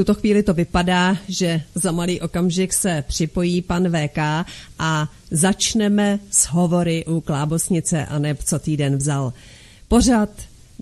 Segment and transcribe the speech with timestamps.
[0.00, 4.18] Tuto chvíli to vypadá, že za malý okamžik se připojí pan VK
[4.78, 9.32] a začneme s hovory u Klábosnice a neb co týden vzal.
[9.88, 10.28] Pořad,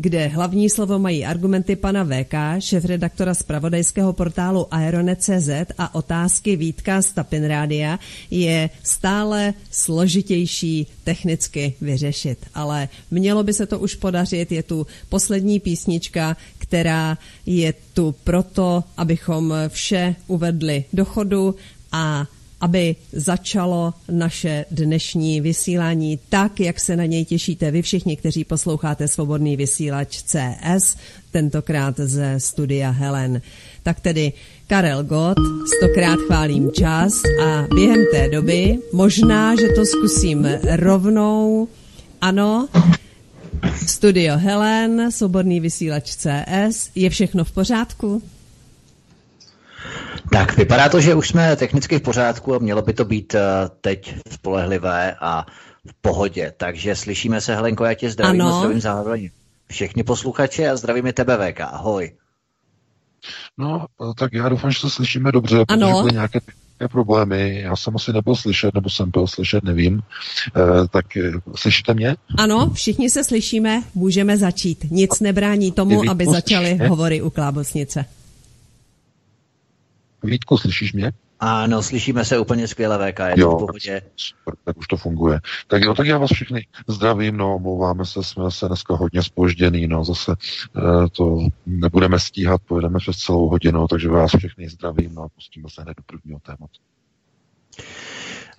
[0.01, 7.13] kde hlavní slovo mají argumenty pana VK, šéf-redaktora zpravodajského portálu Aeronet.cz a otázky Vítka z
[7.13, 7.99] Tapin Rádia,
[8.31, 12.39] je stále složitější technicky vyřešit.
[12.55, 18.85] Ale mělo by se to už podařit, je tu poslední písnička, která je tu proto,
[18.97, 21.55] abychom vše uvedli do chodu
[21.93, 22.27] a
[22.61, 29.09] aby začalo naše dnešní vysílání tak, jak se na něj těšíte vy všichni, kteří posloucháte
[29.09, 30.97] Svobodný vysílač CS,
[31.31, 33.43] tentokrát ze studia Helen.
[33.83, 34.33] Tak tedy
[34.67, 35.39] Karel Gott,
[35.77, 37.13] stokrát chválím čas
[37.45, 41.69] a během té doby možná, že to zkusím rovnou.
[42.21, 42.69] Ano,
[43.87, 48.23] studio Helen, Svobodný vysílač CS, je všechno v pořádku?
[50.33, 53.41] Tak vypadá to, že už jsme technicky v pořádku a mělo by to být uh,
[53.81, 55.47] teď spolehlivé a
[55.87, 56.53] v pohodě.
[56.57, 58.55] Takže slyšíme se, Helenko, já tě zdravím ano.
[58.55, 59.31] a zdravím zároveň
[59.71, 61.61] všechny posluchače a zdravím tebe, VK.
[61.61, 62.13] Ahoj.
[63.59, 63.87] No,
[64.19, 65.87] tak já doufám, že to slyšíme dobře, ano.
[65.87, 66.41] protože byly nějaké
[66.81, 67.61] nějaké problémy.
[67.61, 70.01] Já jsem asi nebyl slyšet, nebo jsem byl slyšet, nevím.
[70.57, 72.17] E, tak eh, slyšíte mě?
[72.39, 74.87] Ano, všichni se slyšíme, můžeme začít.
[74.91, 78.05] Nic nebrání tomu, aby začaly hovory u Klábosnice.
[80.23, 81.13] Vítku, slyšíš mě?
[81.41, 84.03] Ano, slyšíme se úplně skvěle, VK, je jo, to v pohodě.
[84.17, 85.41] Super, tak už to funguje.
[85.67, 89.87] Tak jo, tak já vás všechny zdravím, no, omlouváme se, jsme se dneska hodně spožděný,
[89.87, 95.23] no, zase e, to nebudeme stíhat, pojedeme přes celou hodinu, takže vás všechny zdravím, no,
[95.23, 96.81] a pustíme se hned do prvního tématu.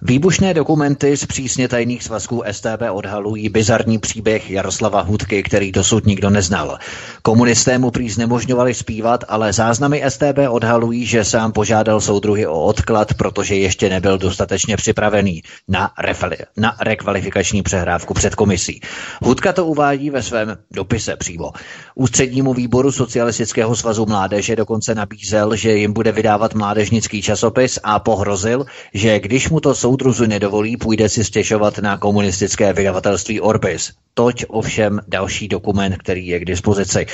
[0.01, 6.29] Výbušné dokumenty z přísně tajných svazků STB odhalují bizarní příběh Jaroslava Hudky, který dosud nikdo
[6.29, 6.77] neznal.
[7.21, 13.13] Komunisté mu prý znemožňovali zpívat, ale záznamy STB odhalují, že sám požádal soudruhy o odklad,
[13.13, 18.81] protože ještě nebyl dostatečně připravený na, refali- na rekvalifikační přehrávku před komisí.
[19.21, 21.51] Hudka to uvádí ve svém dopise přímo.
[21.95, 28.65] Ústřednímu výboru Socialistického svazu mládeže dokonce nabízel, že jim bude vydávat mládežnický časopis a pohrozil,
[28.93, 33.91] že když mu to soudruzu nedovolí, půjde si stěžovat na komunistické vydavatelství Orbis.
[34.13, 37.05] Toť ovšem další dokument, který je k dispozici.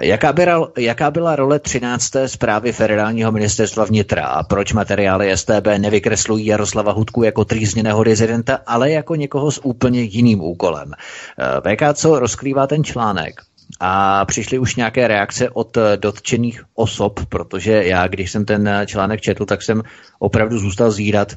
[0.00, 2.12] Jaká byla, jaká byla role 13.
[2.26, 8.90] zprávy federálního ministerstva vnitra a proč materiály STB nevykreslují Jaroslava Hudku jako trýzněného dizidenta, ale
[8.90, 10.92] jako někoho s úplně jiným úkolem?
[10.94, 13.40] Eh, VK, co rozkrývá ten článek?
[13.80, 18.86] A přišly už nějaké reakce od eh, dotčených osob, protože já, když jsem ten eh,
[18.86, 19.82] článek četl, tak jsem
[20.18, 21.36] opravdu zůstal zírat,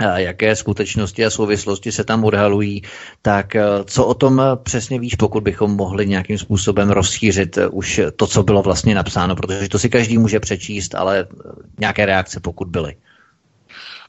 [0.00, 2.82] jaké skutečnosti a souvislosti se tam odhalují,
[3.22, 8.00] tak eh, co o tom přesně víš, pokud bychom mohli nějakým způsobem rozšířit eh, už
[8.16, 12.40] to, co bylo vlastně napsáno, protože to si každý může přečíst, ale eh, nějaké reakce,
[12.40, 12.94] pokud byly.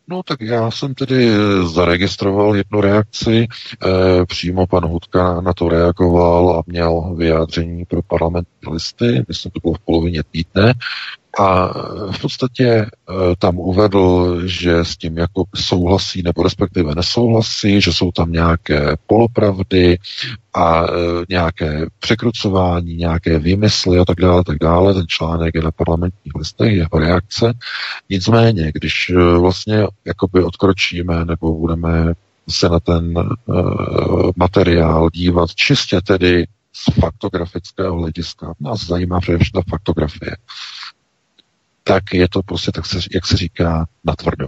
[0.08, 1.30] No tak já jsem tedy
[1.74, 3.46] zaregistroval jednu reakci, e,
[4.26, 9.74] přímo pan Hudka na to reagoval a měl vyjádření pro parlamentní listy, myslím, to bylo
[9.74, 10.74] v polovině týdne,
[11.40, 11.68] a
[12.12, 12.88] v podstatě e,
[13.40, 19.98] tam uvedl, že s tím jako souhlasí nebo respektive nesouhlasí, že jsou tam nějaké polopravdy
[20.54, 20.90] a e,
[21.30, 24.94] nějaké překrucování, nějaké výmysly a tak dále, tak dále.
[24.94, 27.54] Ten článek je na parlamentních listech, jeho reakce.
[28.10, 32.14] Nicméně, když e, vlastně jakoby odkročíme nebo budeme
[32.50, 38.54] se na ten uh, materiál dívat čistě tedy z faktografického hlediska.
[38.60, 40.36] Nás zajímá především ta faktografie
[41.88, 44.48] tak je to prostě, tak se, jak se říká, natvrdo.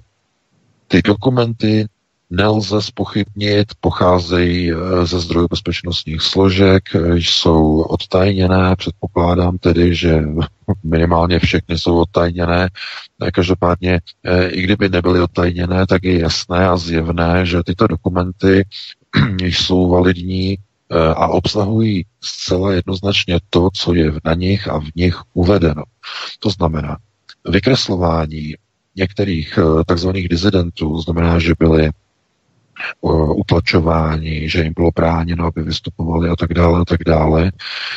[0.87, 1.87] Ty dokumenty
[2.29, 10.21] nelze spochybnit, pocházejí eh, ze zdrojů bezpečnostních složek, jsou odtajněné, předpokládám tedy, že
[10.83, 12.69] minimálně všechny jsou odtajněné.
[13.23, 18.65] Eh, každopádně, eh, i kdyby nebyly odtajněné, tak je jasné a zjevné, že tyto dokumenty
[19.41, 20.57] jsou validní
[21.15, 25.83] a obsahují zcela jednoznačně to, co je na nich a v nich uvedeno.
[26.39, 26.97] To znamená,
[27.45, 28.55] vykreslování
[28.95, 31.91] některých eh, takzvaných dizidentů, znamená, že byli
[33.35, 37.51] utlačování, že jim bylo bráněno, aby vystupovali a tak dále a tak dále,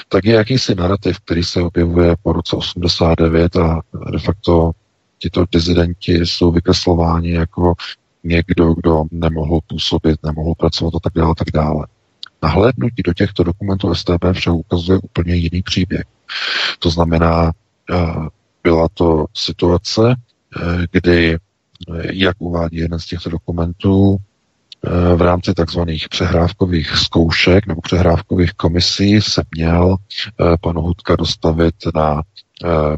[0.09, 3.81] tak je jakýsi narrativ, který se objevuje po roce 89 a
[4.13, 4.71] de facto
[5.19, 7.75] tito dizidenti jsou vykreslováni jako
[8.25, 11.87] někdo, kdo nemohl působit, nemohl pracovat a tak dále, a tak dále.
[12.43, 16.05] Nahlédnutí do těchto dokumentů STB však ukazuje úplně jiný příběh.
[16.79, 17.53] To znamená,
[17.91, 18.29] eh,
[18.63, 20.15] byla to situace,
[20.57, 21.39] eh, kdy, eh,
[22.13, 24.17] jak uvádí jeden z těchto dokumentů,
[25.17, 29.97] v rámci takzvaných přehrávkových zkoušek nebo přehrávkových komisí se měl
[30.61, 32.23] pan Hudka dostavit na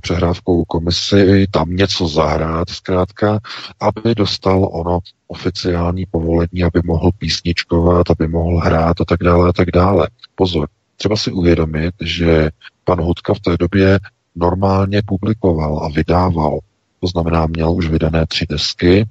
[0.01, 3.39] přehrávkovou komisi, tam něco zahrát zkrátka,
[3.81, 9.53] aby dostal ono oficiální povolení, aby mohl písničkovat, aby mohl hrát a tak dále a
[9.53, 10.09] tak dále.
[10.35, 12.51] Pozor, třeba si uvědomit, že
[12.85, 13.99] pan Hudka v té době
[14.35, 16.59] normálně publikoval a vydával.
[17.01, 19.09] To znamená, měl už vydané tři desky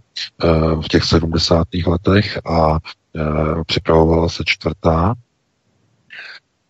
[0.81, 1.67] v těch 70.
[1.87, 2.79] letech a
[3.65, 5.13] připravovala se čtvrtá.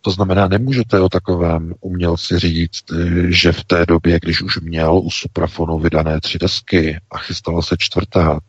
[0.02, 2.84] To znamená, nemůžete o takovém umělci říct,
[3.28, 7.76] že v té době, když už měl u Suprafonu vydané tři desky a chystala se
[7.80, 8.40] čtvrtá,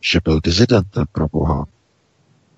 [0.00, 1.64] že byl dizidentem pro Boha.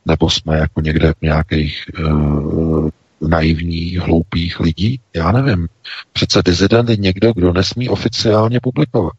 [0.07, 2.91] Nebo jsme jako někde v nějakých uh,
[3.29, 5.01] naivních, hloupých lidí?
[5.15, 5.69] Já nevím.
[6.13, 9.13] Přece dizident je někdo, kdo nesmí oficiálně publikovat.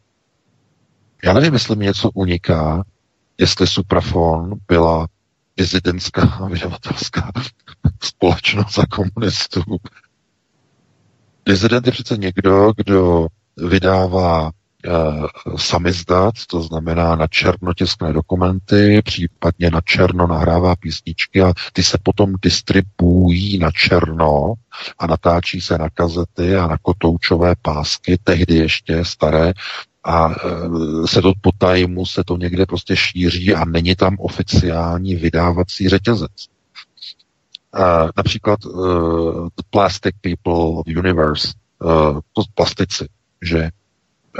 [1.24, 2.84] Já nevím, jestli mi něco uniká,
[3.38, 5.06] jestli Suprafon byla
[5.56, 7.32] dizidentská vydavatelská
[8.02, 9.62] společnost za komunistů.
[11.46, 13.26] Dizident je přece někdo, kdo
[13.56, 14.50] vydává
[15.56, 17.72] samizdat, to znamená na černo
[18.12, 24.54] dokumenty, případně na černo nahrává písničky a ty se potom distribuují na černo
[24.98, 29.52] a natáčí se na kazety a na kotoučové pásky, tehdy ještě staré,
[30.04, 35.14] a uh, se to po tajmu se to někde prostě šíří a není tam oficiální
[35.16, 36.30] vydávací řetězec.
[37.78, 41.48] Uh, například uh, Plastic People of Universe,
[41.84, 43.08] uh, to plastici,
[43.42, 43.70] že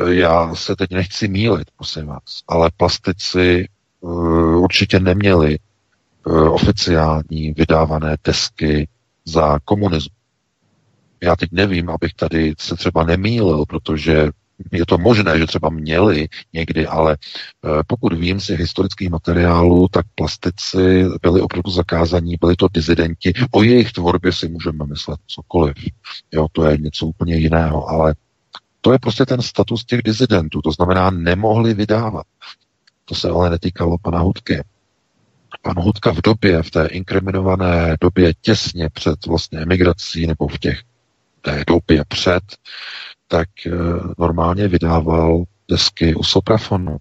[0.08, 3.68] já se teď nechci mílit, prosím vás, ale plastici
[4.00, 5.58] uh, určitě neměli
[6.26, 8.88] uh, oficiální vydávané desky
[9.24, 10.14] za komunismu.
[11.22, 14.28] Já teď nevím, abych tady se třeba nemýlil, protože
[14.72, 17.16] je to možné, že třeba měli někdy, ale
[17.86, 23.32] pokud vím z historických materiálů, tak plastici byli opravdu zakázaní, byli to dizidenti.
[23.50, 25.74] O jejich tvorbě si můžeme myslet cokoliv.
[26.32, 28.14] Jo, to je něco úplně jiného, ale
[28.84, 32.26] to je prostě ten status těch dizidentů, to znamená, nemohli vydávat.
[33.04, 34.64] To se ale netýkalo pana Hudky.
[35.62, 40.82] Pan Hudka v době, v té inkriminované době těsně před vlastně emigrací nebo v těch
[41.40, 42.42] té době před,
[43.28, 43.70] tak e,
[44.18, 46.96] normálně vydával desky u soprafonu.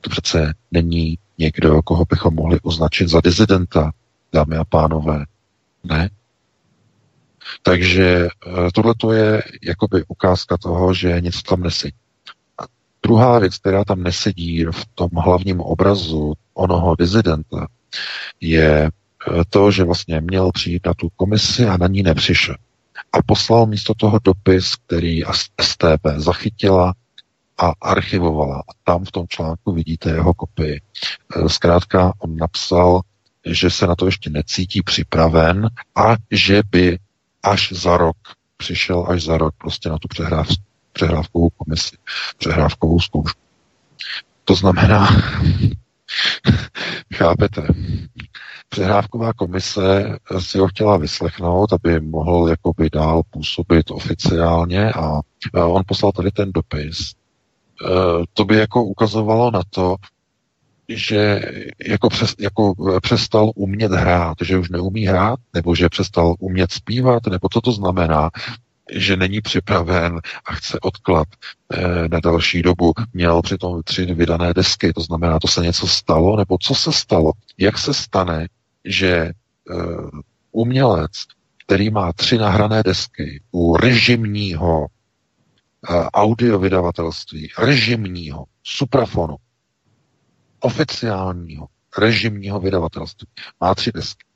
[0.00, 3.90] To přece není někdo, koho bychom mohli označit za dizidenta,
[4.32, 5.24] dámy a pánové.
[5.84, 6.10] Ne,
[7.62, 11.96] takže eh, tohle je jakoby ukázka toho, že něco tam nesedí.
[12.58, 12.64] A
[13.02, 17.66] druhá věc, která tam nesedí v tom hlavním obrazu onoho dizidenta,
[18.40, 22.56] je eh, to, že vlastně měl přijít na tu komisi a na ní nepřišel.
[23.12, 25.22] A poslal místo toho dopis, který
[25.60, 26.94] STB zachytila
[27.58, 28.60] a archivovala.
[28.60, 30.80] A tam v tom článku vidíte jeho kopii.
[30.80, 33.00] Eh, zkrátka on napsal,
[33.46, 36.98] že se na to ještě necítí připraven a že by
[37.46, 38.16] až za rok,
[38.56, 40.48] přišel až za rok prostě na tu přehráv,
[40.92, 41.96] přehrávkovou komisi,
[42.38, 43.40] přehrávkovou zkoušku.
[44.44, 45.06] To znamená,
[47.14, 47.68] chápete,
[48.68, 55.20] přehrávková komise si ho chtěla vyslechnout, aby mohl jakoby dál působit oficiálně a
[55.54, 56.98] on poslal tady ten dopis.
[57.00, 57.14] E,
[58.32, 59.96] to by jako ukazovalo na to,
[60.88, 61.40] že
[61.86, 67.26] jako, přes, jako přestal umět hrát, že už neumí hrát, nebo že přestal umět zpívat,
[67.26, 68.30] nebo co to znamená,
[68.92, 71.28] že není připraven a chce odklad
[71.72, 72.92] eh, na další dobu.
[73.12, 77.32] Měl přitom tři vydané desky, to znamená, to se něco stalo, nebo co se stalo?
[77.58, 78.46] Jak se stane,
[78.84, 79.32] že eh,
[80.52, 81.12] umělec,
[81.66, 89.36] který má tři nahrané desky u režimního eh, audiovydavatelství, režimního, suprafonu,
[90.66, 91.66] oficiálního
[91.98, 93.28] režimního vydavatelství.
[93.60, 94.26] Má tři desky.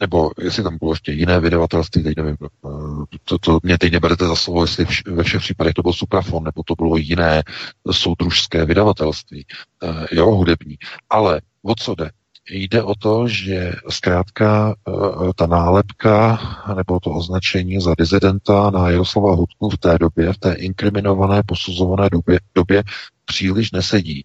[0.00, 4.26] Nebo jestli tam bylo ještě jiné vydavatelství, teď nevím, eh, to, to mě teď neberete
[4.26, 7.42] za slovo, jestli vš, ve všech případech to byl Suprafon, nebo to bylo jiné
[7.90, 9.46] soudružské vydavatelství,
[9.82, 10.76] uh, jo, hudební.
[11.10, 12.10] Ale o co jde?
[12.50, 16.38] Jde o to, že zkrátka uh, ta nálepka
[16.76, 22.10] nebo to označení za dizidenta na Jaroslava Hudku v té době, v té inkriminované, posuzované
[22.10, 22.82] době, době
[23.24, 24.24] příliš nesedí.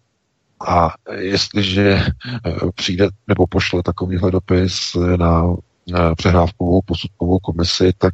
[0.67, 5.55] A jestliže eh, přijde nebo pošle takovýhle dopis na
[6.15, 8.13] přehrávkovou posudkovou komisi, tak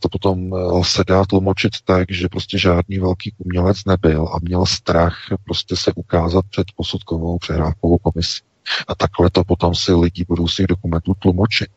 [0.00, 0.50] to potom
[0.82, 5.92] se dá tlumočit tak, že prostě žádný velký umělec nebyl a měl strach prostě se
[5.92, 8.42] ukázat před posudkovou přehrávkovou komisí.
[8.88, 11.68] A takhle to potom si lidi budou těch dokumentů tlumočit.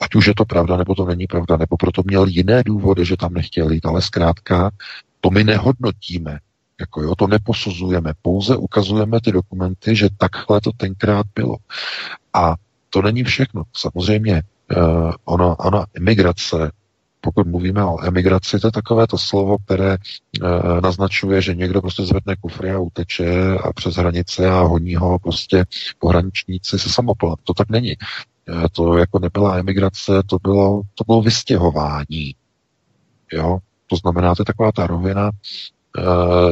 [0.00, 3.16] Ať už je to pravda, nebo to není pravda, nebo proto měl jiné důvody, že
[3.16, 4.70] tam nechtěl jít, ale zkrátka
[5.20, 6.38] to my nehodnotíme,
[6.80, 11.56] jako jo, to neposuzujeme, pouze ukazujeme ty dokumenty, že takhle to tenkrát bylo.
[12.32, 12.54] A
[12.90, 13.62] to není všechno.
[13.76, 14.42] Samozřejmě
[14.76, 16.72] uh, ona, ona emigrace,
[17.20, 19.96] pokud mluvíme o emigraci, to je takové to slovo, které
[20.42, 25.18] uh, naznačuje, že někdo prostě zvedne kufry a uteče a přes hranice a honí ho
[25.18, 25.64] prostě
[25.98, 27.38] pohraničníci se samoplat.
[27.44, 27.94] To tak není.
[28.48, 32.34] Uh, to jako nebyla emigrace, to bylo, to bylo vystěhování.
[33.32, 33.58] Jo?
[33.86, 35.30] To znamená, to je taková ta rovina,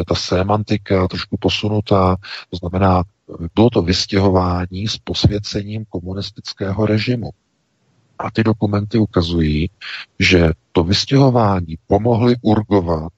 [0.07, 2.17] ta semantika trošku posunutá,
[2.51, 3.03] to znamená,
[3.55, 7.31] bylo to vystěhování s posvěcením komunistického režimu.
[8.19, 9.71] A ty dokumenty ukazují,
[10.19, 13.13] že to vystěhování pomohly urgovat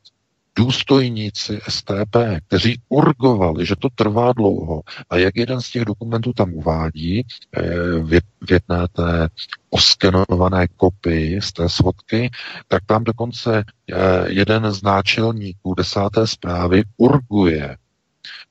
[0.56, 2.16] důstojníci STP,
[2.48, 4.82] kteří urgovali, že to trvá dlouho.
[5.10, 7.22] A jak jeden z těch dokumentů tam uvádí,
[7.56, 7.62] eh,
[8.02, 9.28] v jedné té
[9.70, 12.30] oskenované kopii z té svodky,
[12.68, 13.96] tak tam dokonce eh,
[14.26, 17.76] jeden z náčelníků desáté zprávy urguje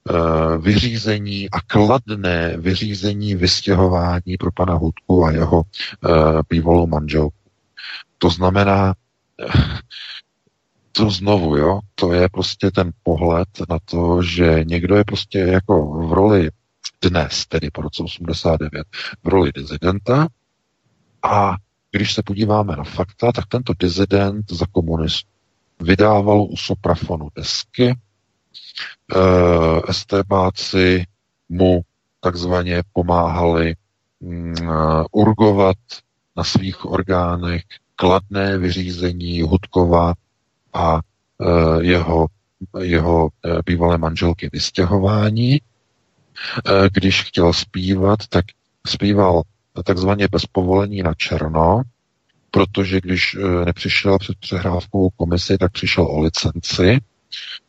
[0.09, 5.63] Eh, vyřízení a kladné vyřízení vystěhování pro pana Hudku a jeho
[6.49, 7.35] bývalou manželku.
[8.17, 8.93] To znamená,
[10.95, 15.85] to znovu, jo, to je prostě ten pohled na to, že někdo je prostě jako
[16.07, 16.49] v roli
[17.01, 18.87] dnes, tedy po roce 89,
[19.23, 20.27] v roli dizidenta.
[21.23, 21.55] A
[21.91, 25.29] když se podíváme na fakta, tak tento dizident za komunistů
[25.79, 27.87] vydával u Soprafonu desky,
[29.15, 29.21] uh,
[29.89, 31.03] eh, STBáci
[31.49, 31.81] mu
[32.19, 33.75] takzvaně pomáhali
[34.19, 35.77] uh, urgovat
[36.35, 37.63] na svých orgánech
[37.95, 40.13] kladné vyřízení Hudkova
[40.73, 42.27] a uh, jeho,
[42.81, 45.61] jeho uh, bývalé manželky vystěhování.
[45.61, 48.45] Uh, když chtěl zpívat, tak
[48.87, 49.41] zpíval
[49.85, 51.81] takzvaně bez povolení na černo,
[52.51, 56.99] protože když nepřišel před přehrávkou komisi, tak přišel o licenci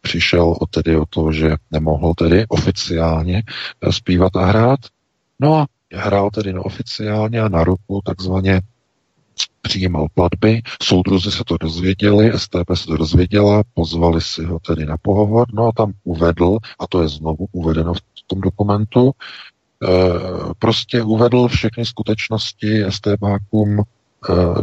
[0.01, 3.43] přišel o tedy o to, že nemohl tedy oficiálně
[3.91, 4.81] zpívat a hrát.
[5.41, 8.61] No a hrál tedy neoficiálně a na ruku takzvaně
[9.63, 14.97] přijímal platby, soudruzi se to dozvěděli, STP se to dozvěděla, pozvali si ho tedy na
[15.03, 19.89] pohovor, no a tam uvedl, a to je znovu uvedeno v tom dokumentu, e,
[20.59, 23.85] prostě uvedl všechny skutečnosti STBákům Eh,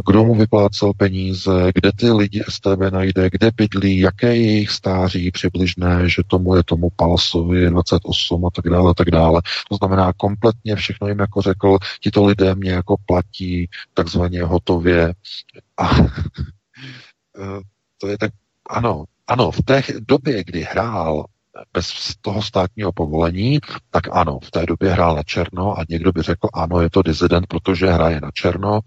[0.06, 5.30] kdo mu vyplácel peníze, kde ty lidi STB najde, kde bydlí, jaké je jejich stáří
[5.30, 9.42] přibližné, že tomu je tomu Palsovi 28 a tak dále, a tak dále.
[9.70, 15.14] To znamená kompletně všechno jim jako řekl, tito lidé mě jako platí takzvaně hotově.
[15.76, 15.90] A
[17.38, 17.60] eh,
[17.98, 18.30] to je tak,
[18.70, 21.26] ano, ano, v té době, kdy hrál
[21.72, 23.58] bez toho státního povolení,
[23.90, 27.02] tak ano, v té době hrál na černo a někdo by řekl, ano, je to
[27.02, 28.80] dizident, protože hraje na černo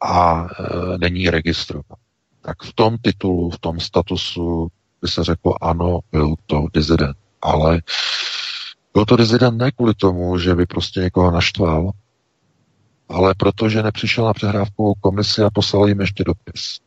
[0.00, 1.98] a e, není registrován.
[2.40, 4.68] Tak v tom titulu, v tom statusu
[5.02, 7.16] by se řeklo, ano, byl to dizident.
[7.42, 7.82] Ale
[8.92, 11.90] byl to dizident ne kvůli tomu, že by prostě někoho naštval,
[13.08, 16.80] ale protože nepřišel na přehrávkovou komisi a poslal jim ještě dopis.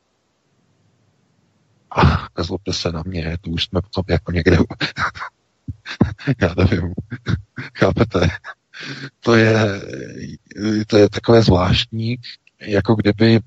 [1.95, 4.57] A nezlobte se na mě, tu už jsme potom jako někde,
[6.41, 6.93] já nevím,
[7.77, 8.27] chápete?
[9.19, 9.81] To je,
[10.87, 12.17] to je takové zvláštní,
[12.65, 13.39] jako kdyby,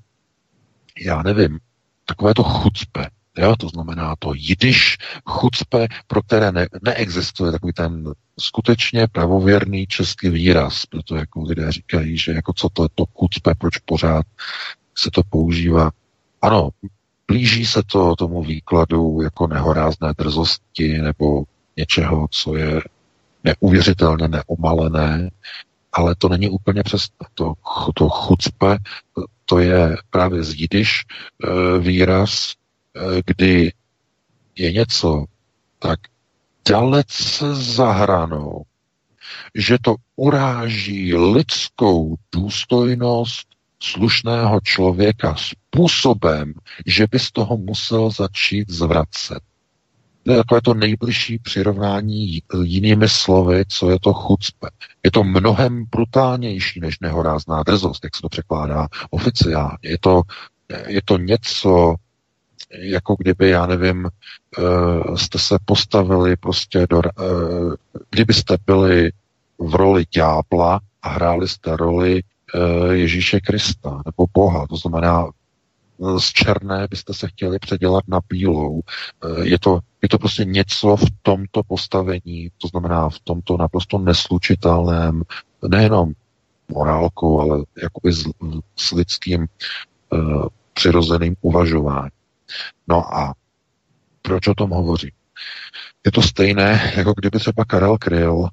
[1.05, 1.59] já nevím,
[2.05, 8.13] takové to chucpe, Jo, to znamená to jidiš chucpe, pro které ne, neexistuje takový ten
[8.39, 13.55] skutečně pravověrný český výraz, proto jako lidé říkají, že jako co to je to chucpe,
[13.57, 14.25] proč pořád
[14.95, 15.91] se to používá.
[16.41, 16.69] Ano,
[17.27, 21.43] blíží se to tomu výkladu jako nehorázné drzosti nebo
[21.77, 22.81] něčeho, co je
[23.43, 25.29] neuvěřitelně neomalené,
[25.93, 27.53] ale to není úplně přes to,
[27.93, 28.77] to chucpe,
[29.45, 32.53] to je právě z jidiš eh, výraz,
[32.95, 33.73] eh, kdy
[34.55, 35.25] je něco
[35.79, 35.99] tak
[36.69, 38.63] dalece za hranou,
[39.55, 43.47] že to uráží lidskou důstojnost
[43.79, 46.53] slušného člověka způsobem,
[46.85, 49.39] že by z toho musel začít zvracet.
[50.35, 54.67] Takové to nejbližší přirovnání jinými slovy, co je to chucpe.
[55.03, 59.77] Je to mnohem brutálnější než nehorázná drzost, jak se to překládá oficiálně.
[59.83, 60.21] Je to,
[60.87, 61.95] je to něco
[62.71, 64.09] jako kdyby, já nevím,
[65.15, 67.01] jste se postavili prostě do,
[68.09, 69.11] kdybyste byli
[69.59, 72.21] v roli ďábla a hráli jste roli
[72.91, 75.25] Ježíše Krista nebo Boha, to znamená
[76.17, 78.81] z černé byste se chtěli předělat na bílou.
[79.41, 85.23] Je to, je to prostě něco v tomto postavení, to znamená v tomto naprosto neslučitelném,
[85.67, 86.13] nejenom
[86.67, 88.29] morálkou, ale jakoby s,
[88.75, 89.47] s lidským
[90.09, 92.11] uh, přirozeným uvažováním.
[92.87, 93.33] No a
[94.21, 95.11] proč o tom hovořím?
[96.05, 98.49] Je to stejné, jako kdyby třeba Karel Kryl uh,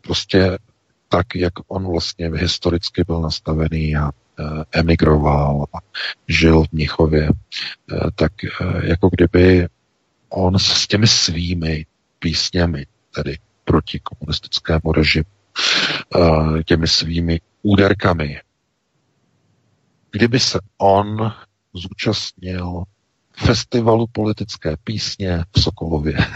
[0.00, 0.58] prostě
[1.08, 4.10] tak, jak on vlastně historicky byl nastavený a
[4.72, 5.78] emigroval a
[6.28, 9.68] žil v Mnichově, uh, tak uh, jako kdyby
[10.28, 11.86] on s těmi svými
[12.18, 15.24] písněmi, tedy proti komunistickému režimu,
[16.64, 18.40] těmi svými úderkami.
[20.10, 21.32] Kdyby se on
[21.74, 22.84] zúčastnil
[23.36, 26.16] festivalu politické písně v Sokolově.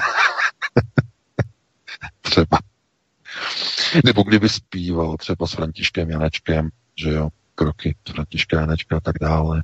[2.20, 2.58] třeba.
[4.04, 9.62] Nebo kdyby zpíval třeba s Františkem Janečkem, že jo, kroky Františka Janečka a tak dále.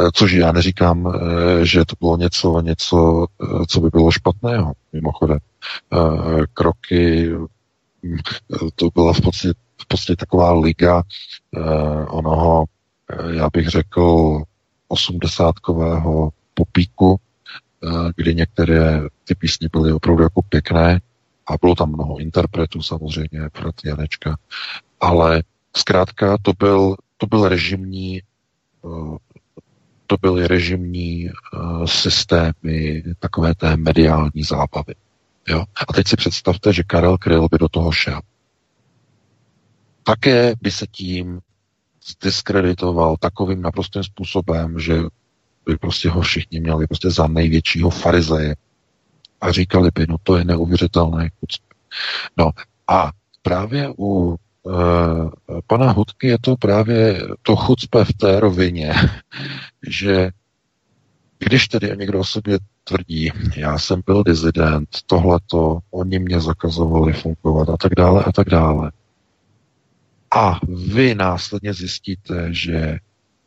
[0.00, 4.72] E, což já neříkám, e, že to bylo něco, něco, e, co by bylo špatného,
[4.92, 5.38] mimochodem.
[6.54, 7.30] Kroky
[8.74, 11.02] to byla v podstatě, v podstatě taková liga
[11.56, 11.60] eh,
[12.06, 12.64] onoho,
[13.10, 14.42] eh, já bych řekl,
[14.88, 21.00] osmdesátkového popíku, eh, kdy některé ty písně byly opravdu jako pěkné
[21.46, 24.36] a bylo tam mnoho interpretů samozřejmě, Frat Janečka,
[25.00, 25.42] ale
[25.76, 28.22] zkrátka to byl, to byl režimní
[28.84, 29.18] eh,
[30.06, 34.94] to byly režimní uh, systémy takové té mediální zábavy.
[35.48, 35.64] Jo?
[35.88, 38.20] A teď si představte, že Karel Kryl by do toho šel.
[40.02, 41.40] Také by se tím
[42.06, 45.02] zdiskreditoval takovým naprostým způsobem, že
[45.66, 48.56] by prostě ho všichni měli prostě za největšího farizeje
[49.40, 51.30] a říkali by, no to je neuvěřitelné
[52.36, 52.50] No
[52.88, 53.10] a
[53.42, 54.38] právě u e,
[55.78, 58.94] pana Hudky je to právě to chucpe v té rovině,
[59.88, 60.30] že
[61.38, 67.68] když tedy někdo o sobě tvrdí, já jsem byl dizident, tohleto, oni mě zakazovali fungovat
[67.68, 68.92] a tak dále a tak dále.
[70.36, 70.60] A
[70.92, 72.98] vy následně zjistíte, že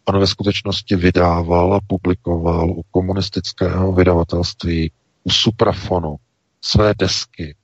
[0.05, 4.91] on ve skutečnosti vydával a publikoval u komunistického vydavatelství,
[5.23, 6.15] u Suprafonu
[6.61, 7.55] své desky,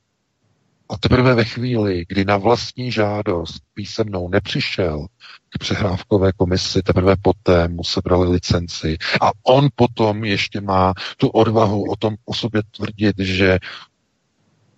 [0.89, 5.07] a teprve ve chvíli, kdy na vlastní žádost písemnou nepřišel
[5.49, 8.97] k přehrávkové komisi, teprve poté mu sebrali licenci.
[9.21, 13.59] A on potom ještě má tu odvahu o tom o sobě tvrdit, že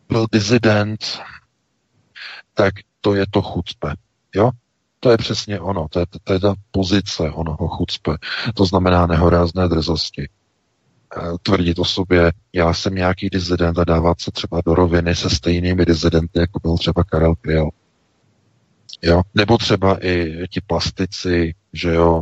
[0.10, 1.20] byl dizident,
[2.54, 3.94] tak to je to chucpe.
[4.36, 4.52] Jo?
[5.00, 8.12] To je přesně ono, to je, to je ta pozice onoho chucpe.
[8.56, 10.30] To znamená nehorázné drzosti.
[11.18, 15.30] Eh, tvrdit o sobě, já jsem nějaký dizident a dávat se třeba do roviny se
[15.30, 17.70] stejnými dizidenty, jako byl třeba Karel Kryl.
[19.02, 19.22] Jo?
[19.36, 22.22] Nebo třeba i ti plastici, že jo,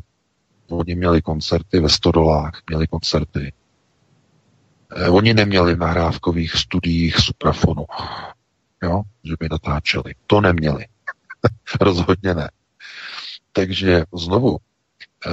[0.70, 3.54] oni měli koncerty ve stodolách, měli koncerty.
[4.96, 7.86] Eh, oni neměli v nahrávkových studiích suprafonu,
[8.84, 10.16] jo, že by natáčeli.
[10.28, 10.86] To neměli.
[11.82, 12.50] Rozhodně ne.
[13.52, 14.58] Takže znovu,
[15.28, 15.32] eh,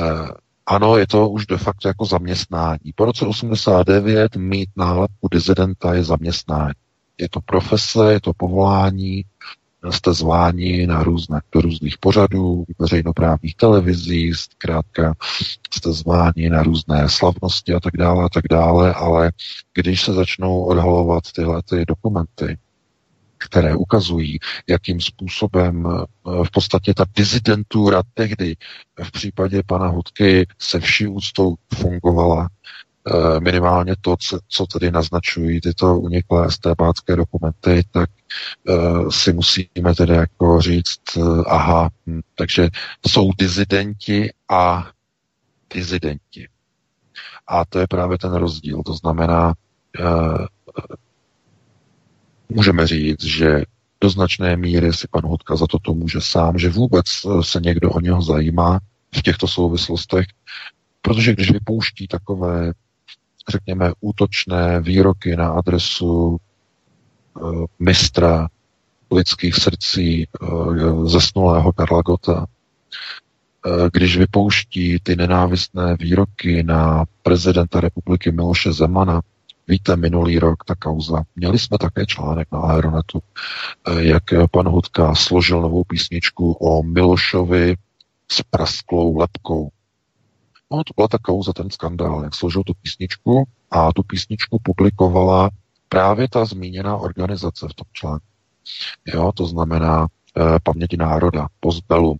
[0.70, 2.92] ano, je to už de facto jako zaměstnání.
[2.94, 6.74] Po roce 89 mít nálepku dizidenta je zaměstnání.
[7.18, 9.24] Je to profese, je to povolání,
[9.90, 15.14] jste zváni na různé, do různých pořadů, veřejnoprávních televizí, zkrátka
[15.74, 19.33] jste zváni na různé slavnosti a tak dále a tak dále, ale
[19.74, 22.59] když se začnou odhalovat tyhle ty dokumenty,
[23.40, 26.05] které ukazují, jakým způsobem eh,
[26.44, 28.57] v podstatě ta dizidentura tehdy
[29.03, 32.48] v případě pana Hudky se vší úctou fungovala,
[33.07, 34.16] eh, minimálně to,
[34.48, 38.11] co tedy naznačují tyto uniklé stébácké dokumenty, tak
[38.68, 38.72] eh,
[39.11, 42.68] si musíme tedy jako říct, aha, hm, takže
[43.09, 44.90] jsou dizidenti a
[45.74, 46.48] dizidenti.
[47.46, 48.83] A to je právě ten rozdíl.
[48.87, 49.55] To znamená,
[52.50, 53.62] Můžeme říct, že
[54.00, 57.90] do značné míry si pan Hodka za toto může sám, že vůbec eh, se někdo
[57.90, 58.78] o něho zajímá
[59.18, 60.26] v těchto souvislostech,
[61.02, 62.72] protože když vypouští takové,
[63.48, 66.38] řekněme, útočné výroky na adresu
[67.34, 68.48] uh, mistra
[69.12, 72.46] lidských srdcí uh, zesnulého Karla Gota,
[73.92, 79.20] když vypouští ty nenávistné výroky na prezidenta republiky Miloše Zemana,
[79.70, 83.22] Víte, minulý rok ta kauza, měli jsme také článek na Aeronetu,
[83.88, 87.76] eh, jak pan Hudka složil novou písničku o Milošovi
[88.33, 89.70] s prasklou lepkou.
[90.72, 95.50] No, to byla ta kauza, ten skandál, jak složil tu písničku a tu písničku publikovala
[95.88, 98.26] právě ta zmíněná organizace v tom článku.
[99.06, 102.18] Jo, to znamená e, paměti národa, Postbellum.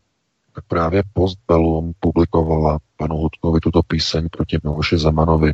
[0.55, 5.53] Tak právě Postbellum publikovala panu Hudkovi tuto píseň proti Miloši Zemanovi.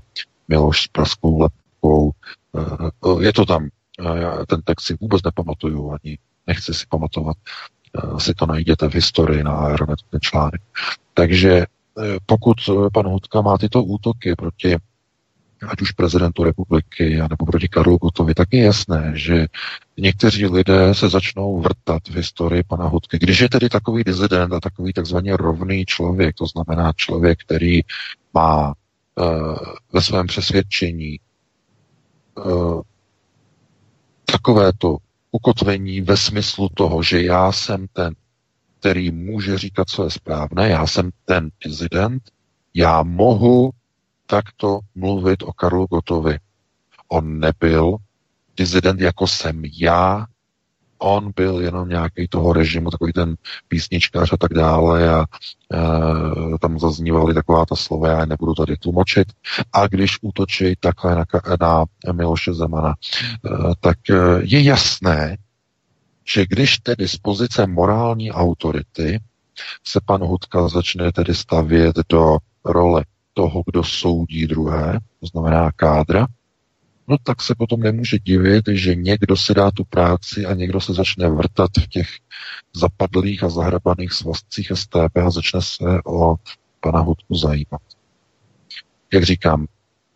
[0.49, 1.66] Miloš s praskou lepkou.
[1.85, 3.69] E, je to tam.
[4.15, 7.37] Já ten text si vůbec nepamatuju, ani nechci si pamatovat.
[7.37, 10.63] E, si to najděte v historii na Aeronetu, ten článek.
[11.15, 11.67] Takže
[12.27, 12.57] pokud
[12.93, 14.77] pan Hudka má tyto útoky proti
[15.69, 19.47] ať už prezidentu republiky, nebo proti Karlu Gotovi, tak je jasné, že
[19.97, 23.19] někteří lidé se začnou vrtat v historii pana Hudky.
[23.19, 27.81] Když je tedy takový dizident a takový takzvaně rovný člověk, to znamená člověk, který
[28.35, 28.75] má
[29.93, 31.19] ve svém přesvědčení
[34.25, 34.97] takovéto
[35.31, 38.15] ukotvení ve smyslu toho, že já jsem ten,
[38.81, 42.23] který může říkat, co je správné, já jsem ten dizident,
[42.75, 43.71] já mohu
[44.27, 46.39] takto mluvit o Karlu Gotovi.
[47.09, 47.97] On nebyl
[48.57, 50.27] dizident jako jsem já,
[50.99, 53.35] on byl jenom nějaký toho režimu, takový ten
[53.69, 59.33] písničkář a tak dále a e, tam zaznívaly taková ta slova, já nebudu tady tlumočit.
[59.73, 61.15] A když útočí takhle
[61.61, 65.37] na, na Miloše Zemana, e, tak e, je jasné,
[66.29, 69.21] že když tedy z pozice morální autority
[69.85, 73.05] se pan Hudka začne tedy stavět do role
[73.35, 76.27] toho, kdo soudí druhé, to znamená kádra,
[77.09, 80.95] no tak se potom nemůže divit, že někdo si dá tu práci a někdo se
[80.95, 82.09] začne vrtat v těch
[82.75, 86.35] zapadlých a zahrabaných svazcích STP a začne se o
[86.81, 87.81] pana Hudku zajímat.
[89.13, 89.67] Jak říkám,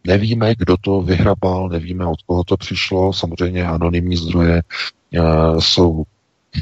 [0.06, 4.62] nevíme, kdo to vyhrabal, nevíme, od koho to přišlo, samozřejmě anonymní zdroje e,
[5.58, 6.04] jsou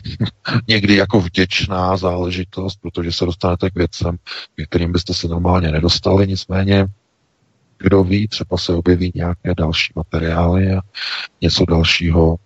[0.69, 4.17] někdy jako vděčná záležitost, protože se dostanete k věcem,
[4.69, 6.87] kterým byste se normálně nedostali, nicméně
[7.79, 10.81] kdo ví, třeba se objeví nějaké další materiály a
[11.41, 12.37] něco dalšího,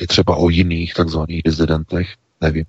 [0.00, 2.64] i třeba o jiných takzvaných dizidentech, nevím.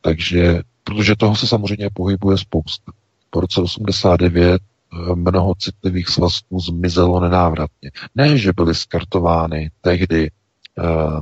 [0.00, 2.92] Takže, protože toho se samozřejmě pohybuje spousta.
[3.30, 7.90] Po roce 89 eh, mnoho citlivých svazků zmizelo nenávratně.
[8.14, 10.30] Ne, že byly skartovány tehdy
[10.78, 11.20] uh,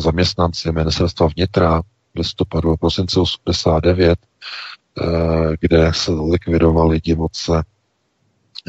[0.00, 1.82] zaměstnanci ministerstva vnitra
[2.14, 5.04] v listopadu a prosince 89, eh,
[5.60, 7.62] kde se likvidovali divoce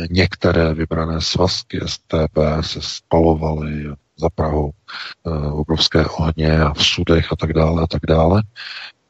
[0.10, 7.36] některé vybrané svazky STP se spalovaly za Prahou eh, obrovské ohně a v sudech a
[7.36, 8.44] tak dále a tak dále.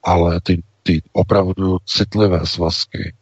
[0.04, 3.16] Ale ty, ty opravdu citlivé svazky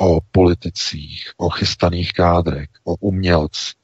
[0.00, 3.74] o politicích, o chystaných kádrech, o umělcích,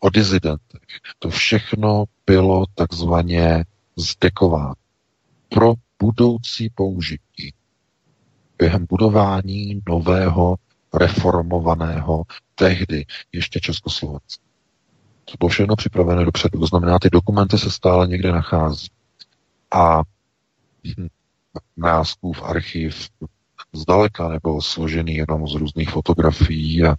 [0.00, 0.82] o dizidentech.
[1.18, 3.64] To všechno bylo takzvaně
[3.96, 4.74] zdekováno
[5.48, 7.54] pro budoucí použití
[8.58, 10.56] během budování nového
[10.94, 12.22] reformovaného
[12.54, 14.44] tehdy ještě Československa.
[15.24, 18.88] To bylo všechno připravené dopředu, to znamená, ty dokumenty se stále někde nachází.
[19.70, 20.02] A
[22.32, 23.10] v archiv
[23.72, 26.96] zdaleka nebyl složený jenom z různých fotografií a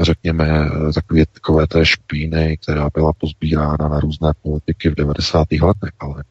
[0.00, 5.52] řekněme takové, takové té špíny, která byla pozbírána na různé politiky v 90.
[5.52, 6.24] letech, ale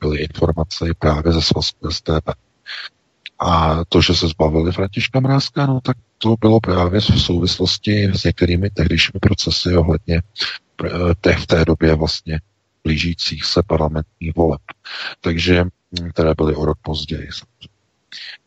[0.00, 2.30] byly informace právě ze svazku STB.
[3.38, 8.24] A to, že se zbavili Františka Mrázka, no tak to bylo právě v souvislosti s
[8.24, 10.22] některými tehdejšími procesy ohledně
[11.20, 12.40] té, v té době vlastně
[12.84, 14.60] blížících se parlamentních voleb.
[15.20, 15.64] Takže,
[16.10, 17.28] které byly o rok později.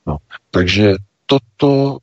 [0.08, 0.18] No,
[0.52, 0.94] takže
[1.26, 1.98] toto,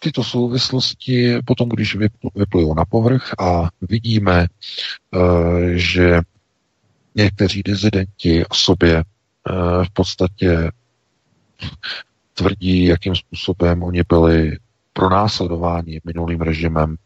[0.00, 1.96] tyto souvislosti potom, když
[2.34, 4.46] vyplujou na povrch a vidíme,
[5.10, 5.20] uh,
[5.74, 6.20] že
[7.14, 10.70] někteří dizidenti o sobě uh, v podstatě
[12.34, 14.56] tvrdí, jakým způsobem oni byli
[14.92, 16.96] pronásledováni minulým režimem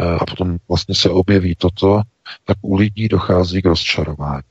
[0.00, 2.02] uh, a potom vlastně se objeví toto,
[2.44, 4.42] tak u lidí dochází k rozčarování.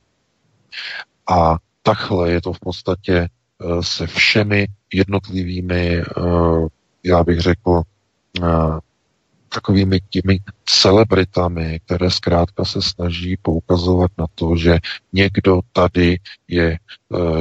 [1.30, 3.28] A takhle je to v podstatě
[3.60, 6.02] Eh, se všemi jednotlivými, eh,
[7.04, 7.82] já bych řekl,
[8.42, 8.46] eh,
[9.56, 14.78] takovými těmi celebritami, které zkrátka se snaží poukazovat na to, že
[15.12, 16.78] někdo tady je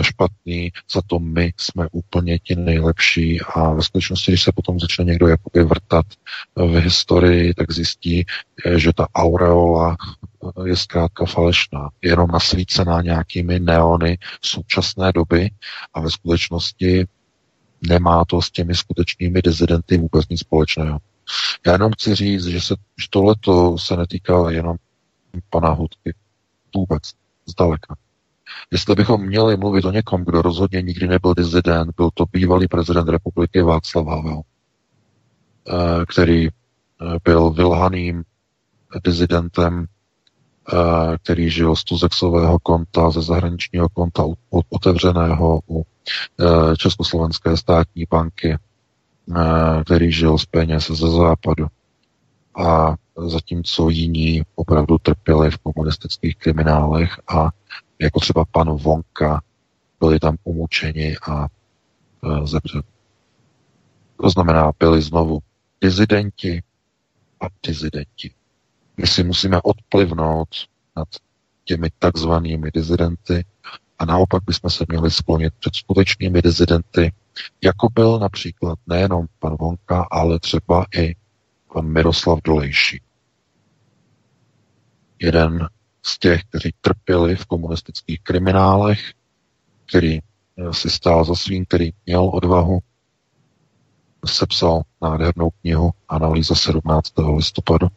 [0.01, 5.06] špatný, za to my jsme úplně ti nejlepší a ve skutečnosti, když se potom začne
[5.06, 6.06] někdo jakoby vrtat
[6.56, 8.25] v historii, tak zjistí,
[8.75, 9.97] že ta aureola
[10.65, 15.49] je zkrátka falešná, je jenom nasvícená nějakými neony současné doby
[15.93, 17.06] a ve skutečnosti
[17.88, 20.99] nemá to s těmi skutečnými dizidenty vůbec nic společného.
[21.66, 24.76] Já jenom chci říct, že, se, že tohleto se netýká jenom
[25.50, 26.14] pana Hudky.
[26.76, 27.04] Vůbec.
[27.46, 27.96] Zdaleka.
[28.72, 33.10] Jestli bychom měli mluvit o někom, kdo rozhodně nikdy nebyl dizident, byl to bývalý prezident
[33.10, 34.42] republiky Václav Havel.
[36.10, 36.48] který
[37.24, 38.24] byl vylhaným
[39.04, 39.86] dizidentem,
[41.24, 44.24] který žil z tuzexového konta, ze zahraničního konta
[44.70, 45.86] otevřeného u
[46.78, 48.58] Československé státní banky,
[49.86, 51.68] který žil z peněz ze západu.
[52.56, 52.96] A
[53.28, 57.50] zatímco jiní opravdu trpěli v komunistických kriminálech a
[58.00, 59.42] jako třeba pan Vonka
[60.00, 62.84] byli tam umučeni a e, zemřeli.
[64.22, 65.40] To znamená, byli znovu
[65.82, 66.64] dizidenti
[67.42, 68.32] a dizidenti.
[68.98, 70.48] My si musíme odplivnout
[70.96, 71.08] nad
[71.64, 73.46] těmi takzvanými dizidenty
[74.00, 77.14] a naopak bychom se měli sklonit před skutečnými dizidenty,
[77.63, 81.15] jako byl například nejenom pan Vonka, ale třeba i
[81.74, 83.02] pan Miroslav Dolejší.
[85.19, 85.67] Jeden
[86.06, 89.13] z těch, kteří trpěli v komunistických kriminálech,
[89.86, 92.80] který eh, si stál za svým, který měl odvahu,
[94.26, 97.13] sepsal nádhernou knihu Analýza 17.
[97.36, 97.88] listopadu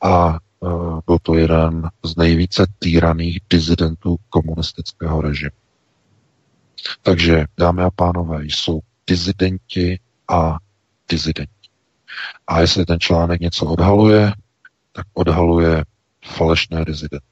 [0.00, 5.56] a uh, byl to jeden z nejvíce týraných dizidentů komunistického režimu.
[7.02, 10.56] Takže, dámy a pánové, jsou dizidenti a
[11.08, 11.68] dizidenti.
[12.46, 14.32] A jestli ten článek něco odhaluje,
[14.92, 15.84] tak odhaluje
[16.24, 17.26] falešné dizidenty.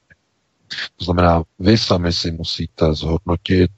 [0.95, 3.71] To znamená, vy sami si musíte zhodnotit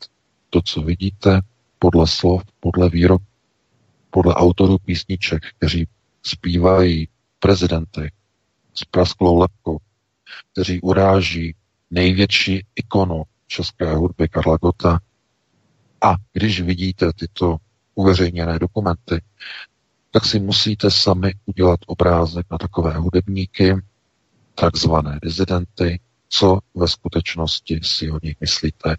[0.49, 1.41] to, co vidíte,
[1.79, 3.21] podle slov, podle výrok,
[4.09, 5.87] podle autorů písniček, kteří
[6.23, 7.07] zpívají
[7.39, 8.11] prezidenty
[8.73, 9.77] s prasklou lepkou,
[10.51, 11.55] kteří uráží
[11.91, 14.99] největší ikonu české hudby Karla Gota.
[16.01, 17.57] A když vidíte tyto
[17.95, 19.21] uveřejněné dokumenty,
[20.11, 23.75] tak si musíte sami udělat obrázek na takové hudebníky,
[24.55, 28.95] takzvané dizidenty, co ve skutečnosti si o nich myslíte.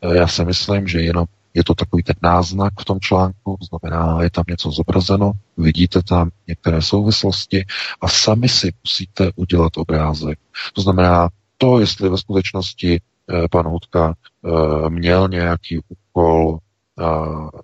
[0.00, 4.22] E, já si myslím, že jenom je to takový ten náznak v tom článku, znamená,
[4.22, 7.64] je tam něco zobrazeno, vidíte tam některé souvislosti
[8.00, 10.38] a sami si musíte udělat obrázek.
[10.72, 15.78] To znamená, to, jestli ve skutečnosti eh, pan Hudka eh, měl nějaký
[16.12, 16.58] úkol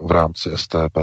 [0.00, 0.98] v rámci STB,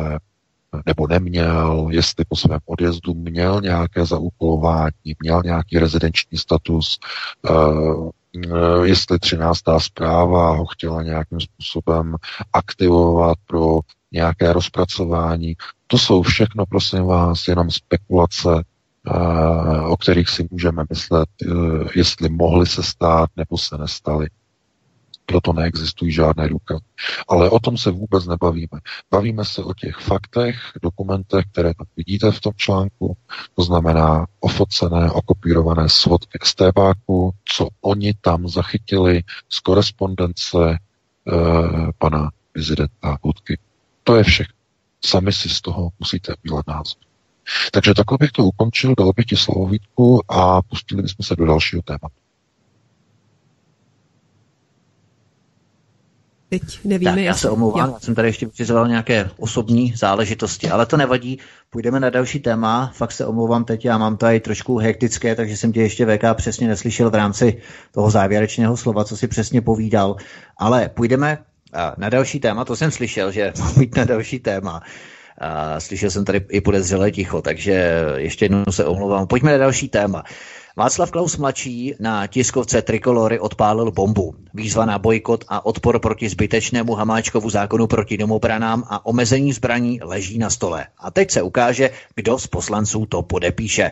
[0.86, 7.00] nebo neměl, jestli po svém odjezdu měl nějaké zaúkolování, měl nějaký rezidenční status,
[7.50, 8.10] uh,
[8.84, 9.60] jestli 13.
[9.78, 12.16] zpráva ho chtěla nějakým způsobem
[12.54, 13.80] aktivovat pro
[14.12, 15.56] nějaké rozpracování.
[15.88, 18.50] To jsou všechno, prosím vás, jenom spekulace,
[19.88, 24.28] o kterých si můžeme myslet, uh, jestli mohly se stát nebo se nestaly
[25.26, 26.84] proto neexistují žádné důkazy.
[27.28, 28.80] Ale o tom se vůbec nebavíme.
[29.12, 33.18] Bavíme se o těch faktech, dokumentech, které tam vidíte v tom článku,
[33.56, 40.78] to znamená ofocené, okopírované svodky STBáku, co oni tam zachytili z korespondence e,
[41.98, 43.60] pana prezidenta Hudky.
[44.04, 44.56] To je všechno.
[45.06, 47.02] Sami si z toho musíte udělat názor.
[47.72, 51.46] Takže takhle bych to ukončil, dal bych ti slovo Vítku a pustili bychom se do
[51.46, 52.25] dalšího tématu.
[56.50, 60.86] Teď nevíme, tak, já se omlouvám, já jsem tady ještě vyřizoval nějaké osobní záležitosti, ale
[60.86, 61.40] to nevadí.
[61.70, 62.92] Půjdeme na další téma.
[62.94, 66.68] Fakt se omlouvám teď, já mám tady trošku hektické, takže jsem tě ještě VK přesně
[66.68, 67.58] neslyšel v rámci
[67.92, 70.16] toho závěrečného slova, co si přesně povídal.
[70.58, 71.38] Ale půjdeme
[71.98, 74.82] na další téma, to jsem slyšel, že mám být na další téma.
[75.38, 79.28] A slyšel jsem tady i podezřelé ticho, takže ještě jednou se omlouvám.
[79.28, 80.24] Pojďme na další téma.
[80.78, 84.36] Václav Klaus mladší na tiskovce Trikolory odpálil bombu.
[84.54, 90.38] Výzva na bojkot a odpor proti zbytečnému Hamáčkovu zákonu proti domobranám a omezení zbraní leží
[90.38, 90.86] na stole.
[91.00, 93.92] A teď se ukáže, kdo z poslanců to podepíše.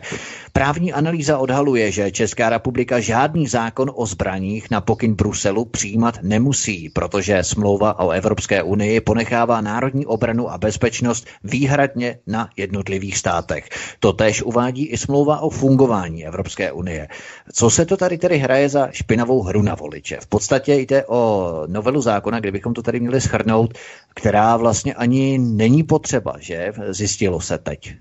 [0.52, 6.88] Právní analýza odhaluje, že Česká republika žádný zákon o zbraních na pokyn Bruselu přijímat nemusí,
[6.88, 13.68] protože smlouva o Evropské unii ponechává národní obranu a bezpečnost výhradně na jednotlivých státech.
[14.00, 17.08] Totež uvádí i smlouva o fungování Evropské unie.
[17.52, 20.18] Co se to tady tedy hraje za špinavou hru na voliče?
[20.20, 23.78] V podstatě jde o novelu zákona, kdybychom to tady měli schrnout,
[24.14, 26.72] která vlastně ani není potřeba, že?
[26.88, 27.94] Zjistilo se teď.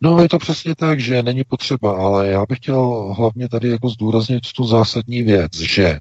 [0.00, 3.88] No, je to přesně tak, že není potřeba, ale já bych chtěl hlavně tady jako
[3.88, 5.98] zdůraznit tu zásadní věc, že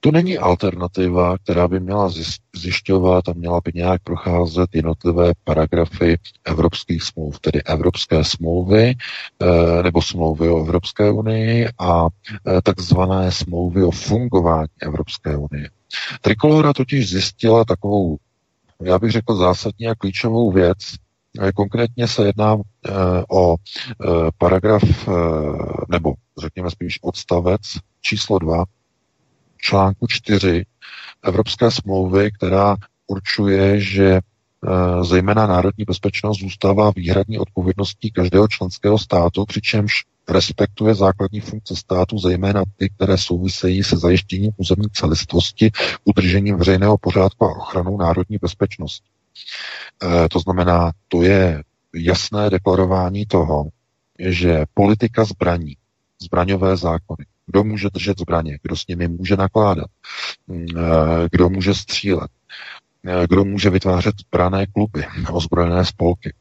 [0.00, 2.10] to není alternativa, která by měla
[2.56, 8.94] zjišťovat a měla by nějak procházet jednotlivé paragrafy evropských smluv, tedy evropské smlouvy
[9.42, 15.70] eh, nebo smlouvy o Evropské unii a eh, takzvané smlouvy o fungování Evropské unie.
[16.20, 18.16] Trikolora totiž zjistila takovou,
[18.82, 20.78] já bych řekl, zásadní a klíčovou věc,
[21.40, 22.56] eh, Konkrétně se jedná
[23.30, 23.56] o
[24.38, 24.82] paragraf,
[25.88, 27.60] nebo řekněme spíš odstavec
[28.00, 28.64] číslo 2
[29.60, 30.64] článku 4
[31.22, 34.20] Evropské smlouvy, která určuje, že
[35.02, 42.62] zejména národní bezpečnost zůstává výhradní odpovědností každého členského státu, přičemž respektuje základní funkce státu, zejména
[42.76, 45.70] ty, které souvisejí se zajištěním územní celistvosti,
[46.04, 49.08] udržením veřejného pořádku a ochranou národní bezpečnosti.
[50.02, 51.62] E, to znamená, to je
[51.94, 53.64] jasné deklarování toho,
[54.18, 55.76] že politika zbraní,
[56.22, 59.86] zbraňové zákony, kdo může držet zbraně, kdo s nimi může nakládat,
[60.46, 62.30] mm, e, kdo může střílet,
[63.06, 66.32] e, kdo může vytvářet zbrané kluby, ozbrojené spolky,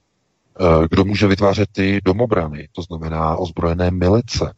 [0.61, 4.53] Eh, kdo může vytvářet ty domobrany, to znamená ozbrojené milice.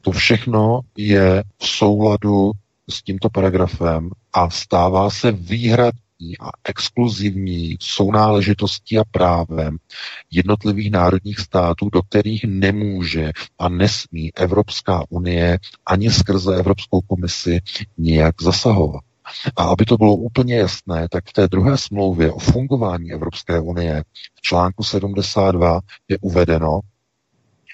[0.00, 2.52] To všechno je v souladu
[2.90, 5.32] s tímto paragrafem a stává se
[6.20, 9.76] výhradní a exkluzivní sounáležitostí a právem
[10.30, 17.60] jednotlivých národních států, do kterých nemůže a nesmí Evropská unie ani skrze Evropskou komisi
[17.98, 19.00] nijak zasahovat.
[19.56, 24.04] A aby to bylo úplně jasné, tak v té druhé smlouvě o fungování Evropské unie
[24.34, 26.80] v článku 72 je uvedeno,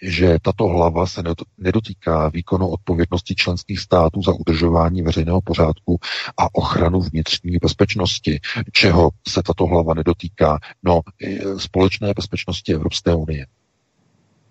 [0.03, 1.23] že tato hlava se
[1.59, 5.99] nedotýká výkonu odpovědnosti členských států za udržování veřejného pořádku
[6.37, 8.41] a ochranu vnitřní bezpečnosti.
[8.73, 10.59] Čeho se tato hlava nedotýká?
[10.83, 11.01] No,
[11.57, 13.47] společné bezpečnosti Evropské unie.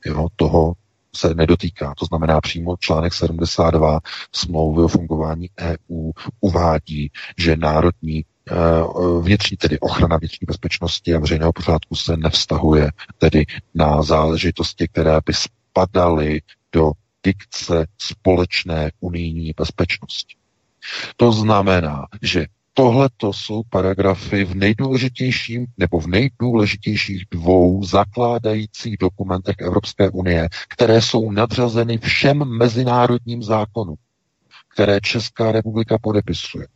[0.06, 0.74] Jo, toho
[1.16, 1.94] se nedotýká.
[1.98, 4.00] To znamená přímo článek 72
[4.32, 8.26] smlouvy o fungování EU uvádí, že národní
[9.22, 15.34] vnitřní, tedy ochrana vnitřní bezpečnosti a veřejného pořádku se nevztahuje tedy na záležitosti, které by
[15.34, 16.92] spadaly do
[17.24, 20.36] dikce společné unijní bezpečnosti.
[21.18, 22.46] To znamená, že
[22.78, 31.02] Tohle to jsou paragrafy v nejdůležitějším nebo v nejdůležitějších dvou zakládajících dokumentech Evropské unie, které
[31.02, 33.96] jsou nadřazeny všem mezinárodním zákonům,
[34.74, 36.68] které Česká republika podepisuje.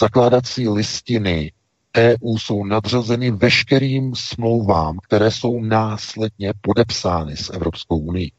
[0.00, 1.52] Zakládací listiny
[1.96, 8.30] EU jsou nadřazeny veškerým smlouvám, které jsou následně podepsány s Evropskou unii.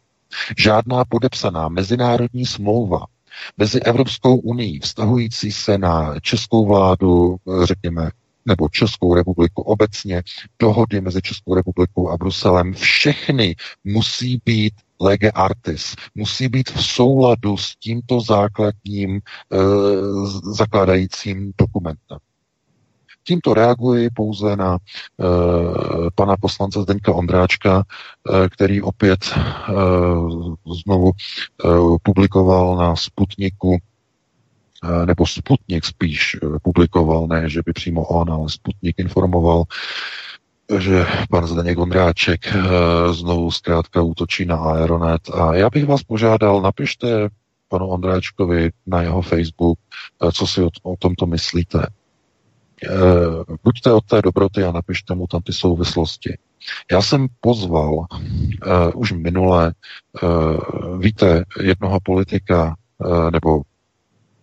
[0.57, 3.05] Žádná podepsaná mezinárodní smlouva
[3.57, 8.11] mezi Evropskou unii, vztahující se na českou vládu, řekněme,
[8.45, 10.23] nebo Českou republiku obecně,
[10.59, 17.57] dohody mezi Českou republikou a Bruselem, všechny musí být lege artis, musí být v souladu
[17.57, 19.21] s tímto základním e,
[20.53, 22.17] zakládajícím dokumentem.
[23.23, 24.79] Tímto reaguji pouze na e,
[26.15, 29.37] pana poslance Zdeňka Ondráčka, e, který opět e,
[30.85, 31.67] znovu e,
[32.03, 33.77] publikoval na Sputniku
[35.05, 39.63] nebo Sputnik spíš publikoval, ne, že by přímo on, ale Sputnik informoval,
[40.77, 42.53] že pan Zdeněk Ondráček
[43.11, 45.29] znovu zkrátka útočí na Aeronet.
[45.33, 47.29] A já bych vás požádal, napište
[47.67, 49.79] panu Ondráčkovi na jeho Facebook,
[50.33, 51.87] co si o, o tomto myslíte.
[52.85, 56.37] Eh, buďte od té dobroty a napište mu tam ty souvislosti.
[56.91, 58.05] Já jsem pozval uh,
[58.95, 59.73] už minule,
[60.23, 63.61] uh, víte, jednoho politika, uh, nebo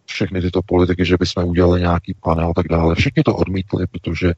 [0.07, 2.95] všechny tyto politiky, že bychom udělali nějaký panel a tak dále.
[2.95, 4.33] Všichni to odmítli, protože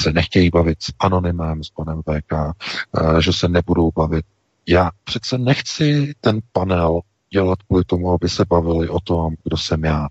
[0.00, 4.24] se nechtějí bavit s anonymem, s panem VK, uh, že se nebudou bavit.
[4.68, 7.00] Já přece nechci ten panel
[7.32, 10.08] dělat kvůli tomu, aby se bavili o tom, kdo jsem já.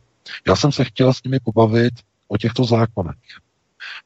[0.48, 1.94] Já jsem se chtěl s nimi pobavit
[2.28, 3.18] o těchto zákonech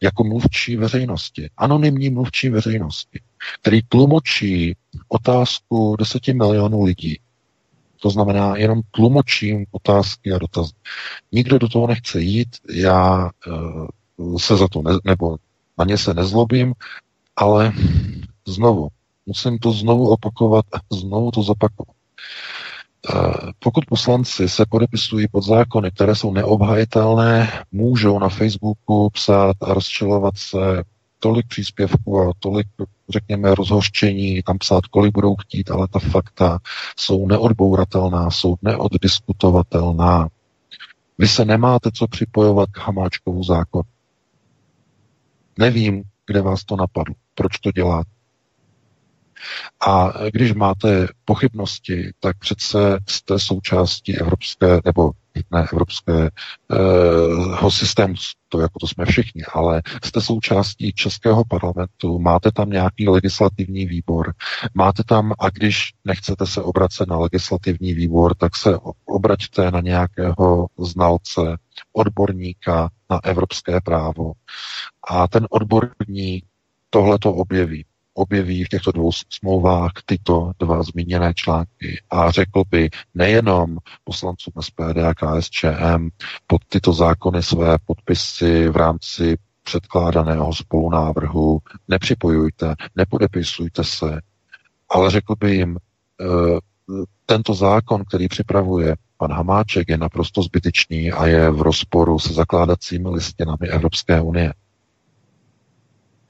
[0.01, 3.21] jako mluvčí veřejnosti, anonymní mluvčí veřejnosti,
[3.61, 4.75] který tlumočí
[5.07, 7.19] otázku deseti milionů lidí.
[8.01, 10.73] To znamená, jenom tlumočím otázky a dotazy.
[11.31, 13.29] Nikdo do toho nechce jít, já
[14.17, 15.38] uh, se za to ne, nebo
[15.77, 16.73] na ně se nezlobím,
[17.36, 17.73] ale
[18.47, 18.88] znovu,
[19.25, 21.95] musím to znovu opakovat a znovu to zopakovat.
[23.13, 29.73] Eh, pokud poslanci se podepisují pod zákony, které jsou neobhajitelné, můžou na Facebooku psát a
[29.73, 30.84] rozčilovat se
[31.19, 32.67] tolik příspěvků a tolik,
[33.10, 36.60] řekněme, rozhořčení, tam psát, kolik budou chtít, ale ta fakta
[36.97, 40.28] jsou neodbouratelná, jsou neoddiskutovatelná.
[41.17, 43.84] Vy se nemáte co připojovat k Hamáčkovu zákonu.
[45.60, 48.14] Nevím, kde vás to napadlo, proč to děláte.
[49.88, 55.12] A když máte pochybnosti, tak přece jste součástí evropské, nebo
[55.52, 56.30] ne evropského
[57.67, 58.13] eh, systému,
[58.50, 64.33] to jako to jsme všichni, ale jste součástí Českého parlamentu, máte tam nějaký legislativní výbor,
[64.73, 70.67] máte tam, a když nechcete se obracet na legislativní výbor, tak se obraťte na nějakého
[70.79, 71.42] znalce,
[71.94, 74.31] odborníka na evropské právo.
[75.10, 76.46] A ten odborník
[76.90, 82.89] tohle to objeví objeví v těchto dvou smlouvách tyto dva zmíněné články a řekl by
[83.15, 86.09] nejenom poslancům SPD a KSČM
[86.47, 94.21] pod tyto zákony své podpisy v rámci předkládaného spolunávrhu nepřipojujte, nepodepisujte se,
[94.89, 95.77] ale řekl by jim,
[96.21, 96.59] eh,
[97.25, 103.09] tento zákon, který připravuje pan Hamáček, je naprosto zbytečný a je v rozporu se zakládacími
[103.09, 104.53] listinami Evropské unie.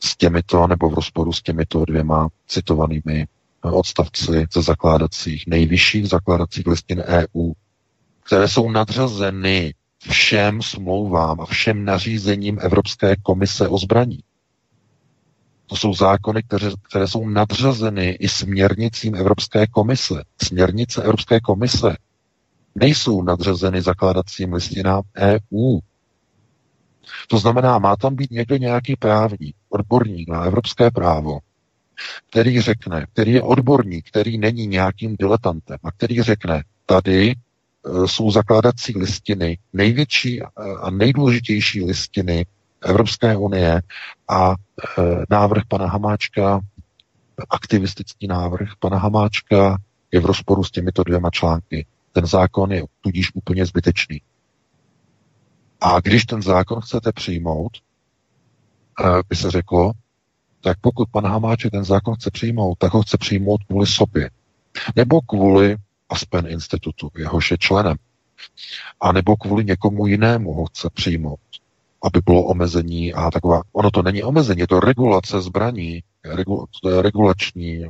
[0.05, 3.27] S těmito, nebo v rozporu s těmito dvěma citovanými
[3.61, 7.51] odstavci ze zakládacích, nejvyšších zakládacích listin EU,
[8.23, 9.73] které jsou nadřazeny
[10.09, 14.19] všem smlouvám a všem nařízením Evropské komise o zbraní.
[15.67, 20.23] To jsou zákony, které, které jsou nadřazeny i směrnicím Evropské komise.
[20.43, 21.95] Směrnice Evropské komise
[22.75, 25.79] nejsou nadřazeny zakládacím listinám EU.
[27.27, 31.39] To znamená, má tam být někdo nějaký právník, odborník na evropské právo,
[32.29, 37.35] který řekne, který je odborník, který není nějakým diletantem a který řekne, tady e,
[38.07, 40.41] jsou zakládací listiny, největší
[40.81, 42.45] a nejdůležitější listiny
[42.81, 43.81] Evropské unie
[44.27, 44.55] a e,
[45.29, 46.59] návrh pana Hamáčka,
[47.49, 49.77] aktivistický návrh pana Hamáčka
[50.11, 51.85] je v rozporu s těmito dvěma články.
[52.11, 54.21] Ten zákon je tudíž úplně zbytečný.
[55.85, 59.91] A když ten zákon chcete přijmout, e, by se řeklo,
[60.61, 64.29] tak pokud pan Hamáček ten zákon chce přijmout, tak ho chce přijmout kvůli sobě.
[64.95, 65.77] Nebo kvůli
[66.09, 67.97] Aspen institutu, jehož je členem.
[69.01, 71.39] A nebo kvůli někomu jinému ho chce přijmout
[72.05, 76.89] aby bylo omezení a taková, ono to není omezení, je to regulace zbraní, regul, to
[76.89, 77.89] je regulační, eh,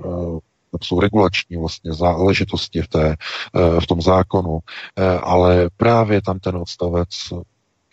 [0.72, 3.16] to jsou regulační vlastně záležitosti v, té,
[3.56, 4.60] eh, v tom zákonu,
[4.96, 7.10] eh, ale právě tam ten odstavec,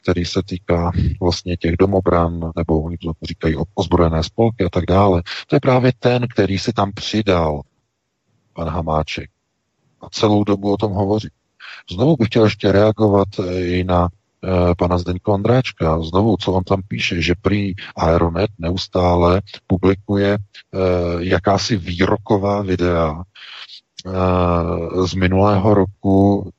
[0.02, 5.22] který se týká vlastně těch domobran, nebo oni to říkají ozbrojené spolky a tak dále,
[5.46, 7.62] to je právě ten, který si tam přidal
[8.52, 9.30] pan Hamáček.
[10.00, 11.28] A celou dobu o tom hovoří.
[11.90, 13.28] Znovu bych chtěl ještě reagovat
[13.60, 14.08] i na
[14.44, 16.02] Eh, pana Zdeňka Ondráčka.
[16.02, 20.78] Znovu, co on tam píše, že prý Aeronet neustále publikuje eh,
[21.18, 23.31] jakási výroková videa eh,
[25.04, 26.50] z minulého roku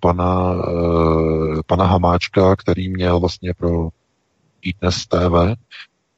[0.00, 0.54] pana,
[1.66, 3.88] pana Hamáčka, který měl vlastně pro
[4.62, 5.56] iDnes TV,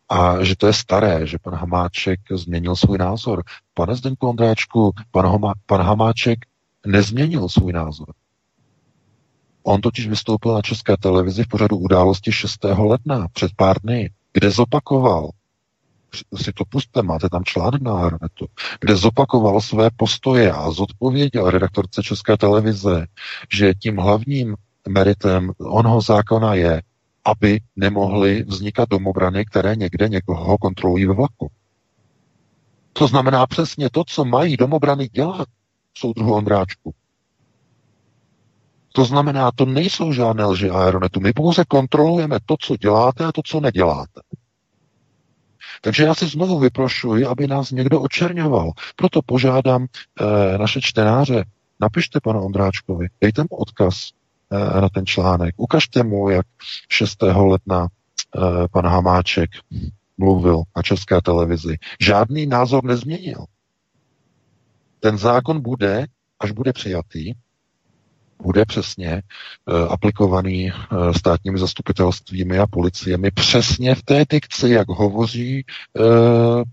[0.08, 3.42] a že to je staré, že pan Hamáček změnil svůj názor.
[3.74, 6.38] Pane Zdeňku Ondráčku, pan, Homa, pan Hamáček
[6.86, 8.08] nezměnil svůj názor.
[9.62, 12.64] On totiž vystoupil na české televizi v pořadu události 6.
[12.64, 15.30] ledna, před pár dny, kde zopakoval,
[16.14, 18.46] si to puste, máte tam článek na Aeronetu,
[18.80, 23.06] kde zopakoval své postoje a zodpověděl redaktorce České televize,
[23.52, 24.56] že tím hlavním
[24.88, 26.82] meritem onoho zákona je,
[27.24, 31.50] aby nemohly vznikat domobrany, které někde někoho kontrolují ve vlaku.
[32.92, 35.48] To znamená přesně to, co mají domobrany dělat,
[35.98, 36.94] soudruhu Ondráčku.
[38.92, 41.20] To znamená, to nejsou žádné lži aeronetu.
[41.20, 44.20] My pouze kontrolujeme to, co děláte a to, co neděláte.
[45.81, 48.72] Takže já si znovu vyprošuji, aby nás někdo očerňoval.
[48.97, 51.45] Proto požádám e, naše čtenáře,
[51.81, 53.95] napište panu Ondráčkovi, dejte mu odkaz
[54.51, 56.47] e, na ten článek, ukažte mu, jak
[56.89, 57.22] 6.
[57.22, 57.89] ledna e,
[58.68, 59.51] pan Hamáček
[60.18, 61.77] mluvil na české televizi.
[62.01, 63.45] Žádný názor nezměnil.
[65.01, 66.07] Ten zákon bude,
[66.41, 67.33] až bude přijatý,
[68.43, 69.22] bude přesně
[69.66, 76.05] uh, aplikovaný uh, státními zastupitelstvími a policiemi přesně v té dikci, jak hovoří uh,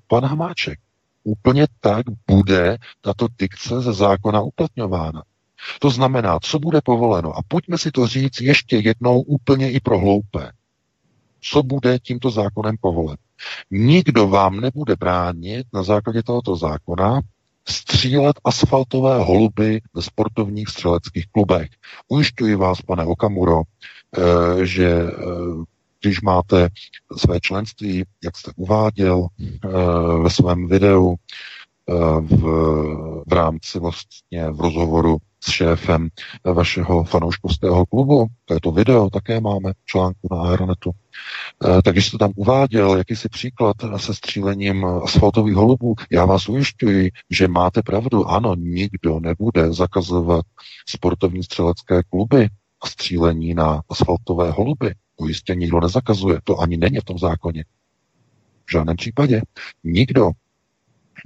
[0.07, 0.79] pan Hamáček.
[1.23, 5.23] Úplně tak bude tato dikce ze zákona uplatňována.
[5.79, 7.37] To znamená, co bude povoleno.
[7.37, 10.51] A pojďme si to říct ještě jednou úplně i pro hloupé.
[11.41, 13.17] Co bude tímto zákonem povoleno?
[13.71, 17.21] Nikdo vám nebude bránit na základě tohoto zákona
[17.69, 21.69] střílet asfaltové holuby ve sportovních střeleckých klubech.
[22.07, 25.13] Ujišťuji vás, pane Okamuro, eh, že eh,
[26.01, 26.69] když máte
[27.17, 29.67] své členství, jak jste uváděl eh,
[30.23, 31.15] ve svém videu,
[32.21, 32.43] v,
[33.27, 36.09] v rámci vlastně v rozhovoru s šéfem
[36.53, 38.27] vašeho fanouškovského klubu.
[38.45, 40.91] To je to video, také máme článku na Aeronetu.
[41.65, 45.95] E, takže jste tam uváděl jakýsi příklad se střílením asfaltových holubů.
[46.11, 48.25] Já vás ujišťuji, že máte pravdu.
[48.25, 50.45] Ano, nikdo nebude zakazovat
[50.89, 52.49] sportovní střelecké kluby
[52.81, 54.93] a střílení na asfaltové holuby.
[55.19, 56.39] To jistě nikdo nezakazuje.
[56.43, 57.65] To ani není v tom zákoně.
[58.65, 59.41] V žádném případě.
[59.83, 60.31] Nikdo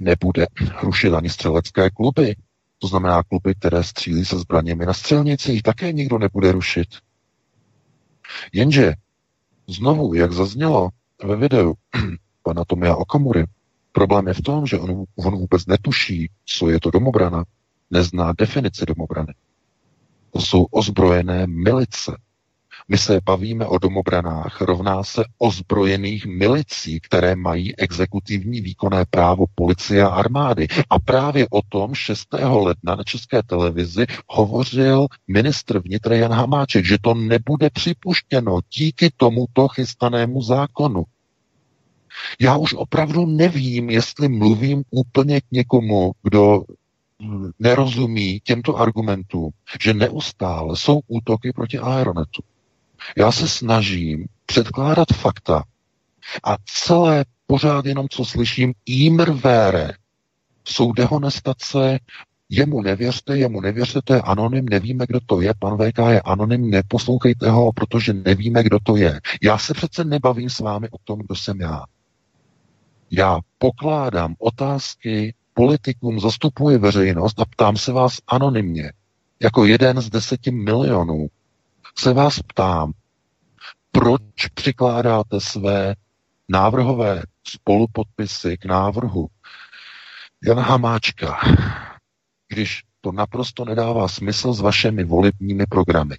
[0.00, 0.46] nebude
[0.82, 2.36] rušit ani střelecké kluby.
[2.78, 6.88] To znamená kluby, které střílí se zbraněmi na střelnicích, také nikdo nebude rušit.
[8.52, 8.94] Jenže
[9.66, 10.88] znovu, jak zaznělo
[11.24, 11.74] ve videu
[12.42, 13.44] pana Tomia Okamury,
[13.92, 17.44] problém je v tom, že on, on vůbec netuší, co je to domobrana,
[17.90, 19.34] nezná definici domobrany.
[20.30, 22.16] To jsou ozbrojené milice.
[22.88, 30.02] My se bavíme o domobranách, rovná se ozbrojených milicí, které mají exekutivní výkonné právo policie
[30.02, 30.66] a armády.
[30.90, 32.28] A právě o tom 6.
[32.40, 39.68] ledna na České televizi hovořil ministr vnitra Jan Hamáček, že to nebude připuštěno díky tomuto
[39.68, 41.04] chystanému zákonu.
[42.40, 46.62] Já už opravdu nevím, jestli mluvím úplně k někomu, kdo
[47.58, 52.42] nerozumí těmto argumentům, že neustále jsou útoky proti Aeronetu.
[53.16, 55.64] Já se snažím předkládat fakta
[56.44, 59.92] a celé pořád jenom, co slyším, ímr vére,
[60.64, 61.98] jsou dehonestace,
[62.48, 66.70] jemu nevěřte, jemu nevěřte, to je anonym, nevíme, kdo to je, pan VK je anonym,
[66.70, 69.20] neposlouchejte ho, protože nevíme, kdo to je.
[69.42, 71.82] Já se přece nebavím s vámi o tom, kdo jsem já.
[73.10, 78.92] Já pokládám otázky politikům, zastupuji veřejnost a ptám se vás anonymně.
[79.40, 81.26] Jako jeden z deseti milionů
[81.98, 82.92] se vás ptám,
[83.92, 84.22] proč
[84.54, 85.94] přikládáte své
[86.48, 89.26] návrhové spolupodpisy k návrhu
[90.44, 91.40] Jana Hamáčka,
[92.48, 96.18] když to naprosto nedává smysl s vašimi volebními programy.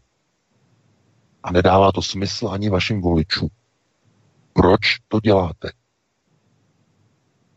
[1.44, 3.50] A nedává to smysl ani vašim voličům.
[4.54, 5.72] Proč to děláte?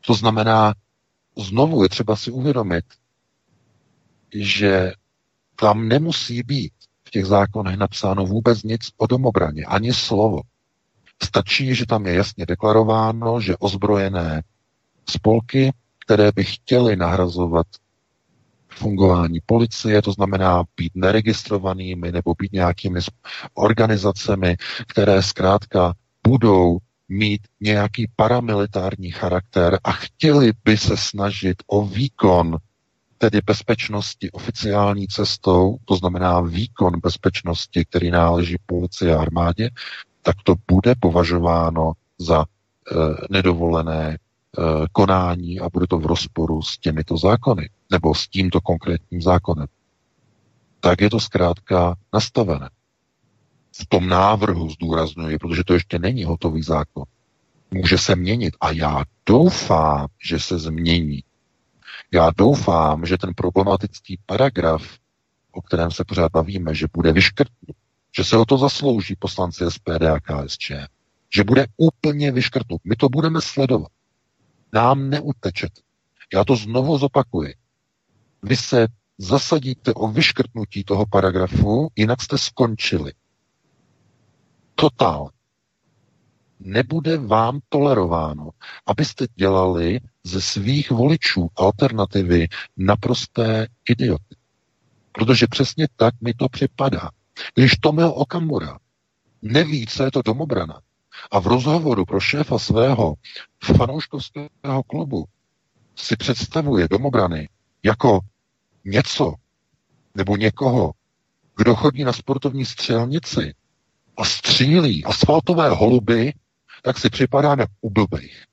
[0.07, 0.75] To znamená,
[1.37, 2.85] znovu je třeba si uvědomit,
[4.35, 4.93] že
[5.57, 6.73] tam nemusí být
[7.11, 10.41] těch zákonech napsáno vůbec nic o domobraně, ani slovo.
[11.23, 14.43] Stačí, že tam je jasně deklarováno, že ozbrojené
[15.11, 15.73] spolky,
[16.05, 17.67] které by chtěly nahrazovat
[18.69, 23.01] fungování policie, to znamená být neregistrovanými nebo být nějakými
[23.55, 24.57] organizacemi,
[24.87, 25.95] které zkrátka
[26.27, 32.59] budou mít nějaký paramilitární charakter a chtěli by se snažit o výkon
[33.23, 39.71] tedy bezpečnosti oficiální cestou, to znamená výkon bezpečnosti, který náleží policii a armádě,
[40.23, 42.45] tak to bude považováno za e,
[43.31, 44.19] nedovolené e,
[44.93, 49.67] konání a bude to v rozporu s těmito zákony, nebo s tímto konkrétním zákonem.
[50.81, 52.71] Tak je to zkrátka nastavené
[53.83, 57.05] v tom návrhu zdůraznuju, protože to ještě není hotový zákon.
[57.71, 61.23] Může se měnit a já doufám, že se změní.
[62.13, 64.83] Já doufám, že ten problematický paragraf,
[65.53, 67.77] o kterém se pořád bavíme, že bude vyškrtnut,
[68.17, 70.73] že se o to zaslouží poslanci SPD a KSČ,
[71.35, 72.81] že bude úplně vyškrtnut.
[72.85, 73.93] My to budeme sledovat.
[74.73, 75.73] Nám neutečet.
[76.35, 77.55] Já to znovu zopakuji.
[78.43, 78.87] Vy se
[79.19, 83.13] zasadíte o vyškrtnutí toho paragrafu, jinak jste skončili
[84.75, 85.31] totál.
[86.61, 88.51] Nebude vám tolerováno,
[88.87, 94.37] abyste dělali ze svých voličů alternativy naprosté idioty.
[95.13, 97.11] Protože přesně tak mi to připadá.
[97.55, 98.79] Když Tomio Okamura
[99.43, 100.81] neví, co je to domobrana,
[101.31, 103.15] a v rozhovoru pro šéfa svého
[103.65, 105.25] fanouškovského klubu
[105.97, 107.49] si představuje domobrany
[107.83, 108.21] jako
[108.85, 109.35] něco
[110.15, 110.93] nebo někoho,
[111.57, 113.55] kdo chodí na sportovní střelnici
[114.17, 116.33] a střílí asfaltové holuby,
[116.83, 118.45] tak si připadáme u blbých.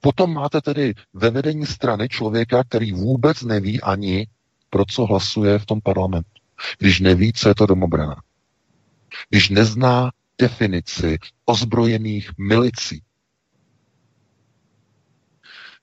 [0.00, 4.26] Potom máte tedy ve vedení strany člověka, který vůbec neví ani,
[4.70, 6.30] pro co hlasuje v tom parlamentu.
[6.78, 8.22] Když neví, co je to domobrana.
[9.28, 13.02] Když nezná definici ozbrojených milicí.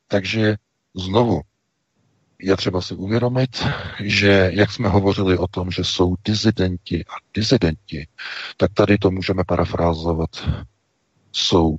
[0.08, 0.56] Takže
[0.96, 1.42] znovu,
[2.40, 3.66] je třeba si uvědomit,
[4.04, 8.08] že jak jsme hovořili o tom, že jsou dizidenti a dizidenti,
[8.58, 10.30] tak tady to můžeme parafrázovat.
[11.32, 11.76] Jsou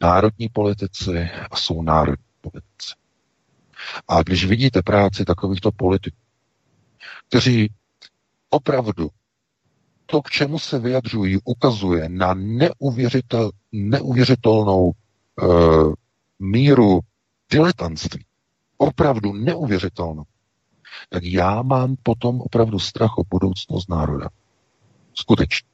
[0.00, 2.94] národní politici a jsou národní politici.
[4.08, 6.16] A když vidíte práci takovýchto politiků,
[7.28, 7.72] kteří
[8.50, 9.08] opravdu
[10.06, 14.92] to, k čemu se vyjadřují, ukazuje na neuvěřitel, neuvěřitelnou
[15.42, 15.94] uh,
[16.38, 17.00] míru
[17.50, 18.24] diletantství,
[18.80, 20.24] opravdu neuvěřitelnou,
[21.08, 24.28] tak já mám potom opravdu strach o budoucnost národa.
[25.14, 25.68] Skutečně.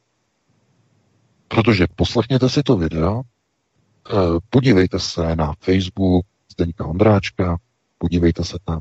[1.48, 4.14] Protože poslechněte si to video, eh,
[4.50, 7.56] podívejte se na Facebook Zdeňka Ondráčka,
[7.98, 8.80] podívejte se tam.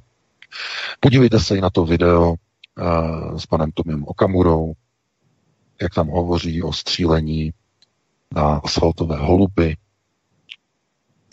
[1.00, 4.74] Podívejte se i na to video eh, s panem Tomem Okamurou,
[5.82, 7.54] jak tam hovoří o střílení
[8.36, 9.78] na asfaltové holuby.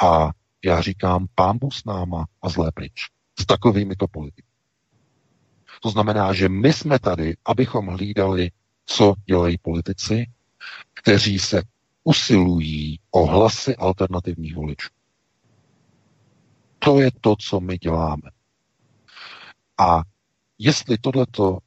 [0.02, 0.30] A
[0.64, 2.92] já říkám, pámbu s náma a zlé pryč.
[3.40, 4.48] S takovými to politiky.
[5.82, 8.50] To znamená, že my jsme tady, abychom hlídali,
[8.86, 10.26] co dělají politici,
[10.94, 11.62] kteří se
[12.04, 14.88] usilují o hlasy alternativních voličů.
[16.78, 18.30] To je to, co my děláme.
[19.78, 20.02] A
[20.58, 21.58] jestli tohleto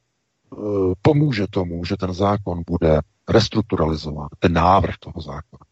[1.02, 5.66] pomůže tomu, že ten zákon bude restrukturalizován, ten návrh toho zákona,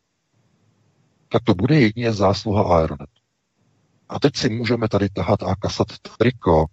[1.35, 3.21] tak to bude jedině zásluha Aeronetu.
[4.09, 5.87] A teď si můžeme tady tahat a kasat
[6.19, 6.67] triko,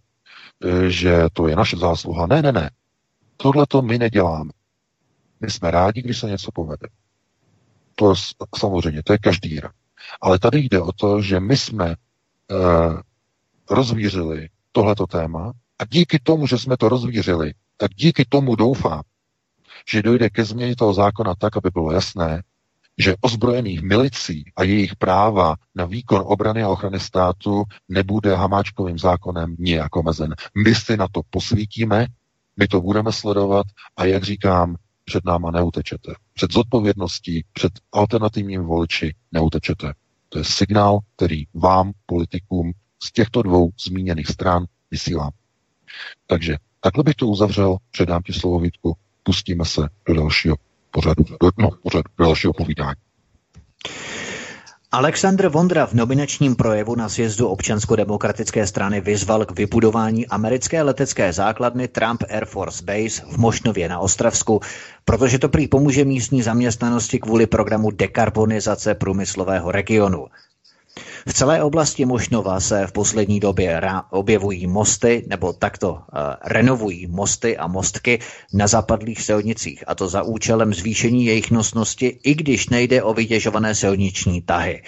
[0.65, 2.27] e, že to je naše zásluha.
[2.27, 2.69] Ne, ne, ne.
[3.37, 4.51] Tohle to my neděláme.
[5.39, 6.87] My jsme rádi, když se něco povede.
[7.95, 8.13] To
[8.57, 9.71] samozřejmě, to je každý rok.
[10.21, 11.95] Ale tady jde o to, že my jsme e,
[13.69, 19.01] rozvířili tohleto téma a díky tomu, že jsme to rozvířili, tak díky tomu doufám,
[19.91, 22.43] že dojde ke změně toho zákona tak, aby bylo jasné,
[22.97, 29.55] že ozbrojených milicí a jejich práva na výkon obrany a ochrany státu nebude hamáčkovým zákonem
[29.59, 30.35] nijak omezen.
[30.55, 32.07] My si na to posvítíme,
[32.57, 33.65] my to budeme sledovat
[33.97, 34.75] a jak říkám,
[35.05, 36.13] před náma neutečete.
[36.33, 39.93] Před zodpovědností, před alternativním voliči neutečete.
[40.29, 42.71] To je signál, který vám, politikům
[43.03, 45.31] z těchto dvou zmíněných stran vysílám.
[46.27, 50.55] Takže takhle bych to uzavřel, předám ti slovo Vítku, pustíme se do dalšího
[50.91, 52.95] pořadu, do, no, pořadu, do dalšího povídání.
[54.93, 61.87] Aleksandr Vondra v nominačním projevu na sjezdu občansko-demokratické strany vyzval k vybudování americké letecké základny
[61.87, 64.59] Trump Air Force Base v Mošnově na Ostravsku,
[65.05, 70.27] protože to prý pomůže místní zaměstnanosti kvůli programu dekarbonizace průmyslového regionu.
[71.27, 75.99] V celé oblasti Mošnova se v poslední době objevují mosty, nebo takto uh,
[76.45, 78.19] renovují mosty a mostky
[78.53, 83.75] na zapadlých silnicích, a to za účelem zvýšení jejich nosnosti, i když nejde o vytěžované
[83.75, 84.83] silniční tahy.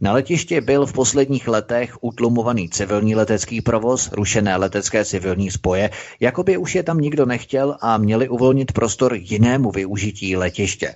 [0.00, 5.90] Na letiště byl v posledních letech utlumovaný civilní letecký provoz, rušené letecké civilní spoje,
[6.20, 10.94] jako by už je tam nikdo nechtěl a měli uvolnit prostor jinému využití letiště.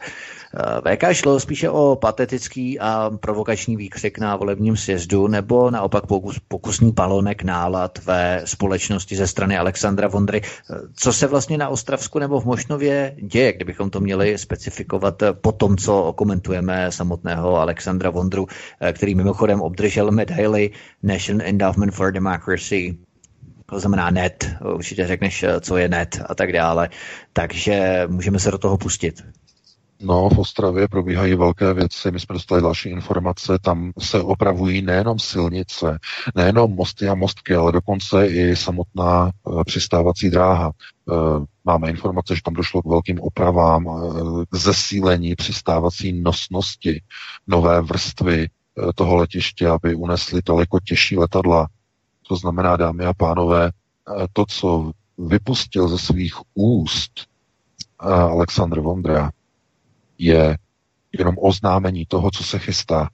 [0.54, 6.38] Eh, VK šlo spíše o patetický a provokační výkřik na volebním sjezdu nebo naopak pokus,
[6.48, 10.40] pokusný palonek nálad ve společnosti ze strany Alexandra Vondry.
[10.44, 15.52] Eh, co se vlastně na Ostravsku nebo v Mošnově děje, kdybychom to měli specifikovat po
[15.52, 18.46] tom, co komentujeme samotného Alexandra Vondru,
[18.80, 20.70] eh, který mimochodem obdržel medaili
[21.02, 22.98] National Endowment for Democracy
[23.66, 26.88] to znamená net, určitě řekneš, co je net a tak dále.
[27.32, 29.22] Takže můžeme se do toho pustit.
[30.02, 35.18] No, v Ostravě probíhají velké věci, my jsme dostali další informace, tam se opravují nejenom
[35.18, 35.98] silnice,
[36.34, 40.70] nejenom mosty a mostky, ale dokonce i samotná e, přistávací dráha.
[40.70, 41.14] E,
[41.64, 43.90] máme informace, že tam došlo k velkým opravám, e,
[44.50, 47.02] k zesílení přistávací nosnosti,
[47.46, 48.48] nové vrstvy e,
[48.94, 51.68] toho letiště, aby unesli daleko těžší letadla.
[52.28, 53.70] To znamená, dámy a pánové,
[54.32, 57.12] to, co vypustil ze svých úst
[57.98, 59.30] Aleksandr Vondra,
[60.20, 60.58] je
[61.18, 63.08] jenom oznámení toho, co se chystá.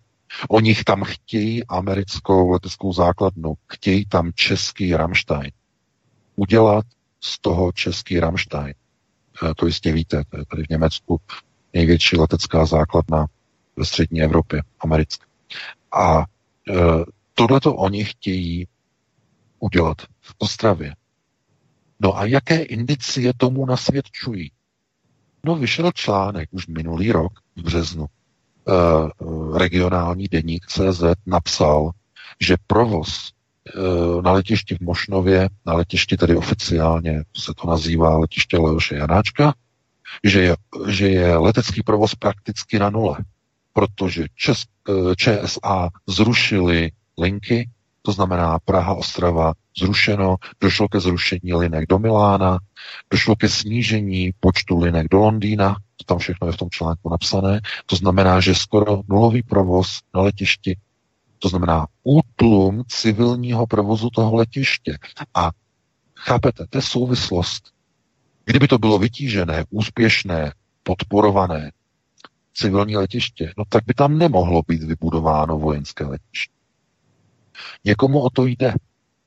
[0.48, 5.52] Oni tam chtějí americkou leteckou základnu, chtějí tam český Rammstein.
[6.36, 6.84] Udělat
[7.20, 8.74] z toho český Rammstein.
[9.50, 11.20] E, to jistě víte, to je tady v Německu
[11.74, 13.26] největší letecká základna
[13.76, 15.26] ve střední Evropě, americká.
[15.92, 16.24] A e,
[17.34, 18.68] tohleto oni chtějí
[19.58, 20.94] udělat v Ostravě.
[22.00, 24.50] No a jaké indicie tomu nasvědčují?
[25.46, 28.06] No, vyšel článek už minulý rok v březnu.
[28.06, 28.08] E,
[29.58, 31.90] regionální deník CZ napsal,
[32.40, 38.58] že provoz e, na letišti v Mošnově, na letišti tedy oficiálně se to nazývá letiště
[38.58, 39.54] Leoše Janáčka,
[40.24, 40.56] že je,
[40.88, 43.16] že je letecký provoz prakticky na nule,
[43.72, 44.64] protože Čes,
[45.16, 47.70] ČSA zrušili linky,
[48.02, 52.58] to znamená Praha, Ostrava, zrušeno, došlo ke zrušení linek do Milána,
[53.10, 57.60] došlo ke snížení počtu linek do Londýna, to tam všechno je v tom článku napsané,
[57.86, 60.76] to znamená, že skoro nulový provoz na letišti,
[61.38, 64.98] to znamená útlum civilního provozu toho letiště.
[65.34, 65.50] A
[66.16, 67.72] chápete, to je souvislost.
[68.44, 70.52] Kdyby to bylo vytížené, úspěšné,
[70.82, 71.72] podporované
[72.54, 76.54] civilní letiště, no tak by tam nemohlo být vybudováno vojenské letiště.
[77.84, 78.74] Někomu o to jde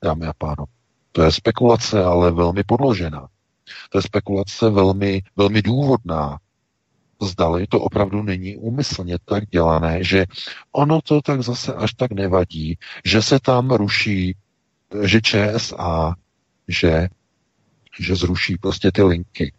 [0.04, 0.72] dámy a pánové.
[1.12, 3.28] To je spekulace, ale velmi podložená.
[3.90, 6.38] To je spekulace velmi, velmi důvodná.
[7.22, 10.26] Zdali to opravdu není úmyslně tak dělané, že
[10.72, 14.36] ono to tak zase až tak nevadí, že se tam ruší,
[15.02, 16.14] že ČSA,
[16.68, 17.08] že,
[18.00, 19.52] že zruší prostě ty linky.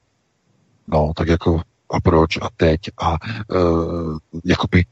[0.88, 1.62] No, tak jako
[1.92, 3.18] a proč a teď a
[3.56, 4.86] uh, jakoby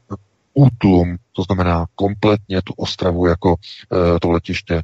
[0.60, 3.56] útlum, to znamená kompletně tu Ostravu jako
[4.16, 4.82] e, to letiště e,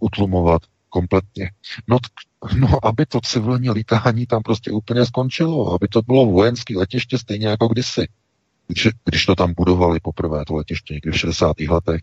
[0.00, 1.50] utlumovat kompletně.
[1.88, 1.98] No,
[2.58, 7.46] no, aby to civilní lítání tam prostě úplně skončilo, aby to bylo vojenské letiště stejně
[7.46, 8.08] jako kdysi.
[8.66, 11.60] Když, když to tam budovali poprvé, to letiště někdy v 60.
[11.60, 12.00] letech,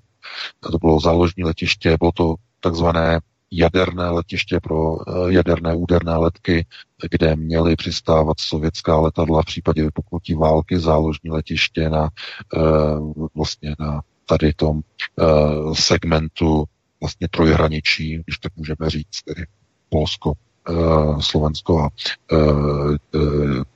[0.71, 3.19] to bylo záložní letiště, bylo to takzvané
[3.51, 6.65] jaderné letiště pro eh, jaderné úderné letky,
[7.11, 12.09] kde měly přistávat sovětská letadla v případě vypuknutí války, záložní letiště na
[12.55, 12.59] eh,
[13.35, 14.81] vlastně na tady tom
[15.73, 16.63] segmentu
[17.01, 19.45] vlastně trojhraničí, když tak můžeme říct, tedy
[19.89, 20.33] Polsko,
[21.19, 21.89] Slovensko a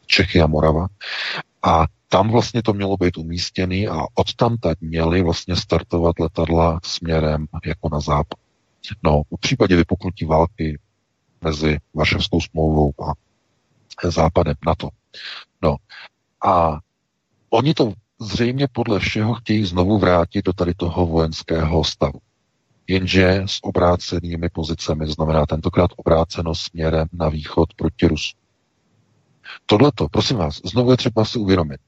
[0.05, 0.87] Čechy a Morava.
[1.63, 7.89] A tam vlastně to mělo být umístěný a odtamtať měly vlastně startovat letadla směrem jako
[7.91, 8.42] na západ.
[9.03, 10.79] No, v případě vypuknutí války
[11.41, 13.13] mezi Varšavskou smlouvou a
[14.09, 14.89] západem NATO.
[15.61, 15.75] No,
[16.45, 16.79] a
[17.49, 22.19] oni to zřejmě podle všeho chtějí znovu vrátit do tady toho vojenského stavu.
[22.87, 28.37] Jenže s obrácenými pozicemi, znamená tentokrát obráceno směrem na východ proti Rusu.
[29.65, 31.81] Tohleto, prosím vás, znovu je třeba si uvědomit.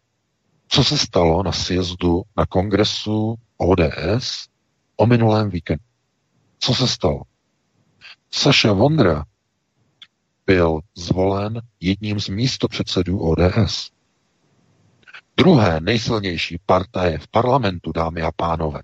[0.67, 4.47] Co se stalo na sjezdu na kongresu ODS
[4.95, 5.84] o minulém víkendu?
[6.65, 7.21] Co se stalo?
[8.31, 9.23] Saša Vondra
[10.45, 13.91] byl zvolen jedním z místopředsedů ODS.
[15.37, 18.81] Druhé nejsilnější partaje v parlamentu, dámy a pánové.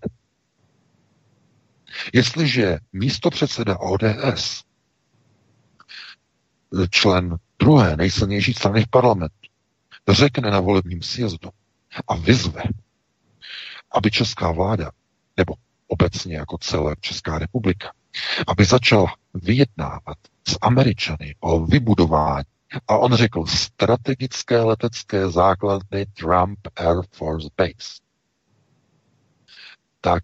[2.14, 4.64] Jestliže místopředseda ODS,
[6.90, 9.50] člen druhé nejsilnější strany v parlamentu,
[10.10, 11.50] řekne na volebním sjezdu
[12.08, 12.64] a vyzve,
[13.92, 14.92] aby česká vláda,
[15.38, 15.54] nebo
[15.92, 17.92] obecně jako celé Česká republika,
[18.48, 20.18] aby začal vyjednávat
[20.48, 22.46] s Američany o vybudování
[22.88, 28.02] a on řekl strategické letecké základny Trump Air Force Base.
[30.02, 30.24] Tak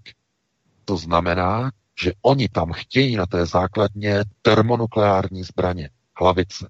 [0.86, 5.90] to znamená, že oni tam chtějí na té základně termonukleární zbraně,
[6.20, 6.70] hlavice.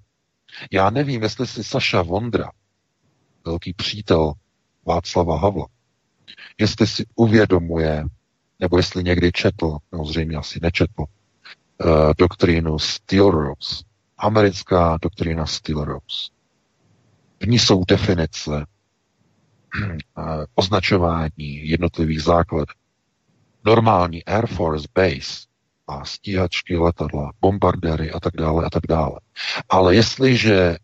[0.72, 2.52] Já nevím, jestli si Saša Vondra,
[3.46, 4.34] velký přítel
[4.86, 5.68] Václava Havla,
[6.60, 8.06] jestli si uvědomuje,
[8.60, 11.08] nebo jestli někdy četl, no zřejmě asi nečetl, uh,
[12.18, 13.84] doktrínu Steel Rose,
[14.18, 16.32] americká doktrína Steel Rose.
[17.40, 22.74] V ní jsou definice, uh, označování jednotlivých základů.
[23.66, 25.48] Normální Air Force Base
[25.88, 29.20] má stíhačky, letadla, bombardéry a tak dále a tak dále.
[29.70, 30.78] Ale jestliže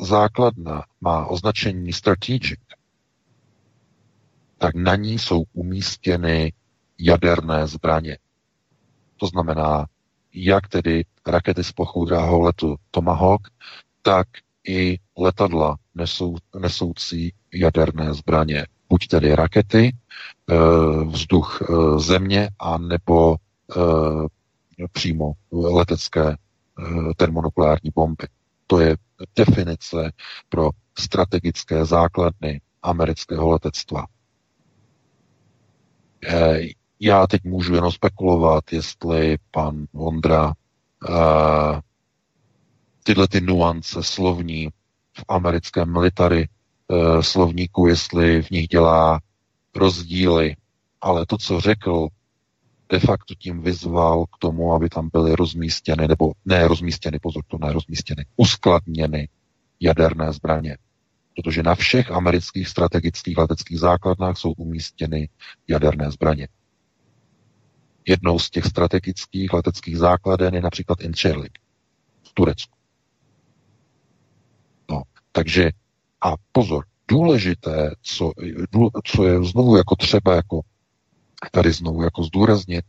[0.00, 2.60] základna má označení strategic,
[4.58, 6.52] tak na ní jsou umístěny
[6.98, 8.18] jaderné zbraně.
[9.16, 9.86] To znamená,
[10.34, 13.48] jak tedy rakety s plochou dráhou letu Tomahawk,
[14.02, 14.26] tak
[14.68, 18.66] i letadla nesou, nesoucí jaderné zbraně.
[18.88, 19.96] Buď tedy rakety,
[20.50, 20.54] eh,
[21.04, 23.76] vzduch eh, země, a nebo eh,
[24.92, 26.36] přímo letecké
[27.16, 28.26] termonukleární bomby.
[28.66, 28.96] To je
[29.36, 30.12] definice
[30.48, 34.06] pro strategické základny amerického letectva.
[37.00, 40.46] Já teď můžu jenom spekulovat, jestli pan Vondra
[41.08, 41.80] uh,
[43.02, 44.68] tyhle ty nuance slovní
[45.18, 46.48] v americkém military
[46.88, 49.20] uh, slovníku, jestli v nich dělá
[49.76, 50.56] rozdíly.
[51.00, 52.08] Ale to, co řekl,
[52.88, 57.58] de facto tím vyzval k tomu, aby tam byly rozmístěny, nebo ne rozmístěny, pozor, to
[57.58, 59.28] ne rozmístěny, uskladněny
[59.80, 60.76] jaderné zbraně.
[61.36, 65.28] Protože na všech amerických strategických leteckých základnách jsou umístěny
[65.68, 66.48] jaderné zbraně.
[68.08, 71.58] Jednou z těch strategických leteckých základen je například Incirlik
[72.22, 72.78] v Turecku.
[74.90, 75.02] No,
[75.32, 75.70] takže
[76.20, 78.32] a pozor, důležité, co,
[79.04, 80.60] co je znovu jako třeba jako
[81.52, 82.84] tady znovu jako zdůraznit,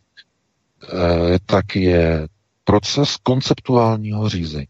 [0.83, 2.27] eh, tak je
[2.63, 4.67] proces konceptuálního řízení.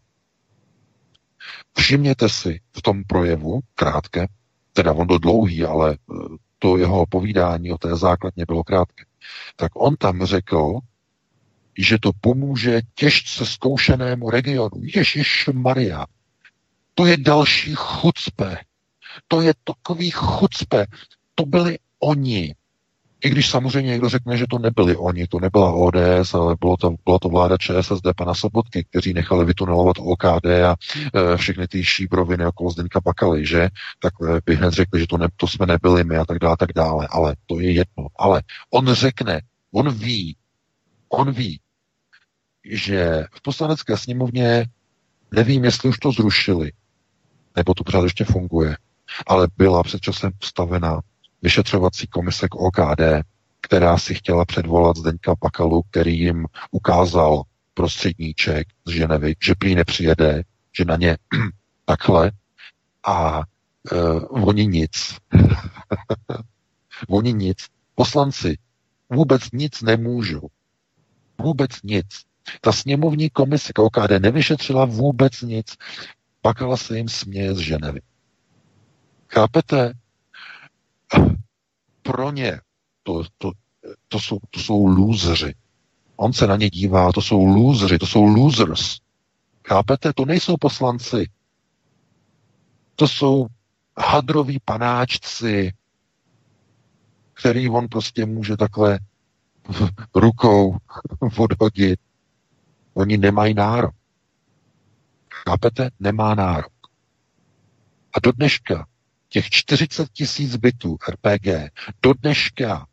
[1.78, 4.26] Všimněte si v tom projevu, krátké,
[4.72, 6.14] teda on byl dlouhý, ale eh,
[6.62, 9.04] to jeho povídání o té základně bylo krátké,
[9.56, 10.78] tak on tam řekl,
[11.78, 14.80] že to pomůže těžce zkoušenému regionu.
[14.94, 16.06] Ježíš Maria,
[16.94, 18.58] to je další chucpe.
[19.28, 20.86] To je takový chucpe.
[21.34, 22.54] To byli oni.
[23.24, 26.94] I když samozřejmě někdo řekne, že to nebyli oni, to nebyla ODS, ale bylo to,
[27.04, 30.76] byla to vláda ČSSD pana Sobotky, kteří nechali vytunelovat OKD a
[31.14, 33.68] e, všechny ty šíbroviny okolo Zdeňka Bakaly, že?
[33.98, 36.56] Tak e, by hned řekli, že to, ne, to jsme nebyli my a tak dále,
[36.56, 37.08] tak dále.
[37.10, 38.06] Ale to je jedno.
[38.18, 39.40] Ale on řekne,
[39.72, 40.36] on ví,
[41.08, 41.60] on ví,
[42.64, 44.66] že v poslanecké sněmovně
[45.32, 46.72] nevím, jestli už to zrušili,
[47.56, 48.76] nebo to pořád ještě funguje,
[49.26, 51.00] ale byla před časem postavena
[51.42, 53.00] vyšetřovací komise k OKD,
[53.60, 57.42] která si chtěla předvolat Zdeňka Pakalu, který jim ukázal
[57.74, 60.42] prostředníček z Ženevy, že prý nepřijede,
[60.78, 61.18] že na ně
[61.84, 62.32] takhle
[63.06, 65.16] a uh, oni nic.
[67.08, 67.58] oni nic.
[67.94, 68.58] Poslanci
[69.10, 70.48] vůbec nic nemůžou.
[71.38, 72.06] Vůbec nic.
[72.60, 75.76] Ta sněmovní komise k OKD nevyšetřila vůbec nic.
[76.42, 78.00] Bakala se jim směje z Ženevy.
[79.28, 79.92] Chápete?
[82.02, 82.60] Pro ně
[83.02, 83.52] to, to,
[84.08, 85.54] to, jsou, to jsou lůzři.
[86.16, 88.98] On se na ně dívá, to jsou lůzři, to jsou losers.
[89.68, 90.12] Chápete?
[90.12, 91.30] To nejsou poslanci.
[92.96, 93.46] To jsou
[93.98, 95.72] hadroví panáčci,
[97.32, 98.98] který on prostě může takhle
[100.14, 100.76] rukou
[101.38, 102.00] odhodit.
[102.94, 103.94] Oni nemají nárok.
[105.48, 105.90] Chápete?
[106.00, 106.72] Nemá nárok.
[108.12, 108.86] A do dneška
[109.30, 111.72] těch 40 tisíc bytů RPG,
[112.02, 112.86] do dneška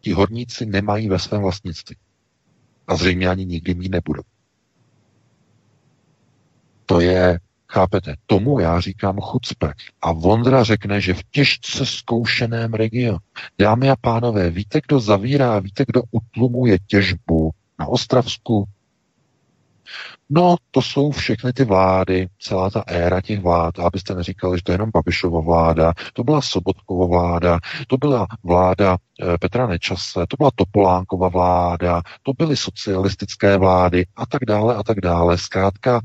[0.00, 1.96] ti horníci nemají ve svém vlastnictví.
[2.86, 4.22] A zřejmě ani nikdy mít nebudou.
[6.86, 9.72] To je, chápete, tomu já říkám chucpe.
[10.02, 13.18] A Vondra řekne, že v těžce zkoušeném regionu.
[13.58, 18.64] Dámy a pánové, víte, kdo zavírá, víte, kdo utlumuje těžbu na Ostravsku,
[20.30, 24.72] No, to jsou všechny ty vlády, celá ta éra těch vlád, abyste neříkali, že to
[24.72, 28.96] je jenom Babišova vláda, to byla Sobotkova vláda, to byla vláda
[29.34, 34.82] e, Petra Nečase, to byla Topolánkova vláda, to byly socialistické vlády a tak dále a
[34.82, 35.38] tak dále.
[35.38, 36.00] Zkrátka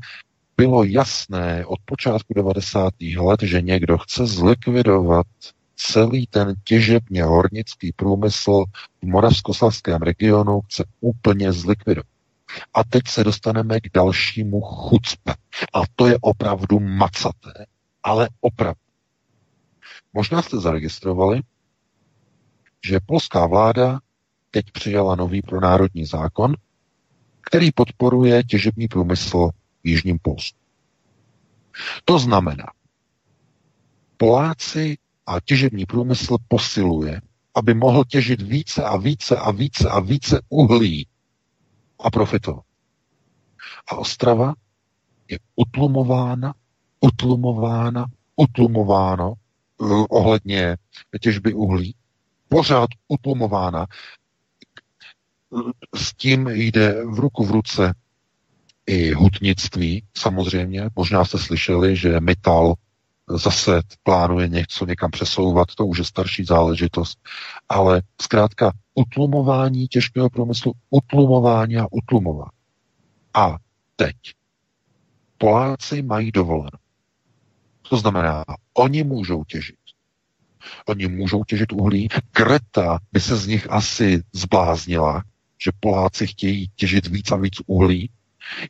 [0.56, 2.92] bylo jasné od počátku 90.
[3.18, 5.26] let, že někdo chce zlikvidovat
[5.76, 8.64] celý ten těžebně hornický průmysl
[9.02, 12.13] v moravskoslavském regionu, chce úplně zlikvidovat.
[12.74, 15.34] A teď se dostaneme k dalšímu chucpe.
[15.74, 17.66] A to je opravdu macaté.
[18.02, 18.80] Ale opravdu.
[20.12, 21.40] Možná jste zaregistrovali,
[22.86, 24.00] že polská vláda
[24.50, 26.54] teď přijala nový pronárodní zákon,
[27.40, 29.50] který podporuje těžební průmysl
[29.84, 30.58] v Jižním Polsku.
[32.04, 32.66] To znamená,
[34.16, 37.20] Poláci a těžební průmysl posiluje,
[37.54, 41.06] aby mohl těžit více a více a více a více uhlí
[42.04, 42.64] a profitovat.
[43.90, 44.54] A Ostrava
[45.28, 46.54] je utlumována,
[47.00, 49.32] utlumována, utlumováno
[49.78, 50.76] uh, ohledně
[51.20, 51.94] těžby uhlí,
[52.48, 53.86] pořád utlumována.
[55.94, 57.94] S tím jde v ruku v ruce
[58.86, 60.90] i hutnictví, samozřejmě.
[60.96, 62.74] Možná jste slyšeli, že metal
[63.28, 67.18] zase plánuje něco někam přesouvat, to už je starší záležitost,
[67.68, 72.50] ale zkrátka utlumování těžkého průmyslu, utlumování a utlumování.
[73.34, 73.56] A
[73.96, 74.16] teď
[75.38, 76.78] Poláci mají dovoleno.
[77.90, 78.44] To znamená,
[78.74, 79.76] oni můžou těžit.
[80.86, 82.08] Oni můžou těžit uhlí.
[82.36, 85.22] Greta by se z nich asi zbláznila,
[85.64, 88.10] že Poláci chtějí těžit víc a víc uhlí,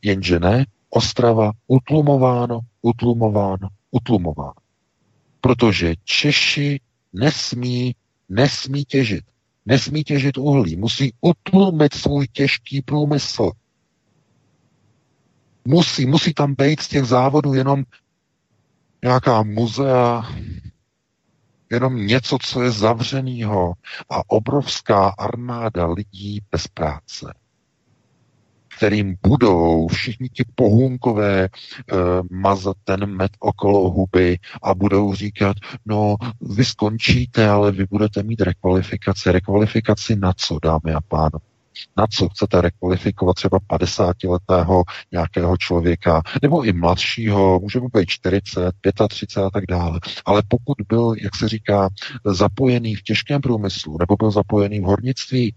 [0.03, 0.65] jenže ne,
[0.97, 4.55] Ostrava utlumováno, utlumováno, utlumováno.
[5.41, 6.81] Protože Češi
[7.13, 7.97] nesmí,
[8.29, 9.25] nesmí těžit.
[9.67, 10.77] Nesmí těžit uhlí.
[10.77, 13.51] Musí utlumit svůj těžký průmysl.
[15.65, 17.85] Musí, musí tam být z těch závodů jenom
[19.05, 20.23] nějaká muzea,
[21.71, 23.73] jenom něco, co je zavřenýho
[24.11, 27.35] a obrovská armáda lidí bez práce
[28.77, 31.99] kterým budou všichni ti pohůnkové uh,
[32.31, 35.57] mazat ten med okolo huby a budou říkat,
[35.87, 39.33] no vy skončíte, ale vy budete mít rekvalifikaci.
[39.33, 41.55] Rekvalifikaci na co, dámy a pánové?
[41.97, 48.75] Na co chcete rekvalifikovat třeba 50-letého nějakého člověka, nebo i mladšího, může být 40,
[49.09, 50.01] 35 a tak dále.
[50.25, 51.89] Ale pokud byl, jak se říká,
[52.25, 55.55] zapojený v těžkém průmyslu, nebo byl zapojený v hornictví,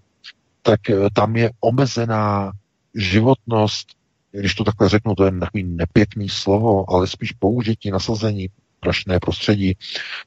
[0.62, 2.52] tak eh, tam je omezená
[2.98, 3.88] životnost,
[4.32, 8.48] když to takhle řeknu, to je takový nepěkný slovo, ale spíš použití, nasazení,
[8.80, 9.74] prašné prostředí.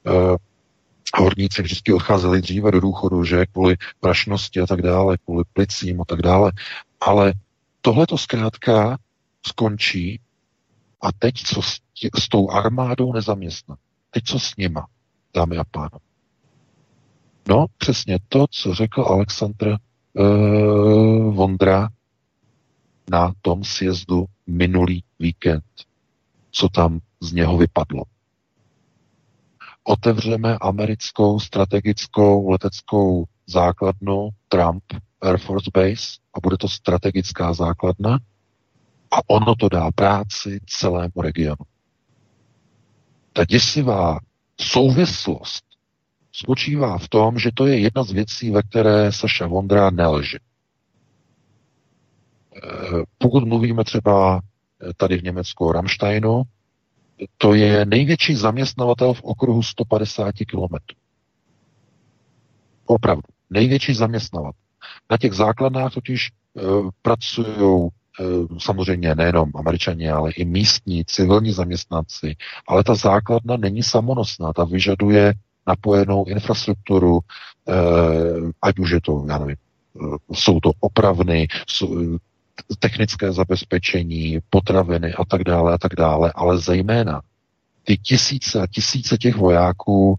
[0.03, 0.35] Uh,
[1.17, 6.05] horníci vždycky odcházeli dříve do důchodu, že kvůli prašnosti a tak dále, kvůli plicím a
[6.07, 6.51] tak dále.
[6.99, 7.33] Ale
[7.81, 8.97] tohle to zkrátka
[9.47, 10.19] skončí
[11.01, 13.75] a teď co s, tě, s tou armádou nezaměstná?
[14.09, 14.87] Teď co s nima,
[15.33, 16.05] dámy a pánové?
[17.47, 19.75] No, přesně to, co řekl Aleksandr
[20.13, 21.89] uh, Vondra
[23.09, 25.63] na tom sjezdu minulý víkend,
[26.51, 28.03] co tam z něho vypadlo.
[29.83, 34.83] Otevřeme americkou strategickou leteckou základnu Trump
[35.21, 38.19] Air Force Base a bude to strategická základna
[39.11, 41.65] a ono to dá práci celému regionu.
[43.33, 44.19] Ta děsivá
[44.61, 45.63] souvislost
[46.31, 50.37] spočívá v tom, že to je jedna z věcí, ve které Saša Vondra nelže.
[53.17, 54.41] Pokud mluvíme třeba
[54.97, 56.43] tady v Německu o Rammsteinu,
[57.37, 60.97] to je největší zaměstnavatel v okruhu 150 kilometrů.
[62.85, 63.23] Opravdu.
[63.49, 64.61] Největší zaměstnavatel.
[65.11, 66.61] Na těch základnách totiž e,
[67.01, 67.89] pracují
[68.57, 72.35] samozřejmě nejenom američani, ale i místní civilní zaměstnanci,
[72.67, 75.33] ale ta základna není samonosná, ta vyžaduje
[75.67, 77.19] napojenou infrastrukturu,
[77.67, 77.73] eh,
[78.61, 79.55] ať už je to, já nevím,
[80.33, 82.17] jsou to opravny, jsou,
[82.79, 87.21] technické zabezpečení, potraviny a tak dále a tak dále, ale zejména
[87.83, 90.15] ty tisíce a tisíce těch vojáků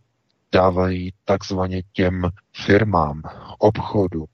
[0.53, 2.31] dávají takzvaně těm
[2.67, 3.23] firmám,
[3.59, 4.25] obchodu,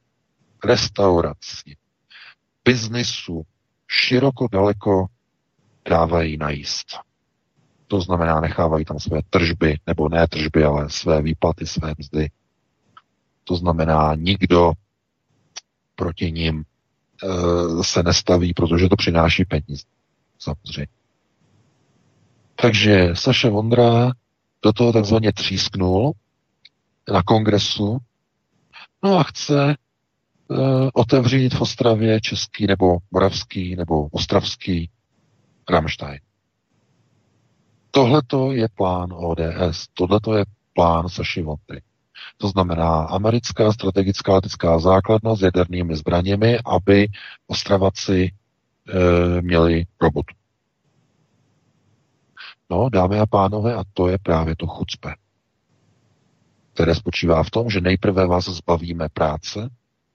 [0.64, 1.76] restaurací,
[2.64, 3.42] biznisu
[3.88, 5.06] široko daleko
[5.88, 6.86] dávají najíst.
[7.86, 12.30] To znamená, nechávají tam své tržby, nebo ne tržby, ale své výplaty, své mzdy.
[13.44, 14.72] To znamená, nikdo
[15.94, 16.64] proti ním
[17.82, 19.84] se nestaví, protože to přináší peníze.
[20.38, 20.86] Samozřejmě.
[22.54, 24.12] Takže Saša Vondra
[24.62, 26.12] do toho takzvaně třísknul
[27.12, 27.98] na kongresu,
[29.04, 29.76] no a chce
[30.48, 34.90] uh, otevřít v Ostravě český nebo moravský nebo ostravský
[35.70, 36.20] Rammstein.
[37.90, 41.82] Tohle je plán ODS, tohle je plán Saši Vondry.
[42.36, 47.08] To znamená americká strategická letecká základna s jadernými zbraněmi, aby
[47.46, 48.30] Ostravaci
[48.88, 50.34] e, měli robotu.
[52.70, 55.14] No, dámy a pánové, a to je právě to chucpe,
[56.74, 59.68] které spočívá v tom, že nejprve vás zbavíme práce,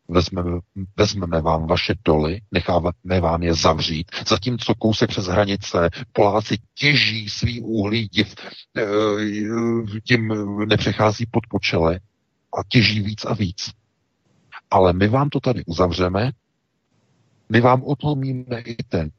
[0.09, 0.59] vezmeme,
[0.97, 2.91] vezmeme vám vaše doly, necháme
[3.21, 8.35] vám je zavřít, zatímco kousek přes hranice Poláci těží svý uhlí, div,
[8.77, 10.27] eh, tím
[10.67, 11.99] nepřechází pod počele
[12.59, 13.71] a těží víc a víc.
[14.71, 16.31] Ale my vám to tady uzavřeme,
[17.53, 19.11] my vám utlumíme i ten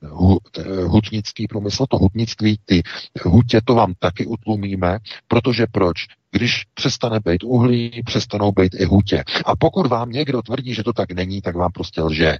[0.86, 2.82] hutnický průmysl, to hutnictví, ty
[3.24, 6.06] hutě, to vám taky utlumíme, protože proč?
[6.30, 9.24] Když přestane být uhlí, přestanou být i hutě.
[9.44, 12.38] A pokud vám někdo tvrdí, že to tak není, tak vám prostě lže.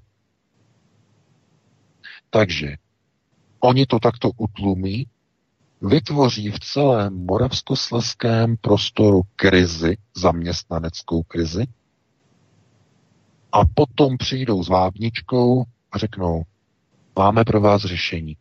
[2.31, 2.77] Takže
[3.61, 5.07] oni to takto utlumí,
[5.83, 11.67] vytvoří v celém moravskosleském prostoru krizi, zaměstnaneckou krizi,
[13.53, 15.65] a potom přijdou s vábničkou
[15.95, 16.43] a řeknou,
[17.19, 18.37] máme pro vás řešení.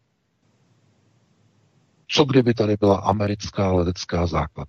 [2.08, 4.68] Co kdyby tady byla americká letecká základ?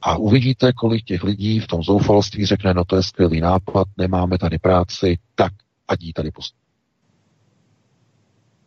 [0.00, 4.38] A uvidíte, kolik těch lidí v tom zoufalství řekne, no to je skvělý nápad, nemáme
[4.38, 5.52] tady práci, tak
[5.88, 6.62] ať jí tady postaví.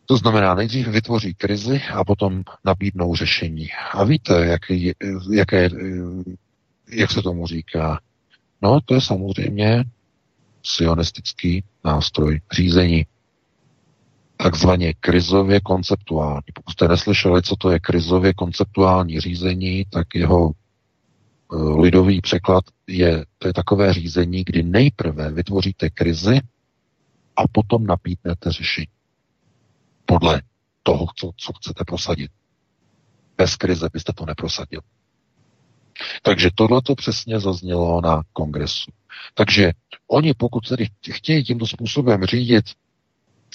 [0.06, 3.68] To znamená, nejdřív vytvoří krizi a potom nabídnou řešení.
[3.92, 4.60] A víte, jak,
[5.32, 5.68] jaké,
[6.88, 8.00] jak se tomu říká?
[8.62, 9.84] No, to je samozřejmě
[10.66, 13.06] sionistický nástroj řízení.
[14.36, 16.42] Takzvaně krizově konceptuální.
[16.54, 23.24] Pokud jste neslyšeli, co to je krizově konceptuální řízení, tak jeho eh, lidový překlad je,
[23.38, 26.40] to je takové řízení, kdy nejprve vytvoříte krizi
[27.36, 28.86] a potom napítnete řešení.
[30.06, 30.42] Podle
[30.82, 32.30] toho, co, co chcete prosadit.
[33.38, 34.80] Bez krize byste to neprosadil.
[36.22, 38.90] Takže tohle to přesně zaznělo na kongresu.
[39.34, 39.72] Takže
[40.08, 42.64] oni, pokud tedy chtějí tímto způsobem řídit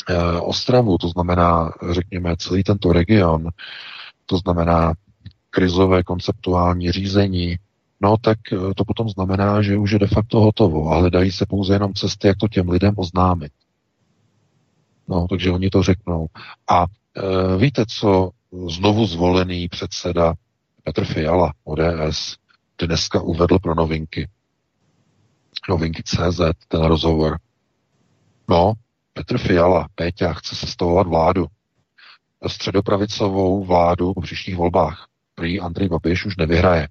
[0.09, 3.49] eh, Ostravu, to znamená, řekněme, celý tento region,
[4.25, 4.93] to znamená
[5.49, 7.55] krizové konceptuální řízení,
[8.01, 11.45] no tak eh, to potom znamená, že už je de facto hotovo a hledají se
[11.45, 13.51] pouze jenom cesty, jak to těm lidem oznámit.
[15.11, 16.27] No, takže oni to řeknou.
[16.69, 18.29] A e, víte, co
[18.69, 20.33] znovu zvolený předseda
[20.83, 22.35] Petr Fiala, ODS,
[22.81, 24.29] dneska uvedl pro novinky.
[25.69, 27.39] Novinky CZ, ten rozhovor.
[28.49, 28.73] No,
[29.13, 31.47] Petr Fiala, Péťa, chce sestavovat vládu.
[32.47, 35.07] Středopravicovou vládu po příštích volbách.
[35.35, 36.87] Prý Andrej Babiš už nevyhraje.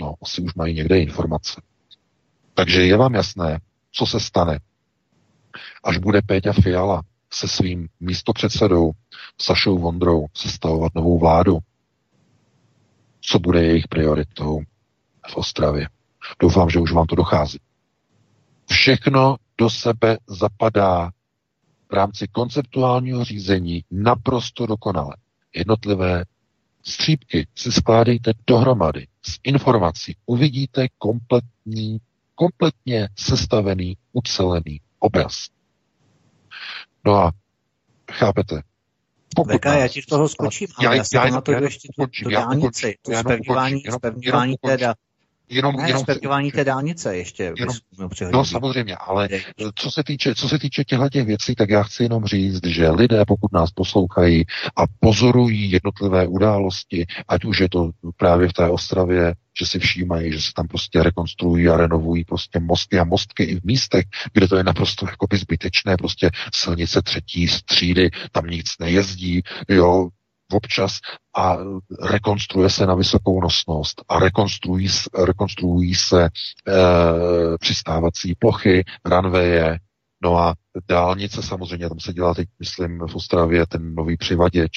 [0.00, 1.62] No, asi už mají někde informace.
[2.54, 3.60] Takže je vám jasné,
[3.92, 4.58] co se stane,
[5.84, 7.02] až bude Péťa Fiala
[7.32, 8.90] se svým místopředsedou
[9.40, 11.58] Sašou Vondrou sestavovat novou vládu.
[13.20, 14.60] Co bude jejich prioritou
[15.28, 15.88] v Ostravě?
[16.40, 17.58] Doufám, že už vám to dochází.
[18.70, 21.10] Všechno do sebe zapadá
[21.90, 25.16] v rámci konceptuálního řízení naprosto dokonale.
[25.54, 26.24] Jednotlivé
[26.82, 30.16] střípky si skládejte dohromady s informací.
[30.26, 31.98] Uvidíte kompletní,
[32.34, 35.48] kompletně sestavený, ucelený obraz.
[37.06, 37.32] No a
[38.12, 38.62] chápete,
[39.34, 42.96] pokud nás, já ti toho skočím, já, já, já, já, to ještě tu, tu dálnici,
[43.02, 44.94] to spevňování, spevňování teda
[45.48, 47.52] jenom, ne, jenom respektování té dálnice ještě.
[47.58, 47.76] Jenom,
[48.32, 49.28] no samozřejmě, ale
[49.74, 52.90] co se týče, co se týče těchto těch věcí, tak já chci jenom říct, že
[52.90, 54.44] lidé, pokud nás poslouchají
[54.76, 60.32] a pozorují jednotlivé události, ať už je to právě v té Ostravě, že si všímají,
[60.32, 64.48] že se tam prostě rekonstruují a renovují prostě mosty a mostky i v místech, kde
[64.48, 70.08] to je naprosto jakoby zbytečné, prostě silnice třetí střídy, tam nic nejezdí, jo,
[70.52, 70.98] občas
[71.36, 71.56] a
[72.02, 74.88] rekonstruuje se na vysokou nosnost a rekonstruují,
[75.24, 76.30] rekonstruují se e,
[77.58, 79.78] přistávací plochy, ranveje,
[80.22, 80.54] no a
[80.88, 84.72] dálnice samozřejmě, tam se dělá teď, myslím, v Ostravě ten nový přivaděč,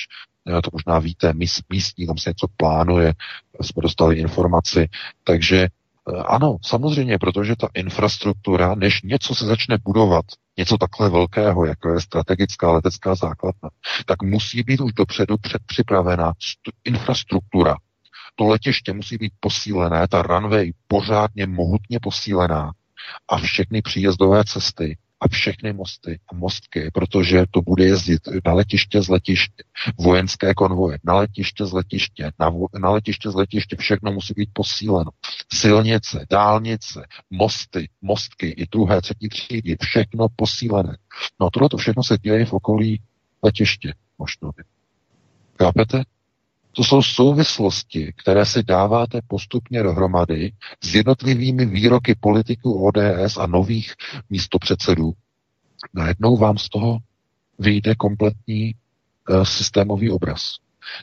[0.49, 3.13] e, to možná víte, míst, místní, tam se něco plánuje,
[3.61, 4.87] jsme dostali informaci,
[5.23, 5.67] takže
[6.25, 10.25] ano, samozřejmě, protože ta infrastruktura, než něco se začne budovat,
[10.57, 13.69] něco takhle velkého, jako je strategická letecká základna,
[14.05, 16.33] tak musí být už dopředu předpřipravena
[16.83, 17.75] infrastruktura.
[18.35, 22.71] To letiště musí být posílené, ta runway pořádně mohutně posílená
[23.27, 29.01] a všechny příjezdové cesty a všechny mosty a mostky, protože to bude jezdit na letiště
[29.01, 29.63] z letiště,
[29.99, 34.49] vojenské konvoje, na letiště z letiště, na, vo, na letiště z letiště, všechno musí být
[34.53, 35.11] posíleno.
[35.53, 40.97] Silnice, dálnice, mosty, mostky i druhé, třetí třídy, všechno posílené.
[41.39, 43.01] No tohle to všechno se děje v okolí
[43.43, 44.51] letiště možná.
[45.59, 46.03] Chápete?
[46.77, 50.51] To jsou souvislosti, které si dáváte postupně dohromady
[50.83, 53.93] s jednotlivými výroky politiků ODS a nových
[54.29, 55.13] místopředsedů.
[55.93, 56.97] Najednou vám z toho
[57.59, 58.73] vyjde kompletní
[59.29, 60.41] uh, systémový obraz.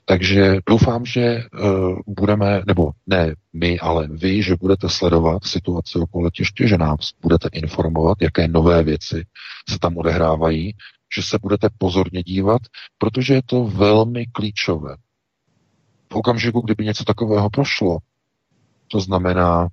[0.04, 6.24] Takže doufám, že uh, budeme, nebo ne my, ale vy, že budete sledovat situaci okolo
[6.24, 9.26] letiště, že nám budete informovat, jaké nové věci
[9.68, 10.74] se tam odehrávají,
[11.16, 12.62] že se budete pozorně dívat,
[12.98, 14.96] protože je to velmi klíčové
[16.16, 17.98] okamžiku, kdyby něco takového prošlo,
[18.88, 19.68] to znamená, e,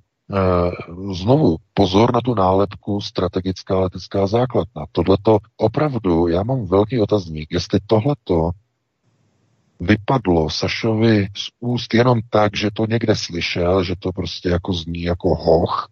[1.13, 4.85] znovu, pozor na tu nálepku strategická letecká základna.
[4.91, 8.51] Tohleto opravdu, já mám velký otazník, jestli tohleto
[9.79, 15.01] vypadlo Sašovi z úst jenom tak, že to někde slyšel, že to prostě jako zní
[15.01, 15.89] jako hoch,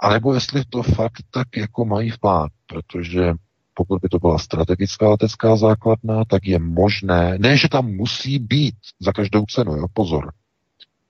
[0.00, 3.32] anebo jestli to fakt tak jako mají v plán, protože
[3.78, 8.74] pokud by to byla strategická letecká základna, tak je možné, ne, že tam musí být
[9.00, 10.32] za každou cenu, jo, pozor.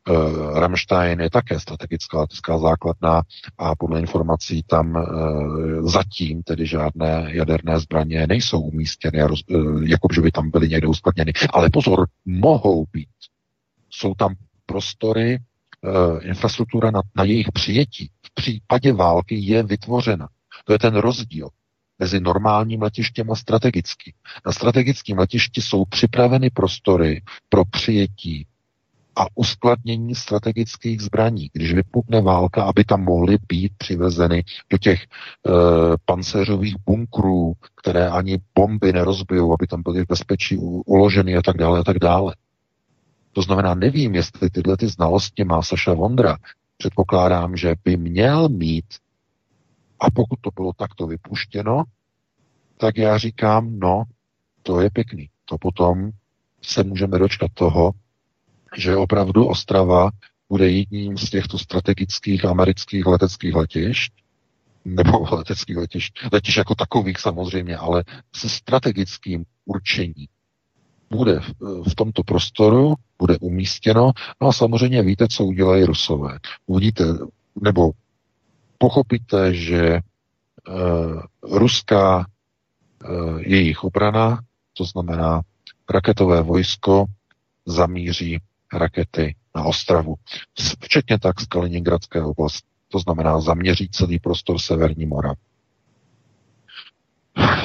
[0.08, 3.22] Uh, Rammstein je také strategická letecká základna
[3.58, 10.30] a podle informací tam uh, zatím tedy žádné jaderné zbraně nejsou umístěny, uh, jako by
[10.30, 11.32] tam byly někde uskladněny.
[11.50, 13.08] Ale pozor, mohou být.
[13.90, 14.34] Jsou tam
[14.66, 15.38] prostory,
[16.20, 18.10] infrastruktura na, na jejich přijetí.
[18.22, 20.28] V případě války je vytvořena.
[20.64, 21.48] To je ten rozdíl
[21.98, 24.12] mezi normálním letištěm a strategickým.
[24.46, 28.46] Na strategickém letišti jsou připraveny prostory pro přijetí
[29.18, 31.50] a uskladnění strategických zbraní.
[31.52, 35.06] Když vypukne válka, aby tam mohly být přivezeny do těch e,
[36.04, 41.80] pancéřových bunkrů, které ani bomby nerozbijou, aby tam byly v bezpečí uloženy a tak dále
[41.80, 42.34] a tak dále.
[43.32, 46.36] To znamená, nevím, jestli tyhle ty znalosti má Saša Vondra.
[46.76, 48.84] Předpokládám, že by měl mít
[50.00, 51.82] a pokud to bylo takto vypuštěno,
[52.76, 54.04] tak já říkám, no,
[54.62, 55.28] to je pěkný.
[55.44, 56.10] To potom
[56.62, 57.92] se můžeme dočkat toho,
[58.76, 60.10] že opravdu Ostrava
[60.48, 64.12] bude jedním z těchto strategických amerických leteckých letišť,
[64.84, 68.04] nebo leteckých letišť, letišť jako takových samozřejmě, ale
[68.36, 70.26] se strategickým určením.
[71.10, 71.40] Bude
[71.88, 76.38] v, tomto prostoru, bude umístěno, no a samozřejmě víte, co udělají Rusové.
[76.66, 77.04] Uvidíte,
[77.62, 77.90] nebo
[78.78, 80.00] pochopíte, že
[80.68, 84.40] uh, ruská uh, jejich obrana,
[84.72, 85.42] to znamená
[85.90, 87.04] raketové vojsko,
[87.66, 88.38] zamíří
[88.72, 90.14] rakety na Ostravu,
[90.80, 92.68] včetně tak z Kaliningradské oblasti.
[92.88, 95.36] To znamená zaměří celý prostor Severní Morav.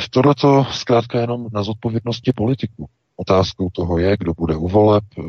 [0.09, 2.85] Tohle to zkrátka jenom na zodpovědnosti politiků.
[3.15, 5.03] Otázkou toho je, kdo bude u voleb.
[5.17, 5.21] E,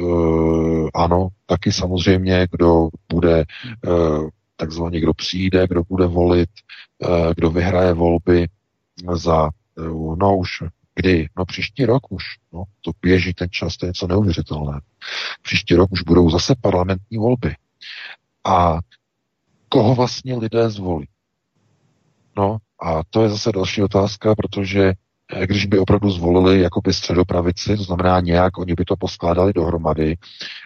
[0.95, 3.45] ano, taky samozřejmě, kdo bude e,
[4.57, 6.51] takzvaně kdo přijde, kdo bude volit,
[7.03, 8.49] eh, kdo vyhraje volby
[9.15, 9.83] za, eh,
[10.17, 10.49] no už
[10.95, 11.29] kdy?
[11.37, 14.81] No příští rok už, no to běží ten čas, to je něco neuvěřitelné.
[15.43, 17.55] Příští rok už budou zase parlamentní volby.
[18.45, 18.79] A
[19.69, 21.09] koho vlastně lidé zvolí?
[22.37, 24.93] No a to je zase další otázka, protože
[25.47, 30.17] když by opravdu zvolili jakoby středopravici, to znamená nějak, oni by to poskládali dohromady,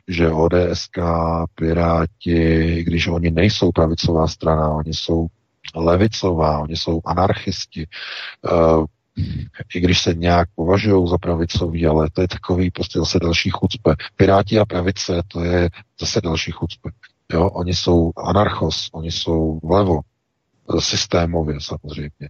[0.08, 0.98] že ODSK,
[1.54, 5.26] Piráti, když oni nejsou pravicová strana, oni jsou
[5.74, 7.86] levicová, oni jsou anarchisti,
[8.52, 8.84] uh,
[9.74, 13.94] i když se nějak považují za pravicový, ale to je takový prostě zase další chucpe.
[14.16, 15.70] Piráti a pravice, to je
[16.00, 16.90] zase další chucpe.
[17.32, 20.00] Jo, oni jsou anarchos, oni jsou vlevo,
[20.78, 22.28] systémově samozřejmě.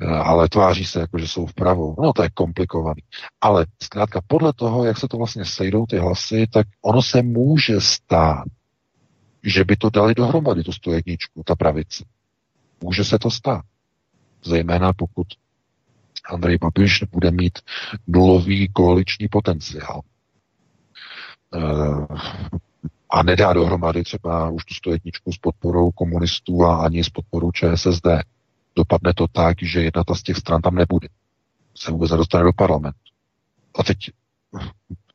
[0.00, 1.94] Eh, ale tváří se jako, že jsou vpravo.
[2.02, 3.02] No to je komplikovaný.
[3.40, 7.80] Ale zkrátka podle toho, jak se to vlastně sejdou ty hlasy, tak ono se může
[7.80, 8.44] stát,
[9.42, 12.04] že by to dali dohromady, tu stojedničku, ta pravice.
[12.82, 13.62] Může se to stát.
[14.44, 15.26] Zejména pokud
[16.30, 17.58] Andrej Babiš bude mít
[18.06, 20.00] nulový koaliční potenciál.
[21.54, 22.06] Eh,
[23.10, 28.06] a nedá dohromady třeba už tu stojetničku s podporou komunistů a ani s podporou ČSSD.
[28.76, 31.08] Dopadne to tak, že jedna ta z těch stran tam nebude.
[31.76, 32.98] Se vůbec nedostane do parlamentu.
[33.78, 33.96] A teď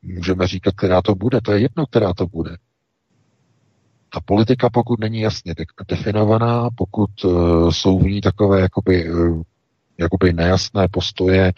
[0.02, 1.40] můžeme říkat, která to bude.
[1.40, 2.56] To je jedno, která to bude.
[4.14, 5.54] Ta politika, pokud není jasně
[5.88, 9.42] definovaná, pokud uh, jsou v ní takové jakoby, uh,
[9.98, 11.52] jakoby nejasné postoje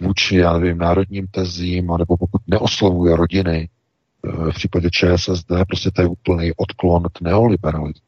[0.00, 3.68] vůči, já nevím, národním tezím, anebo pokud neoslovuje rodiny,
[4.22, 8.06] v případě ČSSD prostě to je úplný odklon k neoliberalismu,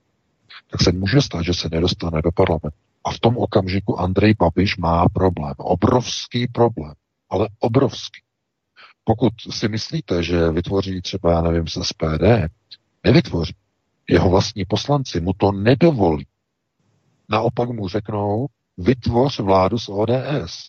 [0.70, 2.87] tak se může stát, že se nedostane do parlamentu.
[3.08, 5.54] A v tom okamžiku Andrej Babiš má problém.
[5.56, 6.92] Obrovský problém.
[7.30, 8.20] Ale obrovský.
[9.04, 12.24] Pokud si myslíte, že vytvoří třeba, já nevím, z SPD,
[13.04, 13.54] nevytvoří.
[14.10, 16.26] Jeho vlastní poslanci mu to nedovolí.
[17.28, 18.46] Naopak mu řeknou,
[18.78, 20.68] vytvoř vládu s ODS.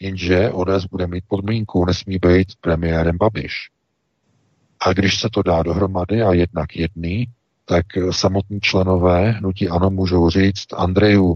[0.00, 3.70] Jenže ODS bude mít podmínku, nesmí být premiérem Babiš.
[4.80, 7.26] A když se to dá dohromady a jednak jedný,
[7.64, 11.34] tak samotní členové hnutí ANO můžou říct Andreju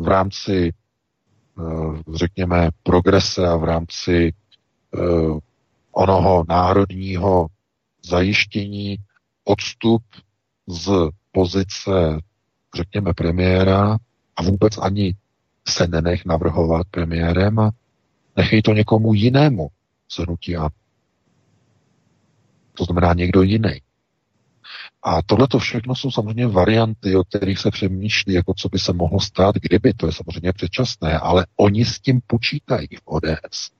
[0.00, 0.72] v rámci,
[1.58, 4.32] eh, řekněme, progrese a v rámci
[4.94, 4.98] eh,
[5.92, 7.46] onoho národního
[8.04, 8.96] zajištění
[9.44, 10.02] odstup
[10.68, 10.90] z
[11.32, 12.20] pozice,
[12.76, 13.98] řekněme, premiéra
[14.36, 15.14] a vůbec ani
[15.68, 17.70] se nenech navrhovat premiérem a
[18.36, 19.68] nechej to někomu jinému
[20.08, 20.70] z hnutí ANO.
[22.74, 23.80] To znamená někdo jiný.
[25.02, 28.92] A tohle to všechno jsou samozřejmě varianty, o kterých se přemýšlí, jako co by se
[28.92, 33.70] mohlo stát, kdyby, to je samozřejmě předčasné, ale oni s tím počítají v ODS.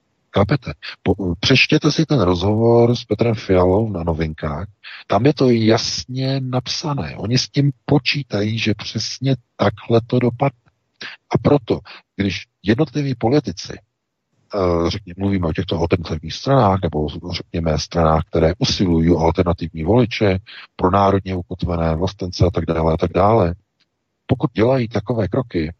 [1.03, 4.67] Po, přečtěte si ten rozhovor s Petrem Fialou na novinkách.
[5.07, 7.17] Tam je to jasně napsané.
[7.17, 10.61] Oni s tím počítají, že přesně takhle to dopadne.
[11.35, 11.79] A proto,
[12.17, 13.73] když jednotliví politici
[14.89, 20.39] řekněme, mluvíme o těchto alternativních stranách, nebo řekněme stranách, které usilují o alternativní voliče,
[20.77, 23.55] pro národně ukotvené vlastence a tak dále a tak dále.
[24.27, 25.73] Pokud dělají takové kroky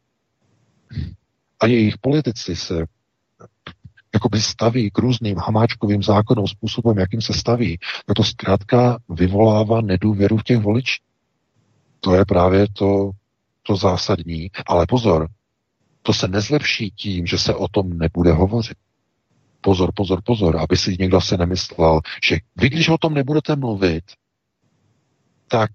[1.61, 2.85] a jejich politici se
[4.15, 10.37] jakoby staví k různým hamáčkovým zákonům způsobem, jakým se staví, tak to zkrátka vyvolává nedůvěru
[10.37, 11.05] v těch voličích.
[12.01, 13.11] To je právě to,
[13.63, 14.51] to zásadní.
[14.67, 15.29] Ale pozor,
[16.03, 18.77] to se nezlepší tím, že se o tom nebude hovořit.
[19.61, 24.05] Pozor, pozor, pozor, aby si někdo se nemyslel, že vy, když o tom nebudete mluvit,
[25.49, 25.71] tak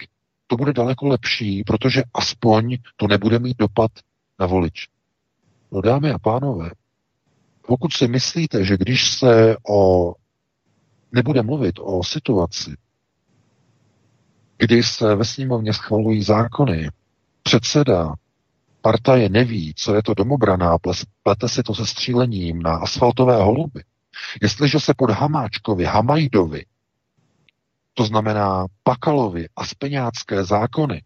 [0.47, 3.91] to bude daleko lepší, protože aspoň to nebude mít dopad
[4.39, 4.87] na volič.
[5.71, 6.71] No dámy a pánové,
[7.67, 10.13] pokud si myslíte, že když se o
[11.11, 12.75] nebude mluvit o situaci,
[14.57, 16.89] kdy se ve sněmovně schvalují zákony,
[17.43, 18.13] předseda
[18.85, 20.77] partaje neví, co je to domobraná,
[21.23, 23.83] plete si to se střílením na asfaltové holuby.
[24.41, 26.65] Jestliže se pod Hamáčkovi, Hamajdovi,
[27.93, 31.01] to znamená Pakalovi a Speňácké zákony,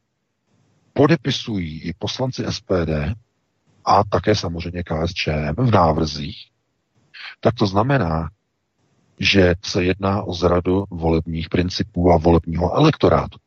[0.94, 3.16] podepisují i poslanci SPD
[3.86, 6.38] a také samozřejmě KSČM v návrzích,
[7.40, 8.30] tak to znamená,
[9.20, 13.38] že se jedná o zradu volebních principů a volebního elektorátu.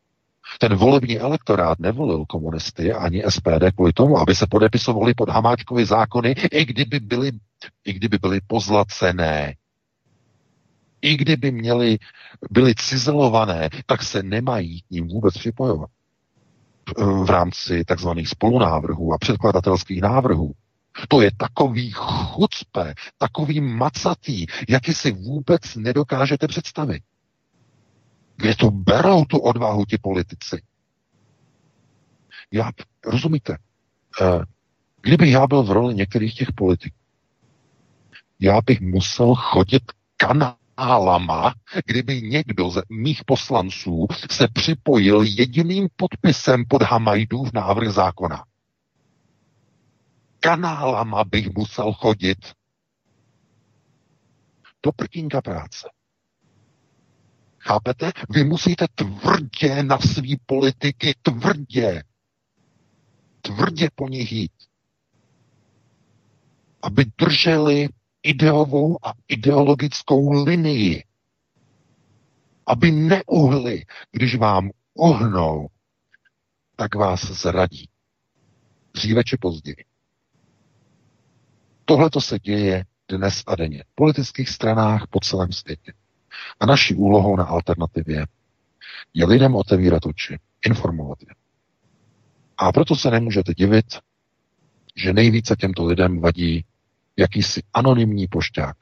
[0.59, 6.31] Ten volební elektorát nevolil komunisty ani SPD kvůli tomu, aby se podepisovali pod Hamáčkovi zákony,
[6.51, 7.33] i kdyby byly,
[7.85, 9.55] i kdyby byly pozlacené.
[11.03, 11.99] I kdyby měli,
[12.51, 15.91] byly cizelované, tak se nemají k ním vůbec připojovat
[17.25, 20.53] v rámci takzvaných spolunávrhů a předkladatelských návrhů.
[21.09, 27.03] To je takový chucpe, takový macatý, jaký si vůbec nedokážete představit.
[28.37, 30.63] Kde to berou tu odvahu ti politici?
[32.51, 32.71] Já,
[33.07, 33.59] rozumíte,
[34.21, 34.45] eh,
[35.01, 36.97] kdybych já byl v roli některých těch politiků,
[38.41, 39.83] já bych musel chodit
[40.17, 41.55] kanálama,
[41.87, 48.45] kdyby někdo z mých poslanců se připojil jediným podpisem pod Hamajdův návrh zákona.
[50.41, 52.39] Kanálama bych musel chodit.
[54.81, 55.89] To prkínka práce.
[57.65, 58.13] Chápete?
[58.31, 62.03] Vy musíte tvrdě na svý politiky, tvrdě,
[63.41, 64.53] tvrdě po nich jít.
[66.83, 67.89] Aby drželi
[68.23, 71.05] ideovou a ideologickou linii.
[72.67, 75.69] Aby neuhli, když vám ohnou,
[76.77, 77.89] tak vás zradí.
[78.95, 79.85] Dříve či později.
[81.85, 83.85] Tohle to se děje dnes a denně.
[83.89, 85.93] V politických stranách po celém světě.
[86.61, 88.27] A naší úlohou na alternativě
[89.15, 91.35] je lidem otevírat oči, informovat je.
[92.59, 93.99] A proto se nemůžete divit,
[94.97, 96.65] že nejvíce těmto lidem vadí
[97.17, 98.77] jakýsi anonymní pošťák,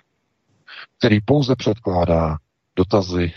[0.98, 2.36] který pouze předkládá
[2.76, 3.32] dotazy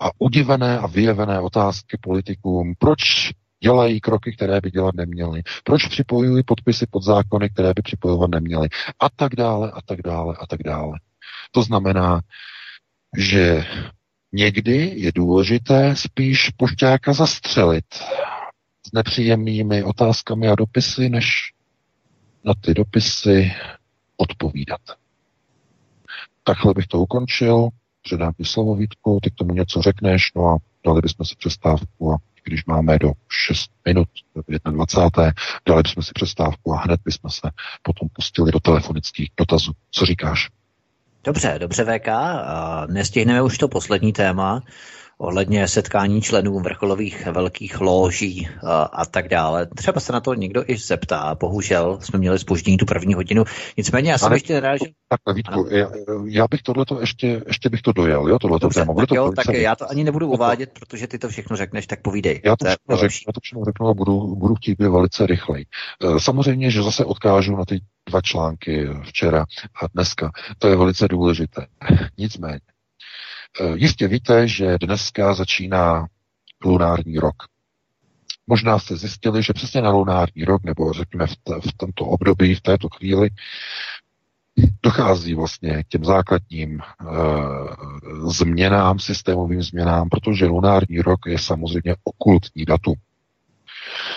[0.00, 3.30] a udivené a vyjevené otázky politikům, proč
[3.62, 8.68] dělají kroky, které by dělat neměli, proč připojují podpisy pod zákony, které by připojovat neměli
[9.00, 10.98] a tak dále a tak dále a tak dále.
[11.50, 12.20] To znamená,
[13.16, 13.64] že
[14.32, 17.94] někdy je důležité spíš pošťáka zastřelit
[18.86, 21.52] s nepříjemnými otázkami a dopisy, než
[22.44, 23.52] na ty dopisy
[24.16, 24.80] odpovídat.
[26.44, 27.68] Takhle bych to ukončil,
[28.02, 32.12] předám ti slovo Vítku, ty k tomu něco řekneš, no a dali bychom si přestávku
[32.12, 34.08] a když máme do 6 minut,
[34.70, 35.32] 21.
[35.68, 37.50] dali bychom si přestávku a hned bychom se
[37.82, 39.72] potom pustili do telefonických dotazů.
[39.90, 40.48] Co říkáš?
[41.24, 42.08] Dobře, dobře VK,
[42.86, 44.62] nestihneme už to poslední téma,
[45.20, 49.66] ohledně setkání členů vrcholových velkých loží a, a tak dále.
[49.66, 51.36] Třeba se na to někdo i zeptá.
[51.40, 53.44] Bohužel jsme měli spoždění tu první hodinu.
[53.76, 54.86] Nicméně já jsem ještě narážel...
[55.08, 55.90] Tak Vítku, já,
[56.24, 58.94] já, bych tohleto ještě, ještě bych to dojel, jo, tohleto Dobře, téma.
[58.94, 62.02] tak, to jo, tak já to ani nebudu uvádět, protože ty to všechno řekneš, tak
[62.02, 62.40] povídej.
[62.44, 65.66] Já to, všechno, řek, já to všechno řeknu a budu, budu chtít být velice rychlej.
[66.04, 69.44] E, samozřejmě, že zase odkážu na ty dva články včera
[69.82, 70.30] a dneska.
[70.58, 71.66] To je velice důležité.
[72.18, 72.60] Nicméně,
[73.74, 76.06] jistě víte, že dneska začíná
[76.64, 77.34] lunární rok.
[78.46, 82.54] Možná jste zjistili, že přesně na lunární rok, nebo řekněme v, t- v tomto období,
[82.54, 83.30] v této chvíli,
[84.82, 86.84] dochází vlastně k těm základním e,
[88.30, 92.94] změnám, systémovým změnám, protože lunární rok je samozřejmě okultní datum.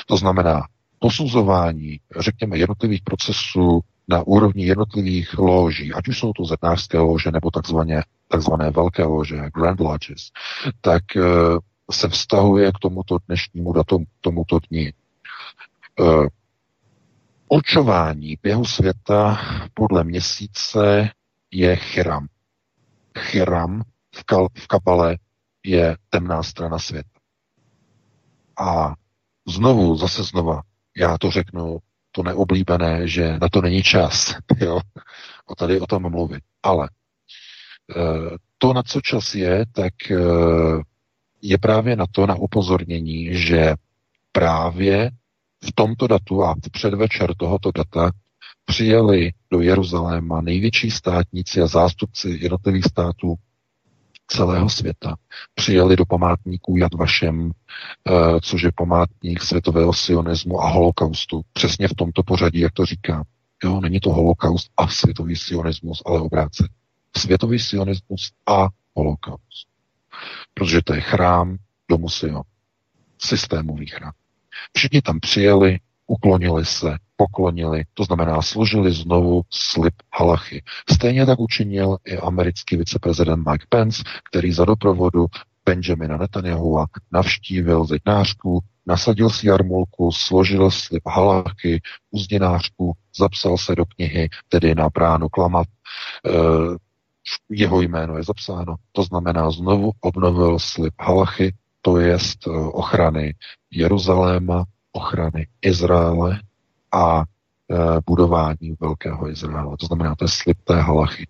[0.06, 0.68] To znamená
[1.00, 7.52] posuzování, řekněme, jednotlivých procesů na úrovni jednotlivých loží, ať už jsou to zednářské lože nebo
[7.52, 8.04] takzvané,
[8.34, 10.32] takzvané velké lože, Grand Lodges,
[10.82, 11.22] tak e,
[11.92, 14.88] se vztahuje k tomuto dnešnímu datu, tomuto dní.
[14.88, 14.94] E,
[17.48, 19.40] očování běhu světa
[19.74, 21.10] podle měsíce
[21.52, 22.28] je Chiram.
[23.18, 23.82] Chiram
[24.16, 25.18] v, kal, v kabale
[25.64, 27.20] je temná strana světa.
[28.60, 28.94] A
[29.48, 30.62] znovu, zase znova,
[30.98, 31.80] já to řeknu
[32.12, 34.36] to neoblíbené, že na to není čas.
[34.58, 34.80] Jo?
[35.46, 36.44] O tady o tom mluvit.
[36.64, 37.03] Ale eh,
[38.58, 40.18] to, na co čas je, tak eh,
[41.42, 43.76] je právě na to, na upozornění, že
[44.32, 45.12] právě
[45.64, 48.12] v tomto datu a v předvečer tohoto data
[48.66, 53.36] přijeli do Jeruzaléma největší státníci a zástupci jednotlivých států
[54.28, 55.16] celého světa
[55.56, 61.42] přijeli do památníků Jad Vašem, eh, což je památník světového sionismu a holokaustu.
[61.54, 63.24] Přesně v tomto pořadí, jak to říkám.
[63.64, 66.68] Jo, není to holokaust a světový sionismus, ale obráce.
[67.18, 69.68] Světový sionismus a holokaust.
[70.54, 71.58] Protože to je chrám
[71.90, 72.42] domu Sion.
[73.18, 74.12] Systémový chrám.
[74.74, 80.64] Všichni tam přijeli, uklonili se, poklonili, to znamená složili znovu slib halachy.
[80.92, 85.26] Stejně tak učinil i americký viceprezident Mike Pence, který za doprovodu
[85.66, 91.82] Benjamina Netanyahua navštívil zednářku, nasadil si jarmulku, složil slib halachy,
[92.12, 95.68] uzdinářku, zapsal se do knihy, tedy na bránu klamat.
[95.68, 96.32] E,
[97.50, 103.34] jeho jméno je zapsáno, to znamená znovu obnovil slib halachy, to jest eh, ochrany
[103.72, 106.40] Jeruzaléma, ochrany Izraele
[106.94, 107.26] a e,
[108.06, 109.78] budování Velkého Izraele.
[109.80, 111.28] To znamená, to je slib té halachy.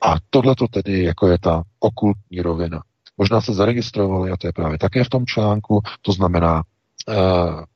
[0.00, 2.82] A tohle to tedy jako je ta okultní rovina.
[3.16, 6.62] Možná se zaregistrovali, a to je právě také v tom článku, to znamená
[7.08, 7.14] e,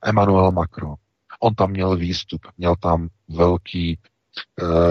[0.03, 0.95] Emmanuel Macron.
[1.41, 3.99] On tam měl výstup, měl tam velký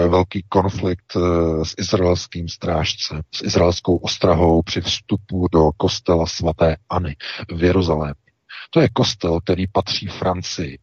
[0.08, 1.20] velký konflikt e,
[1.64, 7.16] s izraelským strážcem, s izraelskou ostrahou při vstupu do kostela svatéAny
[7.54, 8.14] v Jeruzalémě.
[8.70, 10.78] To je kostel, který patří Francii.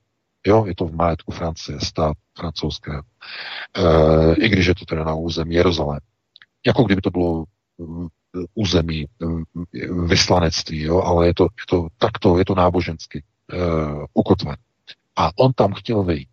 [0.48, 2.92] Jo, je to v majetku Francie, stát francouzské.
[2.92, 6.00] E, I když je to teda na území Jeruzalém.
[6.66, 7.46] Jako kdyby to bylo
[7.80, 7.86] eh,
[8.54, 13.58] území eh, vyslanectví, jo, ale je to, je to takto, je to nábožensky e,
[14.14, 14.56] ukotven.
[15.16, 16.30] A on tam chtěl vyjít.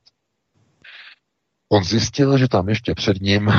[1.72, 3.52] On zjistil, že tam ještě před ním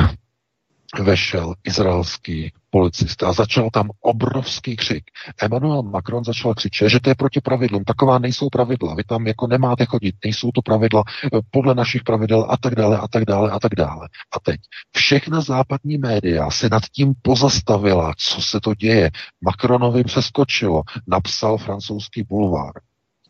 [0.99, 5.03] vešel izraelský policista a začal tam obrovský křik.
[5.41, 9.48] Emmanuel Macron začal křičet, že to je proti pravidlům, taková nejsou pravidla, vy tam jako
[9.48, 13.52] nemáte chodit, nejsou to pravidla eh, podle našich pravidel a tak dále a tak dále
[13.52, 14.10] a tak dále.
[14.35, 14.60] A teď
[14.95, 19.11] všechna západní média se nad tím pozastavila, co se to děje.
[19.41, 22.73] Macronovi přeskočilo, napsal francouzský bulvár.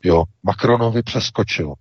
[0.04, 1.74] Jo, Macronovi přeskočilo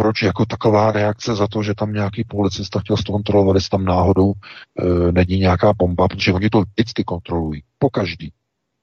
[0.00, 4.32] proč jako taková reakce za to, že tam nějaký policista chtěl zkontrolovat, jestli tam náhodou
[4.32, 8.32] e, není nějaká bomba, protože oni to vždycky kontrolují, po každý.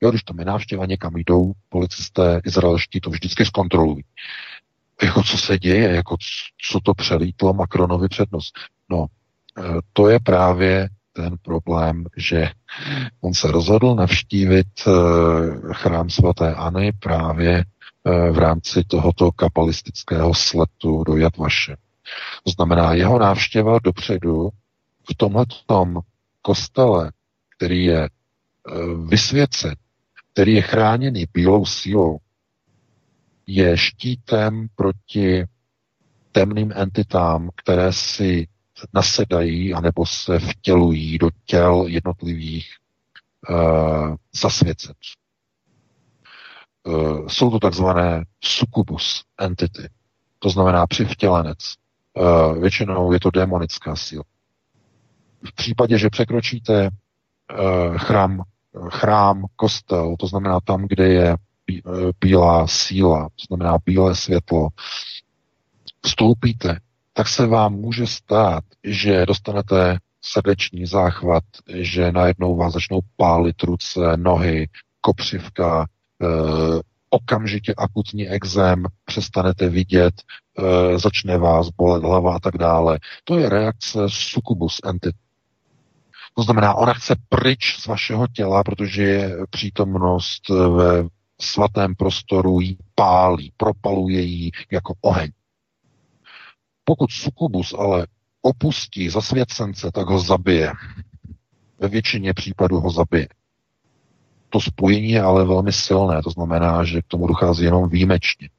[0.01, 4.03] Jo, když tam je návštěva, někam jdou, policisté izraelští to vždycky zkontrolují.
[5.03, 6.17] Jako co se děje, jako
[6.71, 8.53] co to přelítlo Macronovi přednost.
[8.89, 9.05] No,
[9.57, 9.61] e,
[9.93, 12.49] to je právě ten problém, že
[13.21, 14.91] on se rozhodl navštívit e,
[15.73, 17.63] chrám svatéAny právě
[18.31, 21.75] v rámci tohoto kapalistického sletu do Jadvaše.
[22.43, 24.49] To znamená, jeho návštěva dopředu
[25.11, 25.99] v tomhletom
[26.41, 27.11] kostele,
[27.57, 28.09] který je eh,
[29.07, 29.75] vysvěcen,
[30.33, 32.17] který je chráněný bílou sílou,
[33.47, 35.45] je štítem proti
[36.31, 38.47] temným entitám, které si
[38.93, 42.69] nasedají anebo se vtělují do těl jednotlivých
[43.49, 45.13] uh, zasvěcenců.
[46.87, 49.89] Eh, jsou to takzvané sukubus entity,
[50.39, 51.57] to znamená přivtělenec.
[52.17, 54.23] Eh, většinou je to démonická síla.
[55.47, 58.43] V případě, že překročíte eh, chrám,
[58.89, 61.35] chrám, kostel, to znamená tam, kde je
[62.19, 64.69] bílá síla, to znamená bílé světlo,
[66.05, 66.79] vstoupíte,
[67.13, 73.99] tak se vám může stát, že dostanete srdeční záchvat, že najednou vás začnou pálit ruce,
[74.17, 74.69] nohy,
[75.01, 75.87] kopřivka,
[77.09, 80.13] okamžitě akutní exém, přestanete vidět,
[80.57, 82.99] e, začne vás bolet hlava a tak dále.
[83.23, 85.15] To je reakce sukubus entit.
[86.35, 91.03] To znamená, ona chce pryč z vašeho těla, protože je přítomnost ve
[91.41, 95.31] svatém prostoru jí pálí, propaluje jí jako oheň.
[96.83, 98.07] Pokud sukubus ale
[98.41, 100.71] opustí zasvěcence, tak ho zabije.
[101.79, 103.27] Ve většině případů ho zabije
[104.49, 108.49] to spojení je ale velmi silné, to znamená, že k tomu dochází jenom výjimečně.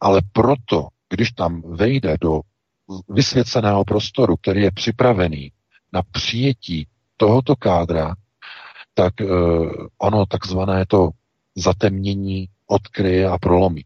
[0.00, 2.40] Ale proto, když tam vejde do
[3.08, 5.52] vysvěceného prostoru, který je připravený
[5.92, 8.14] na přijetí tohoto kádra,
[8.94, 9.26] tak eh,
[9.98, 11.10] ono takzvané to
[11.56, 13.84] zatemnění odkryje a prolomí.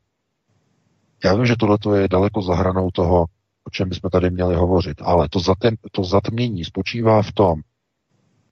[1.24, 3.26] Já vím, že tohle je daleko za hranou toho,
[3.64, 7.60] o čem bychom tady měli hovořit, ale to, zatem, to zatmění spočívá v tom,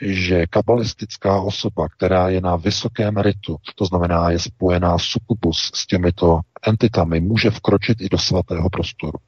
[0.01, 6.41] že kabalistická osoba, která je na vysokém ritu, to znamená je spojená sukubus s těmito
[6.67, 9.19] entitami, může vkročit i do svatého prostoru.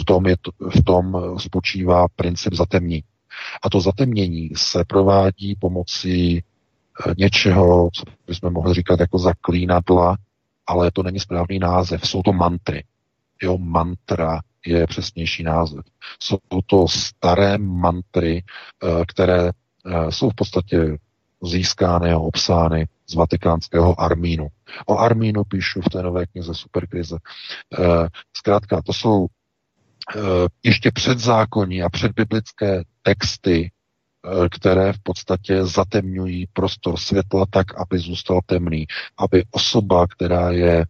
[0.00, 0.36] V tom, je
[0.70, 3.04] v tom spočívá princip zatemní.
[3.62, 10.16] A to zatemnění se provádí pomocí eh, něčeho, co bychom mohli říkat jako zaklínadla,
[10.66, 12.84] ale to není správný název, jsou to mantry.
[13.42, 15.84] Jo, mantra je přesnější název.
[16.20, 18.44] Jsou to staré mantry,
[18.82, 19.50] eh, které
[20.10, 20.98] jsou v podstatě
[21.42, 24.48] získány a obsány z vatikánského Armínu.
[24.86, 27.16] O Armínu píšu v té nové knize Superkrize.
[27.78, 29.26] Eh, zkrátka, to jsou
[30.16, 30.20] eh,
[30.62, 33.70] ještě předzákonní a předbiblické texty,
[34.50, 38.86] které v podstatě zatemňují prostor světla tak, aby zůstal temný,
[39.18, 40.84] aby osoba, která je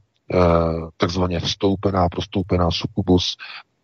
[0.96, 3.36] takzvaně vstoupená, prostoupená sukubus,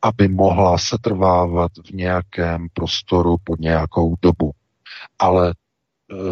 [0.02, 4.52] aby mohla setrvávat v nějakém prostoru po nějakou dobu
[5.18, 5.54] ale e,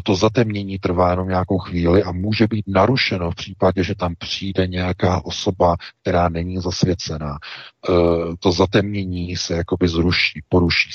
[0.03, 4.67] to zatemnění trvá jenom nějakou chvíli a může být narušeno v případě, že tam přijde
[4.67, 7.35] nějaká osoba, která není zasvěcená.
[7.35, 7.93] E,
[8.39, 10.91] to zatemnění se jakoby zruší, poruší.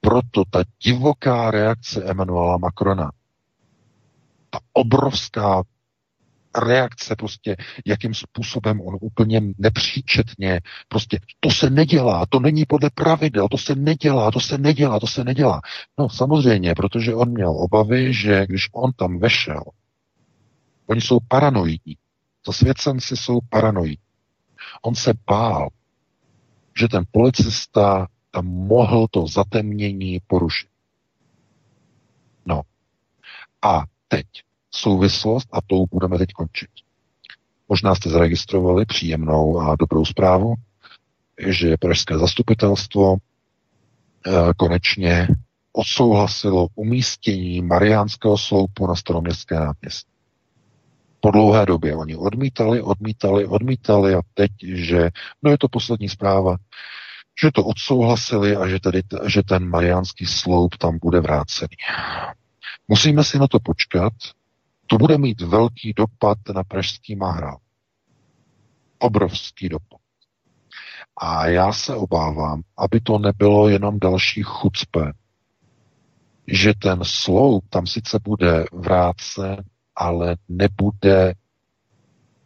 [0.00, 3.10] Proto ta divoká reakce Emanuela Macrona,
[4.50, 5.62] ta obrovská
[6.56, 7.56] reakce, prostě
[7.86, 13.74] jakým způsobem on úplně nepříčetně, prostě to se nedělá, to není podle pravidel, to se
[13.74, 15.60] nedělá, to se nedělá, to se nedělá.
[15.98, 19.62] No samozřejmě, protože on měl obavy, že když on tam vešel,
[20.86, 21.96] oni jsou paranoidní,
[22.46, 23.98] zasvěcenci jsou paranoidní.
[24.82, 25.68] On se bál,
[26.78, 30.68] že ten policista tam mohl to zatemnění porušit.
[32.46, 32.62] No.
[33.62, 34.26] A teď
[34.76, 36.70] souvislost a tou budeme teď končit.
[37.68, 40.54] Možná jste zaregistrovali příjemnou a dobrou zprávu,
[41.46, 45.28] že Pražské zastupitelstvo eh, konečně
[45.72, 50.10] odsouhlasilo umístění Mariánského sloupu na staroměstské náměstí.
[51.20, 55.10] Po dlouhé době oni odmítali, odmítali, odmítali a teď, že
[55.42, 56.56] no je to poslední zpráva,
[57.42, 61.76] že to odsouhlasili a že, tedy, že ten mariánský sloup tam bude vrácený.
[62.88, 64.12] Musíme si na to počkat.
[64.86, 67.56] To bude mít velký dopad na pražský Mahrál.
[68.98, 70.00] Obrovský dopad.
[71.16, 75.12] A já se obávám, aby to nebylo jenom další chucpe,
[76.46, 79.64] že ten sloup tam sice bude vrácen,
[79.96, 81.34] ale nebude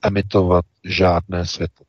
[0.03, 1.87] emitovat žádné světlo.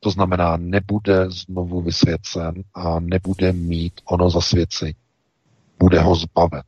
[0.00, 4.94] To znamená, nebude znovu vysvěcen a nebude mít ono zasvěcení.
[5.78, 6.62] Bude ho zbaven.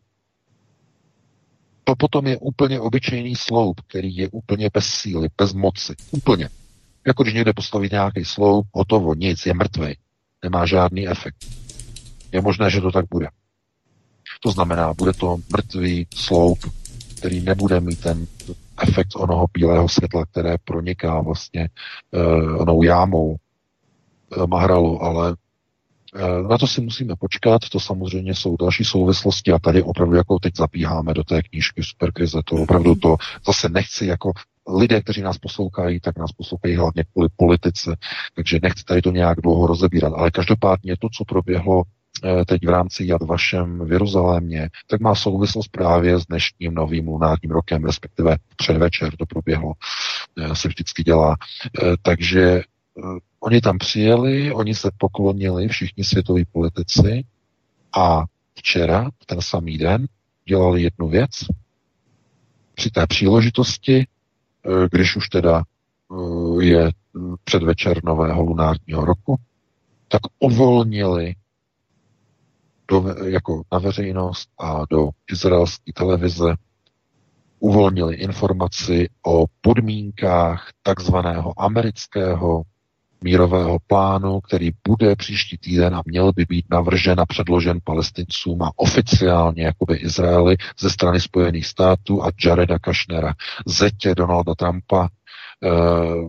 [1.84, 5.94] To potom je úplně obyčejný sloup, který je úplně bez síly, bez moci.
[6.10, 6.48] Úplně.
[7.06, 9.96] Jako když někde postaví nějaký sloup, hotovo, nic, je mrtvý.
[10.42, 11.36] Nemá žádný efekt.
[12.32, 13.28] Je možné, že to tak bude.
[14.40, 16.58] To znamená, bude to mrtvý sloup,
[17.18, 18.26] který nebude mít ten
[18.82, 21.68] efekt onoho bílého světla, které proniká vlastně
[22.10, 23.36] uh, onou jámou
[24.36, 25.36] uh, Mahralu, ale
[26.48, 30.56] na to si musíme počkat, to samozřejmě jsou další souvislosti a tady opravdu jako teď
[30.56, 33.16] zapíháme do té knížky Superkrize, to opravdu to
[33.46, 34.32] zase nechci jako
[34.68, 37.96] lidé, kteří nás poslouchají, tak nás poslouchají hlavně kvůli politice,
[38.36, 41.82] takže nechci tady to nějak dlouho rozebírat, ale každopádně to, co proběhlo
[42.24, 47.08] Eh, teď v rámci Jad Vašem v Jeruzalémě, tak má souvislost právě s dnešním novým
[47.08, 49.72] lunárním rokem, respektive předvečer to proběhlo,
[50.38, 51.36] eh, se vždycky dělá.
[51.82, 52.62] Eh, takže
[53.40, 57.24] oni tam přijeli, oni se poklonili, všichni světoví politici
[57.96, 60.06] a včera, ten samý den,
[60.48, 61.30] dělali jednu věc.
[62.74, 64.06] Při té příležitosti,
[64.90, 65.62] když už teda
[66.60, 66.90] je
[67.44, 69.36] předvečer nového lunárního roku,
[70.08, 71.34] tak uvolnili
[72.88, 76.54] do, jako na veřejnost a do izraelské televize
[77.58, 82.62] uvolnili informaci o podmínkách takzvaného amerického
[83.24, 88.70] mírového plánu, který bude příští týden a měl by být navržen a předložen palestincům a
[88.76, 93.34] oficiálně jakoby Izraeli ze strany Spojených států a Jareda Kašnera,
[93.66, 95.08] zetě Donalda Trumpa,
[95.64, 96.28] eh,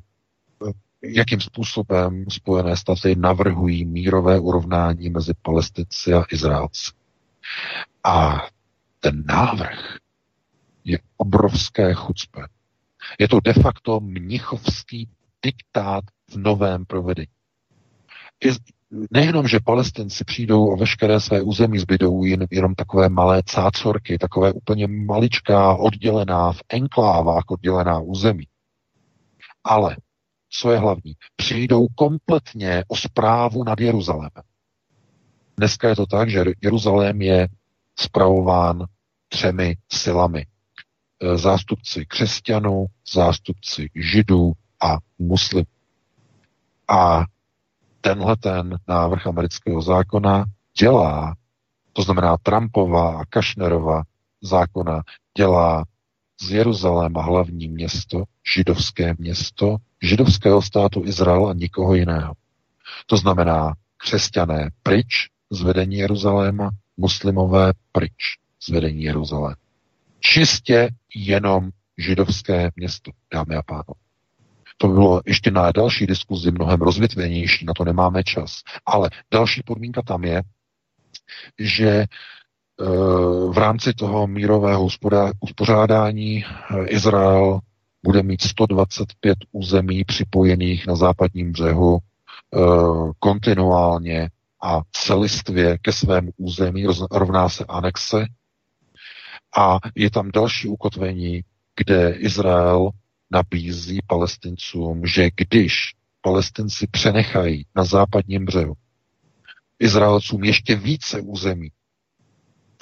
[1.03, 6.91] jakým způsobem Spojené státy navrhují mírové urovnání mezi Palestinci a Izraelci.
[8.03, 8.45] A
[8.99, 9.97] ten návrh
[10.84, 12.41] je obrovské chucpe.
[13.19, 15.09] Je to de facto mnichovský
[15.43, 17.27] diktát v novém provedení.
[19.11, 24.53] Nejenom, že palestinci přijdou o veškeré své území, zbydou jen, jenom takové malé cácorky, takové
[24.53, 28.47] úplně maličká, oddělená, v enklávách oddělená území.
[29.64, 29.97] Ale
[30.49, 34.43] co je hlavní, přijdou kompletně o zprávu nad Jeruzalémem.
[35.57, 37.47] Dneska je to tak, že Jeruzalém je
[37.99, 38.85] spravován
[39.27, 40.45] třemi silami.
[41.19, 44.52] E, zástupci křesťanů, zástupci židů
[44.84, 45.74] a muslimů.
[46.88, 47.24] A
[48.02, 50.45] tenhle ten návrh amerického zákona
[50.80, 51.36] dělá,
[51.94, 54.03] to znamená Trumpova a Kašnerova
[54.41, 55.02] zákona,
[55.38, 55.86] dělá
[56.41, 58.24] z Jeruzaléma hlavní město,
[58.56, 62.34] židovské město, židovského státu Izrael a nikoho jiného.
[63.06, 69.56] To znamená křesťané pryč z vedení Jeruzaléma, muslimové pryč z vedení Jeruzaléma.
[70.20, 74.05] Čistě jenom židovské město, dámy a pánové.
[74.77, 78.61] To by bylo ještě na další diskuzi mnohem rozvětvenější, na to nemáme čas.
[78.85, 80.41] Ale další podmínka tam je,
[81.60, 82.06] že e,
[83.49, 84.88] v rámci toho mírového
[85.39, 86.45] uspořádání e,
[86.88, 87.60] Izrael
[88.03, 91.99] bude mít 125 území připojených na západním břehu e,
[93.19, 94.30] kontinuálně
[94.64, 98.26] a celistvě ke svému území, rovná se anexe.
[99.57, 101.41] A je tam další ukotvení,
[101.76, 102.89] kde Izrael
[103.31, 108.73] nabízí palestincům, že když palestinci přenechají na západním břehu
[109.80, 111.72] Izraelcům ještě více území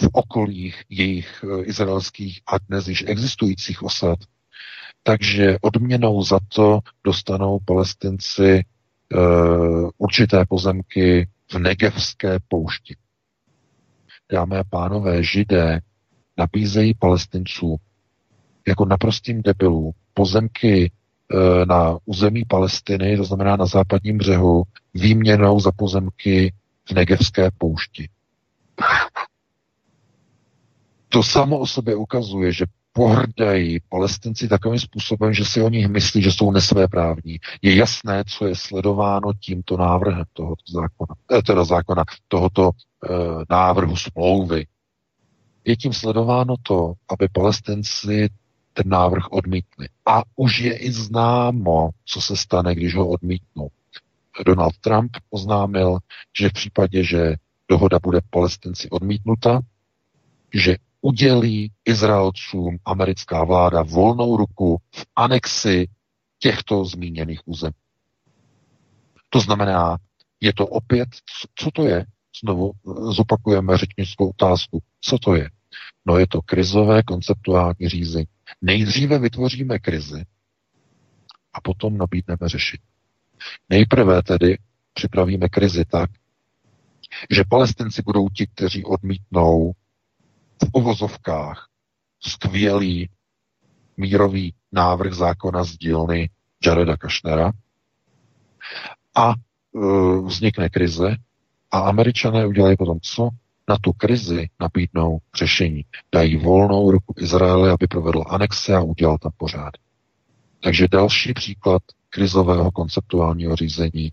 [0.02, 4.20] v okolích jejich e, izraelských a dnes již existujících osad,
[5.04, 8.66] takže odměnou za to dostanou palestinci
[9.14, 12.96] uh, určité pozemky v Negevské poušti.
[14.32, 15.82] Dámy a pánové, židé
[16.38, 17.76] nabízejí palestinců
[18.68, 20.92] jako naprostým debilů pozemky
[21.34, 24.64] uh, na území Palestiny, to znamená na západním břehu,
[24.94, 26.54] výměnou za pozemky
[26.90, 28.10] v Negevské poušti.
[31.10, 36.22] To samo o sobě ukazuje, že pohrdají palestinci takovým způsobem, že si o nich myslí,
[36.22, 37.40] že jsou nesvéprávní.
[37.62, 43.10] Je jasné, co je sledováno tímto návrhem tohoto zákona, eh, teda zákona, tohoto eh,
[43.50, 44.66] návrhu smlouvy.
[45.66, 48.30] Je tím sledováno to, aby palestinci
[48.74, 49.88] ten návrh odmítli.
[50.06, 53.70] A už je i známo, co se stane, když ho odmítnou.
[54.46, 55.98] Donald Trump oznámil,
[56.40, 57.36] že v případě, že
[57.70, 59.62] dohoda bude palestinci odmítnuta,
[60.54, 65.88] že udělí Izraelcům americká vláda volnou ruku v anexi
[66.40, 67.74] těchto zmíněných území.
[69.30, 69.98] To znamená,
[70.42, 71.10] je to opět,
[71.56, 72.06] co to je?
[72.44, 72.72] Znovu
[73.12, 74.80] zopakujeme řečnickou otázku.
[75.02, 75.50] Co to je?
[76.06, 78.28] No je to krizové konceptuální řízení.
[78.62, 80.26] Nejdříve vytvoříme krizi
[81.54, 82.84] a potom nabídneme řešení.
[83.70, 84.58] Nejprve tedy
[84.94, 86.10] připravíme krizi tak,
[87.32, 89.72] že palestinci budou ti, kteří odmítnou
[90.64, 91.70] v uvozovkách
[92.20, 93.10] skvělý
[93.98, 96.30] mírový návrh zákona z dílny
[96.66, 97.52] Jareda Kašnera
[99.16, 99.34] a e,
[100.26, 101.16] vznikne krize
[101.72, 103.30] a američané udělají potom co?
[103.70, 105.86] Na tu krizi nabídnou řešení.
[106.14, 109.72] Dají volnou ruku Izraeli, aby provedl anexe a udělal tam pořád.
[110.64, 114.12] Takže další příklad krizového konceptuálního řízení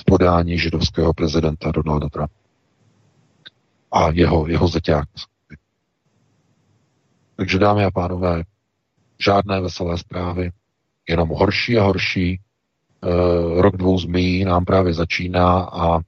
[0.00, 2.40] v podání židovského prezidenta Donalda Trumpa
[3.92, 5.08] a jeho, jeho zeťák.
[7.36, 8.42] Takže dámy a pánové,
[9.24, 10.50] žádné veselé zprávy,
[11.08, 12.32] jenom horší a horší.
[12.32, 12.40] E,
[13.62, 16.00] rok dvou zmí nám právě začíná a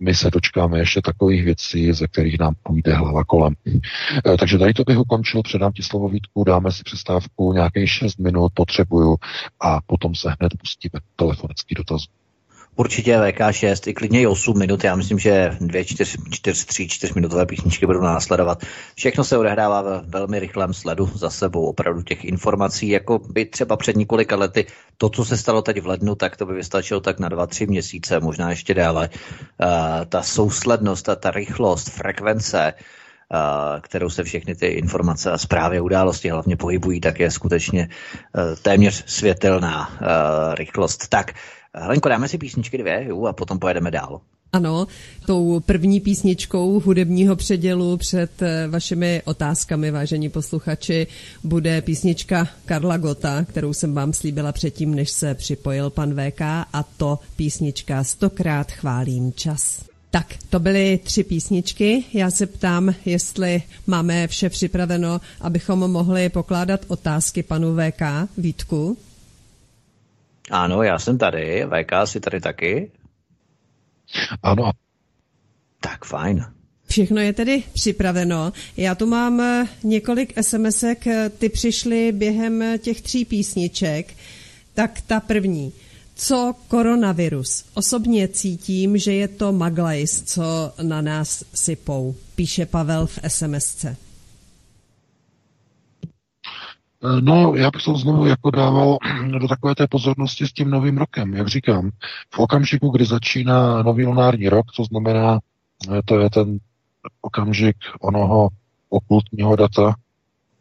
[0.00, 3.54] my se dočkáme ještě takových věcí, ze kterých nám půjde hlava kolem.
[4.26, 8.18] E, takže tady to bych ukončil, předám ti slovo Vítku, dáme si přestávku nějakých 6
[8.18, 9.16] minut, potřebuju
[9.60, 12.02] a potom se hned pustíme telefonický dotaz.
[12.78, 17.12] Určitě VK6, i klidně i 8 minut, já myslím, že 2, 4, 4 3, 4
[17.14, 18.62] minutové písničky budou následovat.
[18.94, 23.76] Všechno se odehrává ve velmi rychlém sledu za sebou, opravdu těch informací, jako by třeba
[23.76, 27.18] před několika lety, to, co se stalo teď v lednu, tak to by vystačilo tak
[27.18, 29.08] na 2-3 měsíce, možná ještě déle.
[29.08, 29.68] Uh,
[30.08, 32.74] ta souslednost a ta rychlost, frekvence,
[33.32, 37.88] Uh, kterou se všechny ty informace a zprávy a události hlavně pohybují, tak je skutečně
[37.88, 39.90] uh, téměř světelná
[40.54, 41.08] rychlost.
[41.08, 41.32] Tak,
[41.74, 44.20] Helenko, dáme si písničky dvě jo, a potom pojedeme dál.
[44.52, 44.86] Ano,
[45.26, 51.06] tou první písničkou hudebního předělu před eh, vašimi otázkami, vážení posluchači,
[51.44, 56.40] bude písnička Karla Gota, kterou jsem vám slíbila předtím, než se připojil pan VK,
[56.72, 59.84] a to písnička Stokrát chválím čas.
[60.10, 62.04] Tak, to byly tři písničky.
[62.12, 68.02] Já se ptám, jestli máme vše připraveno, abychom mohli pokládat otázky panu VK
[68.38, 68.96] Vítku.
[70.50, 71.64] Ano, já jsem tady.
[71.66, 72.90] VK si tady taky?
[74.42, 74.70] Ano.
[75.80, 76.44] Tak fajn.
[76.88, 78.52] Všechno je tedy připraveno.
[78.76, 84.14] Já tu mám eh, několik SMSek, eh, ty přišly během eh, těch tří písniček.
[84.74, 85.72] Tak ta první.
[86.14, 87.64] Co koronavirus?
[87.74, 93.96] Osobně cítím, že je to maglajs, co na nás sypou, píše Pavel v SMSce.
[97.04, 98.98] Eh, no, já bych to znovu jako dával
[99.38, 101.90] do takové té pozornosti s tím novým rokem, jak říkám.
[102.30, 105.38] V okamžiku, kdy začíná nový lunární rok, to znamená,
[105.98, 106.58] eh, to je ten
[107.20, 108.48] okamžik onoho
[108.88, 109.94] okultního data,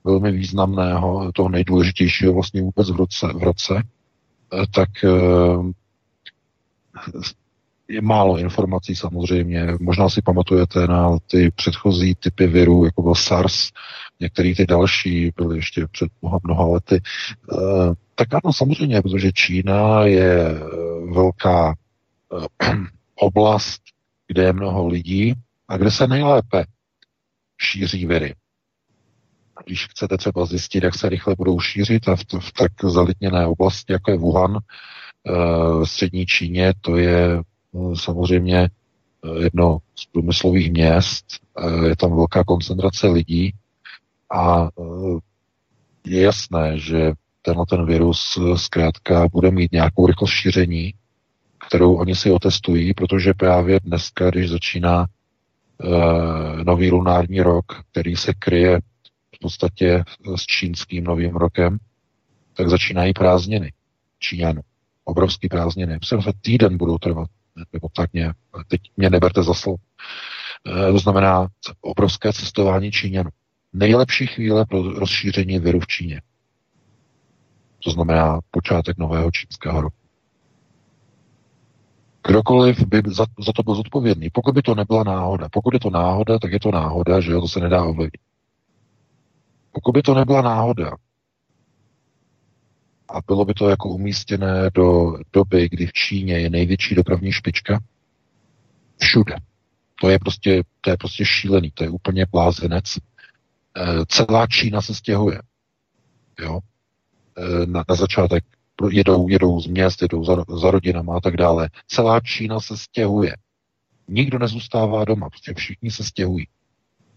[0.04, 3.84] velmi významného, toho nejdůležitějšího vlastně vůbec v roce, v roce
[4.54, 4.90] eh, tak
[7.88, 9.68] je málo informací samozřejmě.
[9.80, 13.72] Možná si pamatujete na ty předchozí typy virů, jako byl SARS,
[14.20, 16.96] některý ty další byly ještě před mnoha, mnoha lety.
[16.96, 17.02] E,
[18.16, 20.60] tak ano, samozřejmě, protože Čína je eh,
[21.14, 21.76] velká
[22.64, 22.66] e,
[23.16, 23.82] oblast,
[24.28, 25.34] kde je mnoho lidí
[25.68, 26.66] a kde se nejlépe
[27.62, 28.36] šíří viry.
[29.66, 33.94] Když chcete třeba zjistit, jak se rychle budou šířit a v, v tak zalitněné oblasti,
[33.94, 34.58] jako je Wuhan,
[35.82, 37.42] v střední Číně, to je
[37.94, 38.70] samozřejmě
[39.40, 41.26] jedno z průmyslových měst,
[41.86, 43.54] je tam velká koncentrace lidí
[44.32, 44.70] a e,
[46.06, 50.94] je jasné, že tenhle ten virus e, zkrátka bude mít nějakou rychlost šíření,
[51.68, 55.06] kterou oni si otestují, protože právě dneska, když začíná
[55.84, 58.80] uh, nový lunární rok, který se kryje
[59.36, 60.04] v podstatě
[60.36, 61.78] s čínským novým rokem,
[62.54, 63.74] tak začínají prázdniny
[64.20, 64.62] Číňanů.
[65.04, 65.98] Obrovský prázdniny.
[66.00, 67.30] Myslím, že týden budou trvat.
[67.74, 68.36] Nebo tak nějak.
[68.68, 69.78] Teď mě neberte za slovo.
[70.92, 71.48] To znamená
[71.82, 73.30] obrovské cestování Číňanů
[73.78, 76.22] nejlepší chvíle pro rozšíření viru v Číně.
[77.84, 79.96] To znamená počátek nového čínského roku.
[82.28, 84.30] Kdokoliv by za, za to byl zodpovědný.
[84.30, 85.50] Pokud by to nebyla náhoda.
[85.52, 88.22] Pokud je to náhoda, tak je to náhoda, že jo, to se nedá ovlivnit.
[89.72, 90.92] Pokud by to nebyla náhoda
[93.10, 97.80] a bylo by to jako umístěné do doby, kdy v Číně je největší dopravní špička,
[98.98, 99.36] všude.
[100.02, 102.98] To je prostě, to je prostě šílený, to je úplně blázenec.
[103.78, 105.40] Eh, celá Čína se stěhuje.
[106.40, 106.60] Jo?
[107.38, 108.44] Eh, na, na začátek
[108.92, 111.70] jedou, jedou z měst, jedou za, za rodinama a tak dále.
[111.88, 113.36] Celá Čína se stěhuje.
[114.08, 116.48] Nikdo nezůstává doma, prostě všichni se stěhují.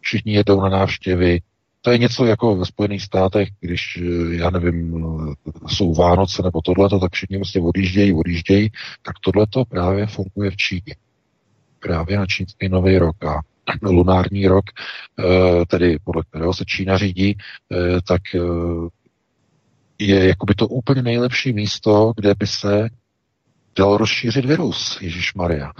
[0.00, 1.40] Všichni jedou na návštěvy.
[1.80, 5.04] To je něco jako ve Spojených státech, když, eh, já nevím,
[5.66, 8.70] jsou Vánoce nebo tohleto, tak všichni prostě odjíždějí, odjíždějí,
[9.02, 10.96] tak tohleto právě funguje v Číně.
[11.78, 13.40] Právě na čínský nový rok a
[13.82, 14.64] lunární rok,
[15.18, 17.36] eh, tedy podle kterého se Čína řídí,
[17.72, 18.22] eh, tak
[19.98, 22.88] je jakoby to úplně nejlepší místo, kde by se
[23.78, 25.72] dal rozšířit virus, Ježíš Maria.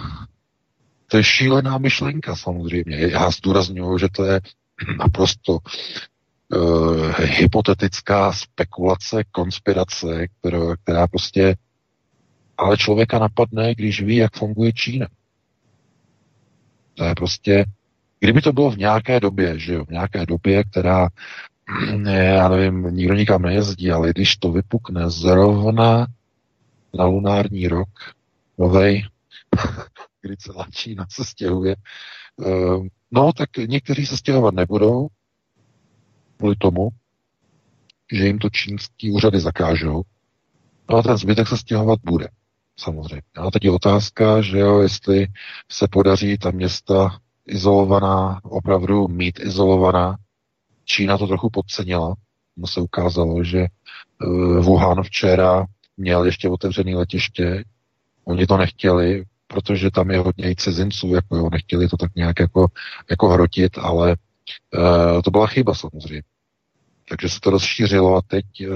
[1.07, 2.97] To je šílená myšlenka samozřejmě.
[2.97, 4.41] Já zdůraznuju, že to je
[4.97, 5.57] naprosto
[6.53, 11.55] uh, hypotetická spekulace, konspirace, která, která prostě
[12.57, 15.07] ale člověka napadne, když ví, jak funguje Čína.
[16.93, 17.65] To je prostě,
[18.23, 21.09] kdyby to bylo v nějaké době, že jo, v nějaké době, která
[22.11, 26.07] já nevím, nikdo nikam nejezdí, ale když to vypukne zrovna
[26.93, 27.89] na lunární rok,
[28.57, 29.05] novej,
[30.21, 31.75] kdy celá Čína se stěhuje,
[32.45, 35.07] ehm, no tak někteří se stěhovat nebudou,
[36.37, 36.89] kvůli tomu,
[38.11, 40.01] že jim to čínský úřady zakážou,
[40.89, 42.27] no a ten zbytek se stěhovat bude,
[42.79, 43.21] samozřejmě.
[43.35, 45.27] A teď je otázka, že jo, jestli
[45.71, 50.17] se podaří ta města izolovaná, opravdu mít izolovaná,
[50.85, 52.15] Čína to trochu podcenila.
[52.57, 53.65] No se ukázalo, že
[54.23, 55.65] uh, Wuhan včera
[55.97, 57.63] měl ještě otevřený letiště.
[58.25, 62.39] Oni to nechtěli, protože tam je hodně i cizinců, jako jo, nechtěli to tak nějak
[62.39, 62.67] jako,
[63.09, 64.15] jako hrotit, ale
[64.77, 66.23] uh, to byla chyba samozřejmě.
[67.09, 68.75] Takže se to rozšířilo a teď uh,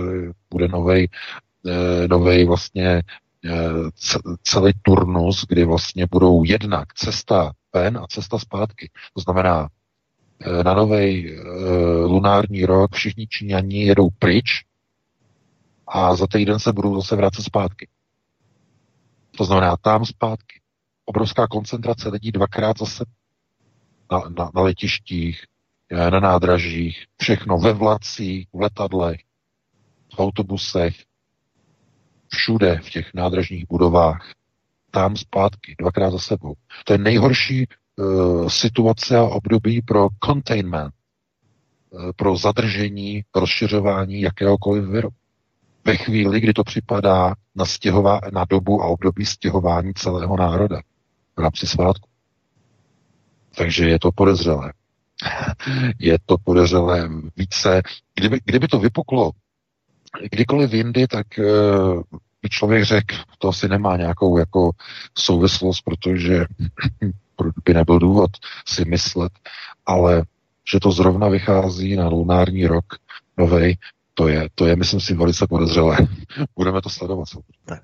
[0.49, 1.07] bude novej,
[1.63, 3.01] uh, novej vlastně
[4.43, 8.89] celý turnus, kdy vlastně budou jednak cesta ven a cesta zpátky.
[9.13, 9.69] To znamená,
[10.39, 11.41] Eh, na nový uh,
[12.11, 14.65] lunární rok všichni Číňani jedou pryč
[15.87, 17.87] a za týden se budou zase vracet zpátky.
[19.37, 20.61] To znamená tam zpátky.
[21.05, 23.05] Obrovská koncentrace lidí dvakrát zase
[24.11, 25.45] na, na, na letištích,
[25.91, 29.19] eh, na nádražích, všechno ve vlacích, v letadlech,
[30.15, 30.95] v autobusech,
[32.27, 34.31] všude v těch nádražních budovách,
[34.91, 36.53] tam zpátky, dvakrát za sebou.
[36.85, 37.67] To je nejhorší
[37.99, 40.93] Eh, situace a období pro containment,
[41.93, 45.09] eh, pro zadržení, rozšiřování jakéhokoliv viru.
[45.85, 50.81] Ve chvíli, kdy to připadá na, stěhová, na dobu a období stěhování celého národa
[51.35, 52.09] v rámci svátku.
[53.57, 54.73] Takže je to podezřelé.
[55.99, 57.81] je to podezřelé více.
[58.15, 59.31] Kdyby, kdyby to vypuklo
[60.31, 62.01] kdykoliv jindy, tak uh,
[62.41, 64.71] by člověk řekl, to asi nemá nějakou jako
[65.17, 66.45] souvislost, protože
[67.65, 68.31] by nebyl důvod
[68.67, 69.31] si myslet,
[69.85, 70.23] ale
[70.71, 72.85] že to zrovna vychází na lunární rok
[73.37, 73.77] novej,
[74.13, 75.97] to je, to je, myslím si, velice podezřelé.
[76.55, 77.27] Budeme to sledovat.
[77.65, 77.83] Tak.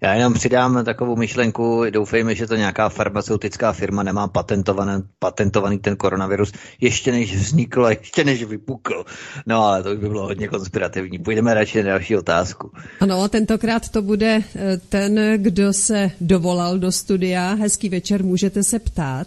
[0.00, 5.96] Já jenom přidám takovou myšlenku, doufejme, že to nějaká farmaceutická firma nemá patentovaný, patentovaný ten
[5.96, 9.04] koronavirus ještě než vznikl, ještě než vypukl.
[9.46, 11.18] No ale to by bylo hodně konspirativní.
[11.18, 12.70] Půjdeme radši na další otázku.
[13.00, 17.54] Ano, tentokrát to bude eh, ten, kdo se dovolal do studia.
[17.54, 19.26] Hezký večer, můžete se ptát.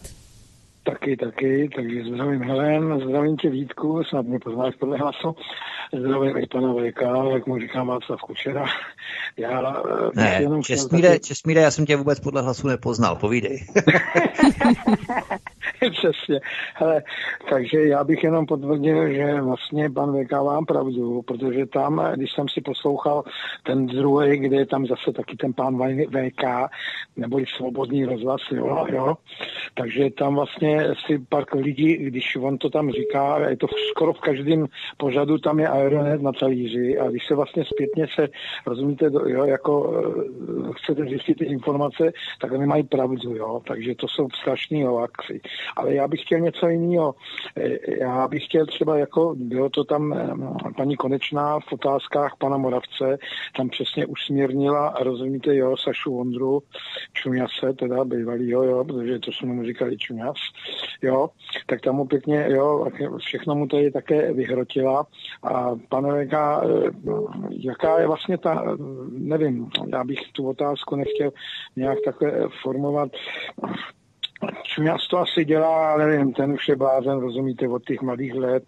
[0.88, 5.35] Taky, taky, takže zdravím Helen, zdravím tě Vítku, snad mě poznáš podle hlasu,
[5.99, 7.01] zdravím i pana VK,
[7.34, 8.65] jak mu říkám Václav Kučera.
[9.38, 11.19] Já eh, ne, jenom Česmíre, taky...
[11.19, 13.65] Česmíre, já jsem tě vůbec podle hlasu nepoznal, povídej.
[15.91, 16.39] Přesně.
[16.76, 17.03] Hele,
[17.49, 22.49] takže já bych jenom potvrdil, že vlastně pan VK mám pravdu, protože tam, když jsem
[22.49, 23.23] si poslouchal
[23.64, 25.77] ten druhý, kde je tam zase taky ten pán
[26.09, 26.43] VK,
[27.18, 29.15] nebo svobodný rozhlas, jo, jo,
[29.73, 34.19] takže tam vlastně si pak lidí, když on to tam říká, je to skoro v
[34.19, 34.65] každém
[34.97, 38.27] pořadu, tam je Aeronet na talíři a když se vlastně zpětně se,
[38.65, 42.11] rozumíte, jo, jako eh, chcete zjistit ty informace,
[42.41, 45.41] tak oni mají pravdu, jo, takže to jsou strašní hoaxy.
[45.77, 47.15] Ale já bych chtěl něco jiného.
[47.57, 52.57] Eh, já bych chtěl třeba, jako bylo to tam eh, paní Konečná v otázkách pana
[52.57, 53.17] Moravce,
[53.57, 56.63] tam přesně usměrnila, rozumíte, jo, Sašu Vondru,
[57.13, 60.37] Čuňase, teda bývalýho, jo, protože to jsme mu říkali Čuňas,
[61.01, 61.29] jo,
[61.65, 62.87] tak tam mu pěkně, jo,
[63.17, 65.07] všechno mu tady také vyhrotila
[65.43, 66.61] a pane Vega,
[67.49, 68.77] jaká je vlastně ta,
[69.11, 71.31] nevím, já bych tu otázku nechtěl
[71.75, 72.31] nějak takhle
[72.61, 73.11] formovat,
[74.64, 78.64] Čuňas to asi dělá, ale nevím, ten už je blázen, rozumíte, od těch mladých let,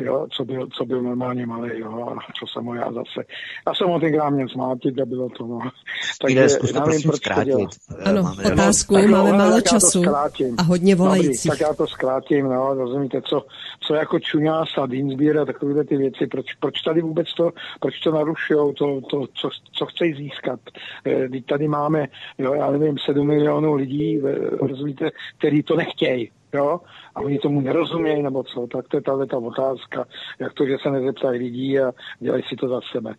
[0.00, 3.24] jo, co byl, co byl normálně malý, jo, a co jsem ho já zase.
[3.66, 5.58] Já jsem ho tenkrát měl smátit a bylo to, no.
[6.20, 7.68] Takže Jde, zkuste nevím, proč zkrátit.
[8.04, 10.02] Ano, máme otázku, no, máme málo času
[10.58, 11.50] a hodně volajících.
[11.50, 13.46] Dobrý, tak já to zkrátím, no, rozumíte, co,
[13.80, 18.00] co jako Čuňas a Dinsbír a takové ty věci, proč, proč tady vůbec to, proč
[18.00, 20.60] to narušujou, to, to, co, co chcejí získat.
[21.26, 22.06] Když eh, tady máme,
[22.38, 24.20] jo, já nevím, 7 milionů lidí,
[24.60, 26.30] rozumíte, který to nechtějí.
[26.54, 26.80] Jo?
[27.14, 30.04] A oni tomu nerozumějí, nebo co, tak to je tahle ta otázka,
[30.38, 33.14] jak to, že se nezeptají lidí a dělají si to za sebe.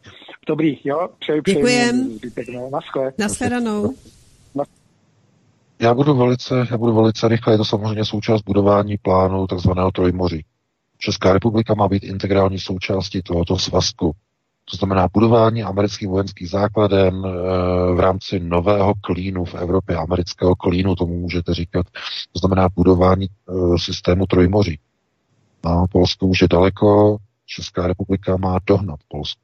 [0.48, 2.20] Dobrý, jo, přeji, přeji Děkujem.
[2.54, 3.14] No, naschle.
[3.18, 3.94] Naschledanou.
[5.80, 10.46] Já budu velice, já budu velice rychle, je to samozřejmě součást budování plánu takzvaného Trojmoří.
[10.98, 14.12] Česká republika má být integrální součástí tohoto svazku.
[14.72, 17.30] To znamená budování amerických vojenských základen eh,
[17.96, 21.86] v rámci nového klínu v Evropě, amerického klínu, tomu můžete říkat.
[22.32, 24.80] To znamená budování eh, systému Trojmoří.
[25.64, 29.42] A Polsko už je daleko, Česká republika má dohnat Polsko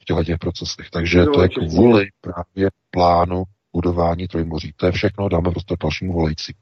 [0.00, 0.90] v těchto těch procesech.
[0.90, 3.42] Takže to je kvůli právě plánu
[3.72, 4.72] budování Trojmoří.
[4.76, 6.54] To je všechno, dáme prostě dalšímu volající.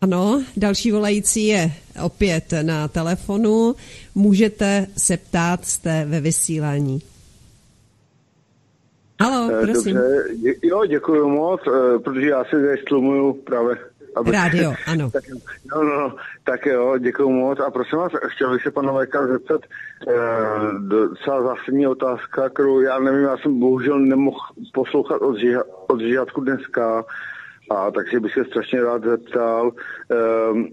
[0.00, 1.70] Ano, další volající je
[2.02, 3.74] opět na telefonu.
[4.14, 7.02] Můžete se ptát, jste ve vysílání.
[9.20, 9.96] Halo, eh, prosím.
[9.96, 13.76] Dobře, jo, děkuji moc, eh, protože já si zde stlumuju právě.
[14.16, 14.30] Aby...
[14.30, 15.10] Rádio, ano.
[15.12, 15.24] tak,
[15.74, 17.60] no, no, no, tak jo, děkuji moc.
[17.60, 19.60] A prosím vás, chtěl bych se pana Vajka zeptat,
[20.08, 20.14] eh,
[20.78, 24.38] docela zásadní otázka, kterou já nevím, já jsem bohužel nemohl
[24.74, 27.04] poslouchat od, žiha, od žihatku dneska,
[27.70, 30.64] a takže bych se strašně rád zeptal, uh, uh,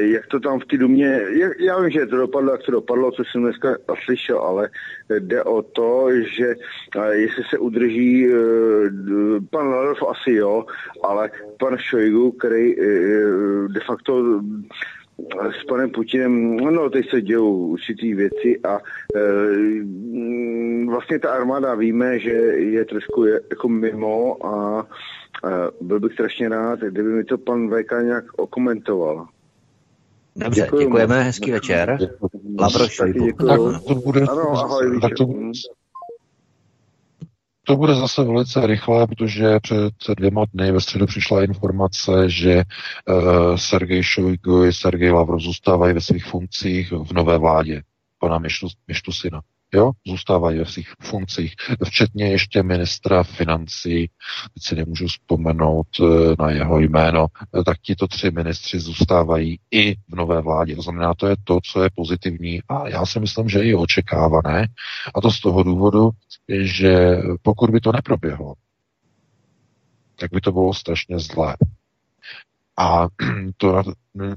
[0.00, 3.10] jak to tam v té domě, jak, já vím, že to dopadlo, jak to dopadlo,
[3.10, 4.68] co jsem dneska slyšel, ale
[5.18, 6.54] jde o to, že
[6.96, 8.38] uh, jestli se udrží, uh,
[9.50, 10.64] pan Lavrov asi jo,
[11.04, 12.84] ale pan Šojgu, který uh,
[13.68, 14.40] de facto
[15.60, 18.78] s panem Putinem, no teď se dějou určitý věci a
[19.16, 19.20] e,
[20.86, 24.86] vlastně ta armáda víme, že je trošku jako mimo a
[25.80, 29.28] byl bych strašně rád, kdyby mi to pan VK nějak okomentoval.
[30.36, 31.98] Dobře, děkujeme, děkujeme hezký večer.
[32.58, 33.08] Lavroš, tak
[33.88, 35.26] to bude, ano, ahoj, tak to,
[37.64, 39.58] to bude zase velice rychlé, protože
[39.98, 42.62] před dvěma dny ve středu přišla informace, že
[43.08, 47.82] uh, Sergej Šojgu i Sergej Lavrov zůstávají ve svých funkcích v nové vládě
[48.18, 49.40] pana Mištu, Mištusina
[49.74, 54.10] jo, zůstávají ve svých funkcích, včetně ještě ministra financí,
[54.54, 57.26] teď si nemůžu vzpomenout eh, na jeho jméno,
[57.60, 60.76] eh, tak tito tři ministři zůstávají i v nové vládě.
[60.76, 64.68] To znamená, to je to, co je pozitivní a já si myslím, že je očekávané.
[65.14, 66.10] A to z toho důvodu,
[66.60, 68.54] že pokud by to neproběhlo,
[70.16, 71.56] tak by to bylo strašně zlé.
[72.80, 73.08] A
[73.56, 73.82] to,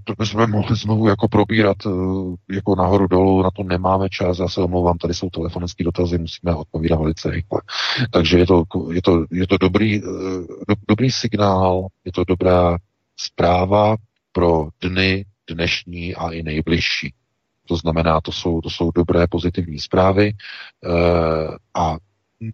[0.04, 1.90] to bychom mohli znovu jako probírat eh,
[2.56, 6.56] jako nahoru dolů, na to nemáme čas, já se omlouvám, tady jsou telefonické dotazy, musíme
[6.56, 7.62] odpovídat velice rychle.
[8.12, 10.02] Takže je to, je to, je to dobrý, eh,
[10.68, 12.78] do, dobrý signál, je to dobrá
[13.18, 13.96] zpráva
[14.32, 17.14] pro dny dnešní a i nejbližší.
[17.68, 20.34] To znamená, to jsou, to jsou dobré pozitivní zprávy e,
[21.74, 21.98] a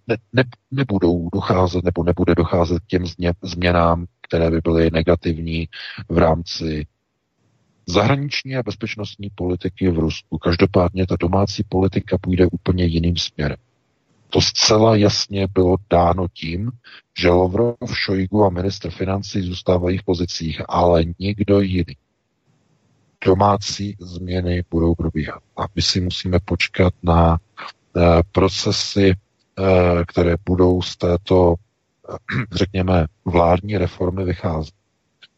[0.08, 3.04] ne, ne, nebudou docházet nebo nebude docházet k těm
[3.42, 5.68] změnám, které by byly negativní
[6.10, 6.86] v rámci
[7.86, 10.38] zahraniční a bezpečnostní politiky v Rusku.
[10.38, 13.58] Každopádně ta domácí politika půjde úplně jiným směrem.
[14.30, 16.72] To zcela jasně bylo dáno tím,
[17.20, 21.96] že Lovrov, Šojgu a ministr financí zůstávají v pozicích, ale nikdo jiný.
[23.26, 25.40] Domácí změny budou probíhat.
[25.58, 27.32] A my si musíme počkat na
[27.96, 29.14] uh, procesy,
[30.08, 31.56] které budou z této
[32.52, 34.72] řekněme, vládní reformy vychází.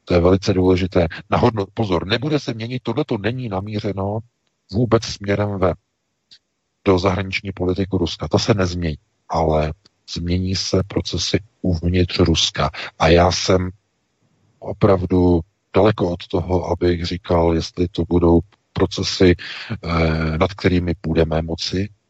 [0.06, 1.08] To je velice důležité.
[1.30, 4.20] Nahodno, pozor, nebude se měnit, tohle to není namířeno
[4.72, 5.74] vůbec směrem ve
[6.86, 8.28] do zahraniční politiku Ruska.
[8.28, 8.98] To se nezmění,
[9.30, 9.74] ale
[10.14, 12.70] změní se procesy uvnitř Ruska.
[13.00, 13.70] A já jsem
[14.60, 15.40] opravdu
[15.76, 18.40] daleko od toho, abych říkal, jestli to budou
[18.74, 19.36] procesy,
[19.84, 22.01] eh, nad kterými budeme moci Eh,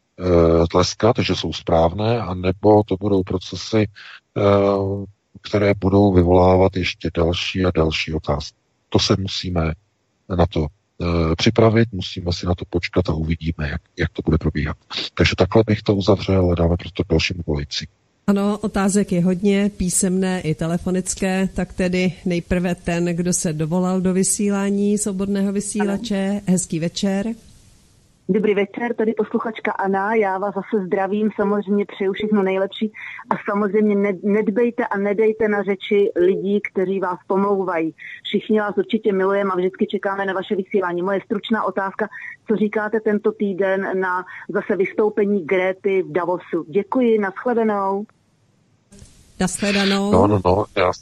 [0.70, 3.86] tleskat, že jsou správné, anebo to budou procesy,
[4.36, 4.42] eh,
[5.42, 8.56] které budou vyvolávat ještě další a další otázky.
[8.88, 9.72] To se musíme
[10.36, 11.06] na to eh,
[11.36, 14.76] připravit, musíme si na to počkat a uvidíme, jak, jak to bude probíhat.
[15.14, 17.86] Takže takhle bych to uzavřel a dáme prostě dalšímu volici.
[18.26, 24.12] Ano, otázek je hodně, písemné i telefonické, tak tedy nejprve ten, kdo se dovolal do
[24.12, 26.40] vysílání svobodného vysílače.
[26.46, 27.26] Hezký večer.
[28.28, 32.92] Dobrý večer, tady posluchačka Anna, já vás zase zdravím, samozřejmě přeju všechno nejlepší
[33.30, 37.94] a samozřejmě nedbejte a nedejte na řeči lidí, kteří vás pomlouvají.
[38.22, 41.02] Všichni vás určitě milujeme a vždycky čekáme na vaše vysílání.
[41.02, 42.08] Moje stručná otázka,
[42.48, 46.64] co říkáte tento týden na zase vystoupení Gréty v Davosu.
[46.68, 48.04] Děkuji, nashledanou.
[49.40, 50.12] Nashledanou.
[50.12, 50.92] No, no, no, já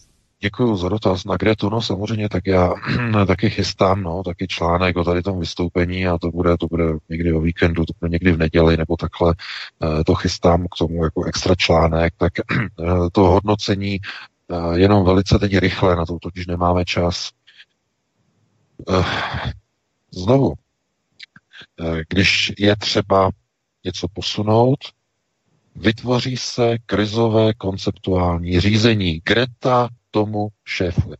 [0.43, 2.75] Děkuji za dotaz na Gretu, no samozřejmě, tak já
[3.27, 7.33] taky chystám, no, taky článek o tady tom vystoupení a to bude, to bude někdy
[7.33, 9.35] o víkendu, to bude někdy v neděli nebo takhle,
[9.83, 14.01] eh, to chystám k tomu jako extra článek, tak eh, to hodnocení
[14.51, 17.31] eh, jenom velice teď rychle, na to totiž nemáme čas.
[20.11, 20.55] Znovu,
[22.09, 23.31] když je třeba
[23.85, 24.79] něco posunout,
[25.77, 29.21] vytvoří se krizové konceptuální řízení.
[29.25, 31.17] Greta tomu šéfuje.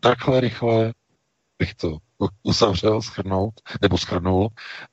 [0.00, 0.92] Takhle rychle
[1.58, 1.98] bych to
[2.42, 4.48] uzavřel, schrnout, nebo schrnul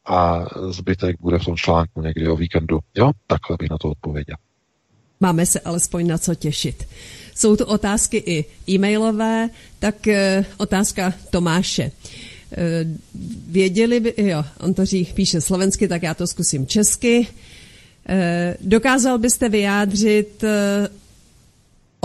[0.05, 2.79] a zbytek bude v tom článku někdy o víkendu.
[2.95, 4.35] Jo, takhle bych na to odpověděl.
[5.19, 6.87] Máme se alespoň na co těšit.
[7.35, 11.83] Jsou tu otázky i e-mailové, tak e, otázka Tomáše.
[11.83, 11.91] E,
[13.47, 17.27] věděli by, jo, on to ří, píše slovensky, tak já to zkusím česky.
[18.09, 20.43] E, dokázal byste vyjádřit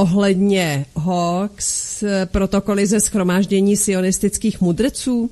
[0.01, 5.31] ohledně hoax, protokoly ze schromáždění sionistických mudrců,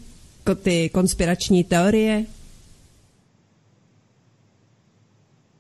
[0.63, 2.25] ty konspirační teorie?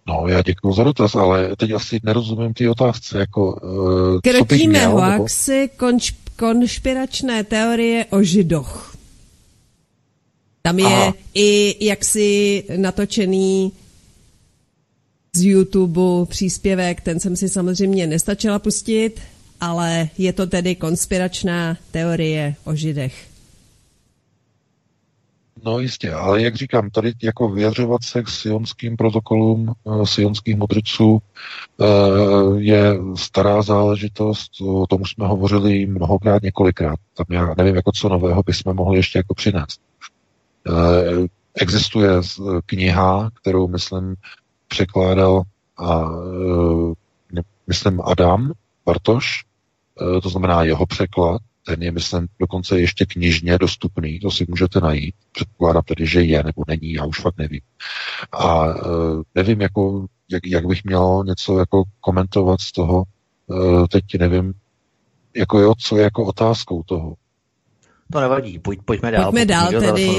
[0.06, 3.18] No, já děkuji za dotaz, ale teď asi nerozumím ty otázce.
[3.18, 8.96] Jako, uh, Krotíme hoaxy, konč, konšpiračné teorie o židoch.
[10.62, 11.14] Tam je Aha.
[11.34, 13.72] i jaksi natočený
[15.36, 19.20] z YouTube příspěvek, ten jsem si samozřejmě nestačila pustit,
[19.60, 23.28] ale je to tedy konspiračná teorie o židech.
[25.64, 31.18] No jistě, ale jak říkám, tady jako vyjadřovat se k sionským protokolům uh, sionských modriců
[31.76, 36.98] uh, je stará záležitost, o tom jsme hovořili mnohokrát, několikrát.
[37.16, 39.80] Tam já nevím, jako co nového bychom mohli ještě jako přinést.
[40.68, 42.10] Uh, existuje
[42.66, 44.14] kniha, kterou, myslím,
[44.68, 45.42] překládal
[45.76, 46.02] a
[47.38, 48.52] e, myslím Adam
[48.86, 49.44] Bartoš,
[50.00, 54.80] e, to znamená jeho překlad, ten je, myslím, dokonce ještě knižně dostupný, to si můžete
[54.80, 55.14] najít.
[55.32, 57.60] Předpokládám tedy, že je nebo není, já už fakt nevím.
[58.32, 58.72] A e,
[59.34, 63.02] nevím, jako, jak, jak bych měl něco jako komentovat z toho,
[63.84, 64.54] e, teď nevím,
[65.36, 67.14] jako jo, co je jako otázkou toho.
[68.12, 69.24] To nevadí, pojď, pojďme dál.
[69.24, 70.10] Pojďme dál tedy.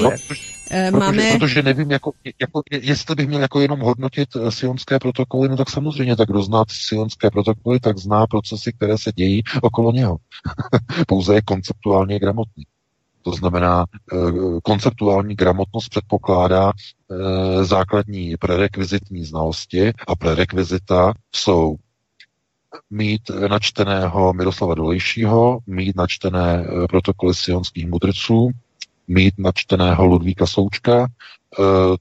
[0.72, 1.32] Eh, protože, máme...
[1.32, 2.12] protože nevím, jako,
[2.42, 6.44] jako, jestli bych měl jako jenom hodnotit eh, sionské protokoly, no tak samozřejmě, tak kdo
[6.44, 10.18] zná sionské protokoly, tak zná procesy, které se dějí okolo něho.
[11.08, 12.64] Pouze je konceptuálně gramotný.
[13.22, 14.18] To znamená, eh,
[14.64, 16.72] konceptuální gramotnost předpokládá
[17.62, 21.76] základní prerekvizitní znalosti a prerekvizita jsou
[22.90, 28.52] mít načteného Miroslava Dolejšího, mít načtené protokoly sionských mudrců,
[29.08, 31.04] mít načteného Ludvíka Součka.
[31.04, 31.08] E,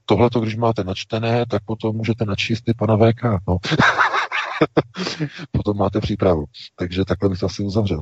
[0.05, 3.23] Tohle, když máte načtené, tak potom můžete načíst i pana VK.
[3.47, 3.57] No.
[5.51, 6.45] potom máte přípravu.
[6.75, 8.01] Takže takhle bych to asi uzavřel.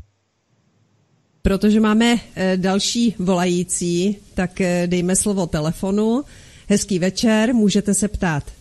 [1.42, 4.52] Protože máme e, další volající, tak
[4.86, 6.24] dejme slovo telefonu.
[6.70, 8.57] Hezký večer, můžete se ptát.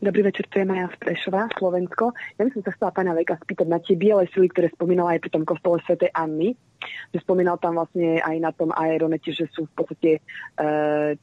[0.00, 2.16] Dobrý večer, to je Maja z Prešova, Slovensko.
[2.40, 5.28] Ja by som sa chcela pána Veka spýtať na tie biele sily, ktoré spomínala aj
[5.28, 6.08] pri tom kostole Sv.
[6.16, 6.56] Anny.
[7.12, 10.20] Že spomínal tam vlastne aj na tom aeronete, že sú v podstate e,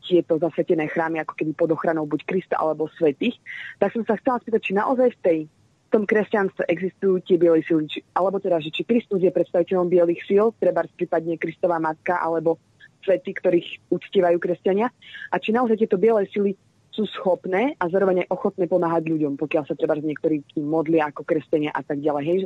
[0.05, 3.41] tieto zasvetené chrámy ako keby pod ochranou buď Krista alebo svetých.
[3.81, 7.65] Tak som sa chcela spýtať, či naozaj v tej v tom kresťanstve existujú tie biele
[7.65, 12.21] sily, či, alebo teda, že či Kristus je predstaviteľom bielých síl, treba prípadne Kristová matka,
[12.21, 12.61] alebo
[13.07, 14.91] svety, ktorých uctívajú kresťania.
[15.31, 16.59] A či naozaj tieto biele sily
[16.97, 21.69] sú schopné a zároveň aj ochotné pomáhať ľuďom, pokiaľ sa treba niektorí modlia ako kresťania
[21.69, 22.23] a tak ďalej.
[22.25, 22.39] Hej.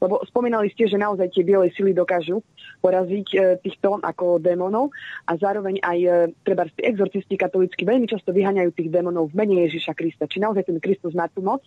[0.00, 2.40] Lebo spomínali ste, že naozaj tie biele sily dokážu
[2.80, 4.96] poraziť e, týchto ako démonov
[5.28, 6.10] a zároveň aj e,
[6.40, 10.24] treba tí exorcisti katolícky veľmi často vyháňajú tých démonov v mene Ježiša Krista.
[10.24, 11.60] Či naozaj ten Kristus má tú moc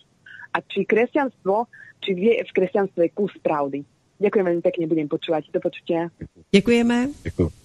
[0.50, 1.70] a či kresťanstvo,
[2.02, 3.86] či vie v kresťanstve kus pravdy.
[4.18, 5.50] Ďakujem veľmi pekne, budem počúvať.
[5.54, 6.10] Do počutia.
[6.50, 7.14] Ďakujeme.
[7.22, 7.61] Ďakujem.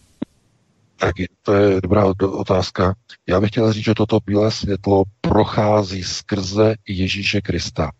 [0.97, 2.95] Tak to je dobrá otázka.
[3.27, 7.91] Já bych chtěl říct, že toto bílé světlo prochází skrze Ježíše Krista.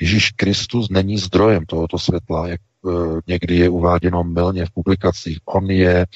[0.00, 2.90] Ježíš Kristus není zdrojem tohoto světla, jak e,
[3.26, 5.38] někdy je uváděno milně v publikacích.
[5.44, 6.06] On je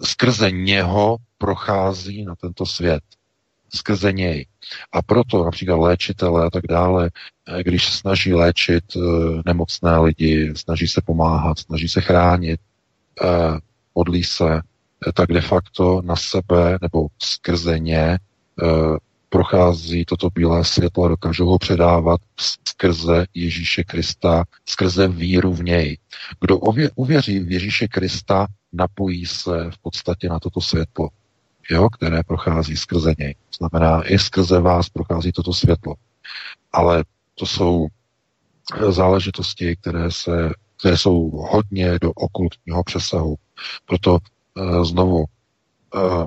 [0.00, 3.02] skrze něho prochází na tento svět.
[3.74, 4.46] Skrze něj.
[4.92, 7.10] A proto například léčitele a tak dále,
[7.46, 9.00] e, když se snaží léčit e,
[9.46, 12.60] nemocné lidi, snaží se pomáhat, snaží se chránit,
[13.94, 14.60] modlí se,
[15.12, 18.18] tak de facto na sebe nebo skrze ně
[19.28, 22.20] prochází toto bílé světlo a dokážou ho předávat
[22.68, 25.98] skrze Ježíše Krista, skrze víru v něj.
[26.40, 26.58] Kdo
[26.94, 31.08] uvěří v Ježíše Krista, napojí se v podstatě na toto světlo,
[31.70, 33.34] jo, které prochází skrze něj.
[33.58, 35.94] Znamená, i skrze vás prochází toto světlo.
[36.72, 37.04] Ale
[37.34, 37.86] to jsou
[38.88, 43.36] záležitosti, které, se, které jsou hodně do okultního přesahu.
[43.86, 44.18] Proto
[44.84, 45.24] znovu
[45.94, 46.26] uh,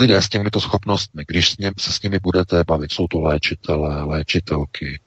[0.00, 5.00] lidé s těmito schopnostmi, když s se s nimi budete bavit, jsou to léčitelé, léčitelky,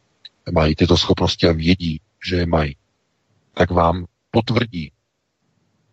[0.51, 2.75] mají tyto schopnosti a vědí, že je mají,
[3.53, 4.91] tak vám potvrdí,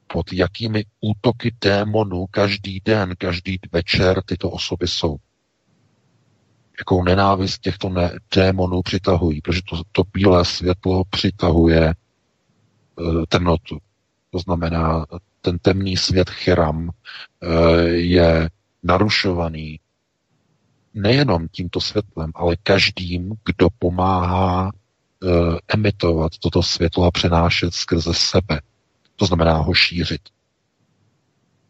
[0.07, 5.17] pod jakými útoky démonů každý den, každý večer tyto osoby jsou.
[6.79, 11.95] Jakou nenávist těchto ne- démonů přitahují, protože to, to bílé světlo přitahuje e,
[13.29, 13.79] temnotu.
[14.35, 15.07] To znamená,
[15.41, 18.51] ten temný svět Chiram e, je
[18.83, 19.81] narušovaný
[20.95, 25.29] nejenom tímto světlem, ale každým, kdo pomáhá e,
[25.69, 28.61] emitovat toto světlo a přenášet skrze sebe.
[29.17, 30.21] To znamená ho šířit.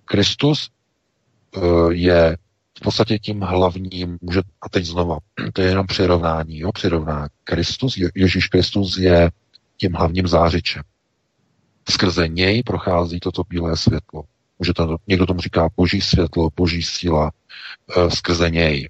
[0.04, 0.70] Kristus
[1.56, 1.60] e,
[1.94, 2.36] je
[2.78, 5.18] v podstatě tím hlavním, může, a teď znova,
[5.52, 7.28] to je jenom přirovnání, jo, přirovnání.
[7.44, 9.30] Kristus, Ježíš Kristus je
[9.76, 10.82] tím hlavním zářičem.
[11.90, 14.23] Skrze něj prochází toto bílé světlo.
[14.59, 17.32] Může to, někdo tomu říká boží světlo, boží síla
[17.97, 18.89] e, skrze něj.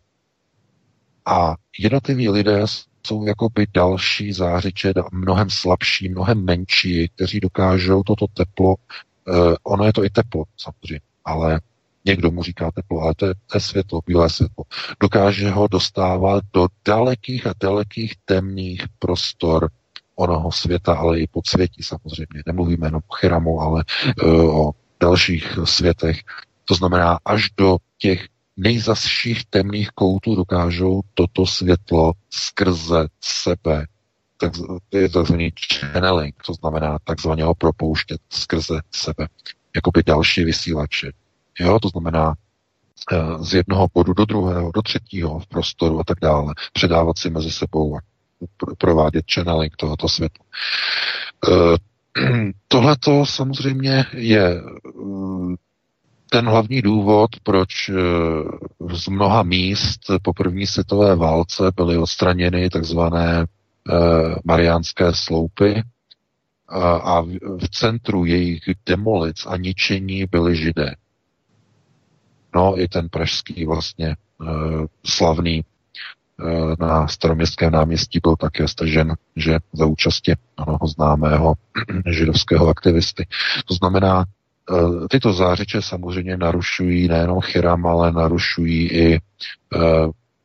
[1.27, 2.65] A jednotliví lidé
[3.07, 9.93] jsou jakoby další zářiče, mnohem slabší, mnohem menší, kteří dokážou toto teplo, e, ono je
[9.93, 11.61] to i teplo samozřejmě, ale
[12.05, 14.65] někdo mu říká teplo, ale to je, to je světlo, bílé světlo.
[15.01, 19.71] Dokáže ho dostávat do dalekých a dalekých temných prostor
[20.15, 22.43] onoho světa, ale i podsvětí samozřejmě.
[22.47, 23.85] Nemluvíme jenom o Chiramu, ale
[24.24, 26.20] uh, o dalších světech.
[26.65, 28.27] To znamená, až do těch
[28.57, 33.86] nejzasších temných koutů dokážou toto světlo skrze sebe,
[34.89, 39.28] to je takzvaný channeling, to znamená takzvaně ho propouštět skrze sebe,
[39.74, 41.12] jako by další vysílače.
[41.61, 42.35] Jo, to znamená
[43.12, 47.31] eh, z jednoho bodu do druhého, do třetího v prostoru a tak dále, předávat si
[47.31, 48.01] mezi sebou a
[48.79, 50.47] provádět channeling tohoto světla.
[51.49, 51.77] Eh,
[52.69, 54.62] Tohle to samozřejmě je
[55.05, 55.55] mm,
[56.31, 57.95] ten hlavní důvod, proč eh,
[58.97, 63.95] z mnoha míst po první světové válce byly odstraněny takzvané eh,
[64.45, 65.83] mariánské sloupy
[67.03, 67.21] a
[67.59, 70.95] v centru jejich demolic a ničení byli židé.
[72.55, 74.47] No i ten pražský vlastně eh,
[75.07, 75.73] slavný Eh,
[76.81, 81.55] na staroměstském náměstí byl také stažen, že za účastě onoho známého
[82.11, 83.27] židovského aktivisty.
[83.66, 89.20] To znamená, eh, tyto zářiče samozřejmě narušují nejenom Chiram, ale narušují i, eh,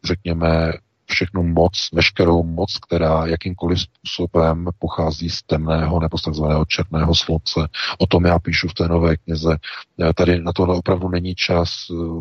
[0.04, 0.72] řekněme,
[1.10, 7.68] všechnu moc, veškerou moc, která jakýmkoliv způsobem pochází z temného nebo z takzvaného černého slunce.
[7.98, 9.58] O tom já píšu v té nové knize.
[10.16, 11.70] Tady na to opravdu není čas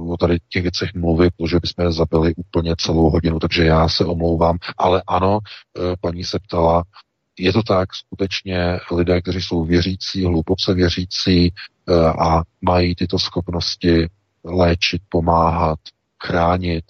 [0.08, 4.58] o tady těch věcech mluvit, protože bychom zabili úplně celou hodinu, takže já se omlouvám.
[4.78, 6.84] Ale ano, e, paní se ptala,
[7.38, 11.52] je to tak, skutečně lidé, kteří jsou věřící, hluboce věřící e,
[12.20, 14.08] a mají tyto schopnosti
[14.44, 15.78] léčit, pomáhat,
[16.22, 16.84] chránit,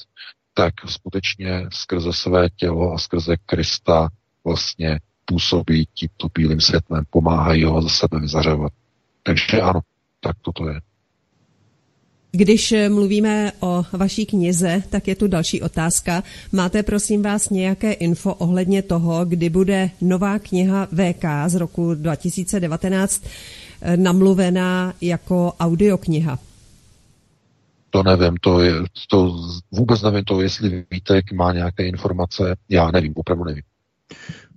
[0.59, 4.09] tak skutečně skrze své tělo a skrze Krista
[4.45, 8.73] vlastně působí tímto bílým světlem, pomáhají ho za sebe vyzařovat.
[9.23, 9.81] Takže ano,
[10.21, 10.81] tak toto je.
[12.33, 16.23] Když mluvíme o vaší knize, tak je tu další otázka.
[16.53, 23.25] Máte prosím vás nějaké info ohledně toho, kdy bude nová kniha VK z roku 2019
[23.97, 26.39] namluvená jako audiokniha?
[27.91, 28.73] To nevím, to, je,
[29.11, 29.37] to
[29.71, 33.63] vůbec nevím to, jestli Vítek má nějaké informace, já nevím, opravdu nevím.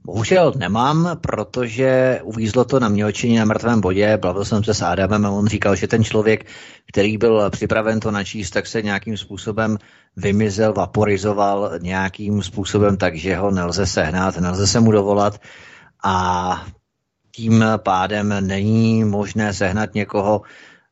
[0.04, 5.26] Bohužel nemám, protože uvízlo to na mělčině na mrtvém bodě, bavil jsem se s Adamem
[5.26, 6.46] a on říkal, že ten člověk,
[6.94, 9.78] který byl připraven to načíst, tak se nějakým způsobem
[10.16, 15.42] vymizel, vaporizoval nějakým způsobem, takže ho nelze sehnat, nelze se mu dovolat
[16.04, 16.66] a
[17.36, 20.42] tím pádem není možné sehnat někoho,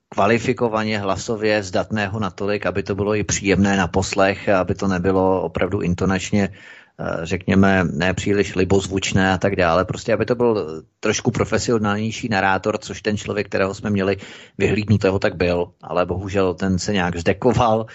[0.09, 5.81] kvalifikovaně hlasově zdatného natolik, aby to bylo i příjemné na poslech, aby to nebylo opravdu
[5.81, 9.85] intonačně eh, řekněme, nepříliš libozvučné a tak dále.
[9.85, 14.17] Prostě, aby to byl trošku profesionálnější narátor, což ten člověk, kterého jsme měli
[14.57, 15.71] vyhlídnutého, tak byl.
[15.81, 17.85] Ale bohužel ten se nějak zdekoval,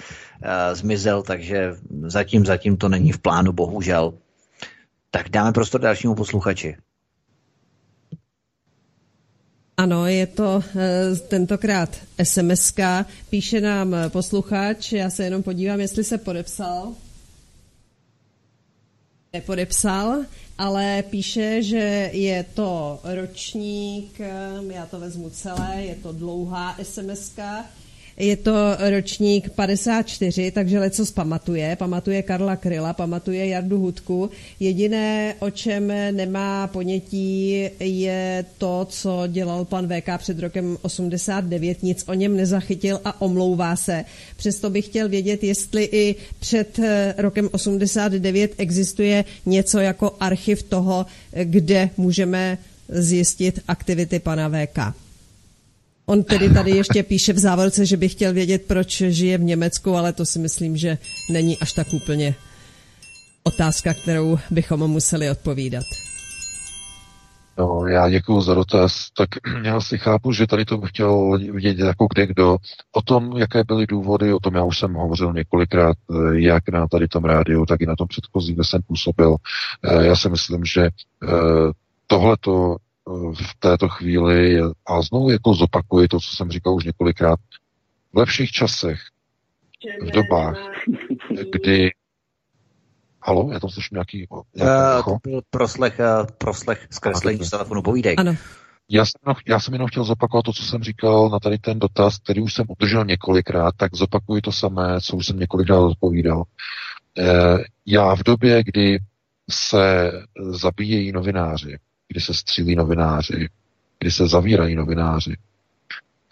[0.42, 1.74] eh, zmizel, takže
[2.06, 4.14] zatím, zatím to není v plánu, bohužel.
[5.10, 6.76] Tak dáme prostor dalšímu posluchači.
[9.76, 13.04] Ano, je to e, tentokrát sms -ka.
[13.30, 16.92] Píše nám posluchač, já se jenom podívám, jestli se podepsal.
[19.32, 20.24] Nepodepsal,
[20.58, 24.20] ale píše, že je to ročník,
[24.70, 27.64] já to vezmu celé, je to dlouhá sms -ka,
[28.16, 28.52] je to
[28.90, 31.76] ročník 54, takže leco pamatuje.
[31.76, 34.30] Pamatuje Karla Kryla, pamatuje Jardu Hudku.
[34.60, 37.50] Jediné, o čem nemá ponětí,
[37.80, 41.82] je to, co dělal pan VK před rokem 89.
[41.82, 44.04] Nic o něm nezachytil a omlouvá se.
[44.36, 51.06] Přesto bych chtěl vědět, jestli i před eh, rokem 89 existuje něco jako archiv toho,
[51.44, 52.58] kde můžeme
[52.88, 55.03] zjistit aktivity pana VK.
[56.06, 59.96] On tedy tady ještě píše v závorce, že by chtěl vědět, proč žije v Německu,
[59.96, 60.98] ale to si myslím, že
[61.30, 62.34] není až tak úplně
[63.44, 65.84] otázka, kterou bychom museli odpovídat.
[67.58, 69.06] No, já děkuji za dotaz.
[69.16, 69.28] Tak
[69.62, 72.56] já si chápu, že tady to bych chtěl vědět jako kde kdo.
[72.92, 76.88] O tom, jaké byly důvody, o tom já už jsem hovořil několikrát, eh, jak na
[76.88, 79.36] tady tom rádiu, tak i na tom předchozím, kde jsem působil.
[79.82, 80.90] Eh, já si myslím, že eh,
[82.06, 82.76] tohleto
[83.34, 87.38] v této chvíli a znovu jako zopakuji to, co jsem říkal už několikrát.
[88.12, 89.00] V lepších časech,
[90.02, 90.56] v dobách,
[91.52, 91.90] kdy
[93.26, 94.26] Halo, já tam slyším nějaký...
[94.56, 98.14] nějaký uh, to byl proslech, uh, proslech zkreslení z telefonu, povídej.
[98.18, 98.36] Ano.
[98.88, 101.78] Já jsem, jenom, já jsem jenom chtěl zopakovat to, co jsem říkal na tady ten
[101.78, 106.38] dotaz, který už jsem udržel několikrát, tak zopakuji to samé, co už jsem několikrát odpovídal.
[106.38, 108.98] Uh, já v době, kdy
[109.50, 110.12] se
[110.50, 111.78] zabíjejí novináři,
[112.14, 113.48] kdy se střílí novináři,
[113.98, 115.36] kdy se zavírají novináři,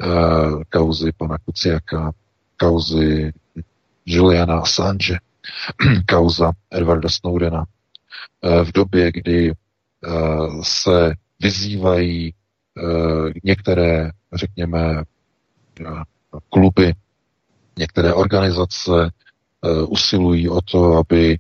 [0.04, 2.12] uh, kauzy pana Kuciaka,
[2.56, 3.32] kauzy
[4.06, 5.18] Juliana Assange,
[6.08, 7.64] kauza Edwarda Snowdena,
[8.40, 12.34] uh, v době, kdy uh, se vyzývají
[13.44, 15.02] některé, řekněme,
[16.50, 16.92] kluby,
[17.78, 19.10] některé organizace
[19.88, 21.38] usilují o to, aby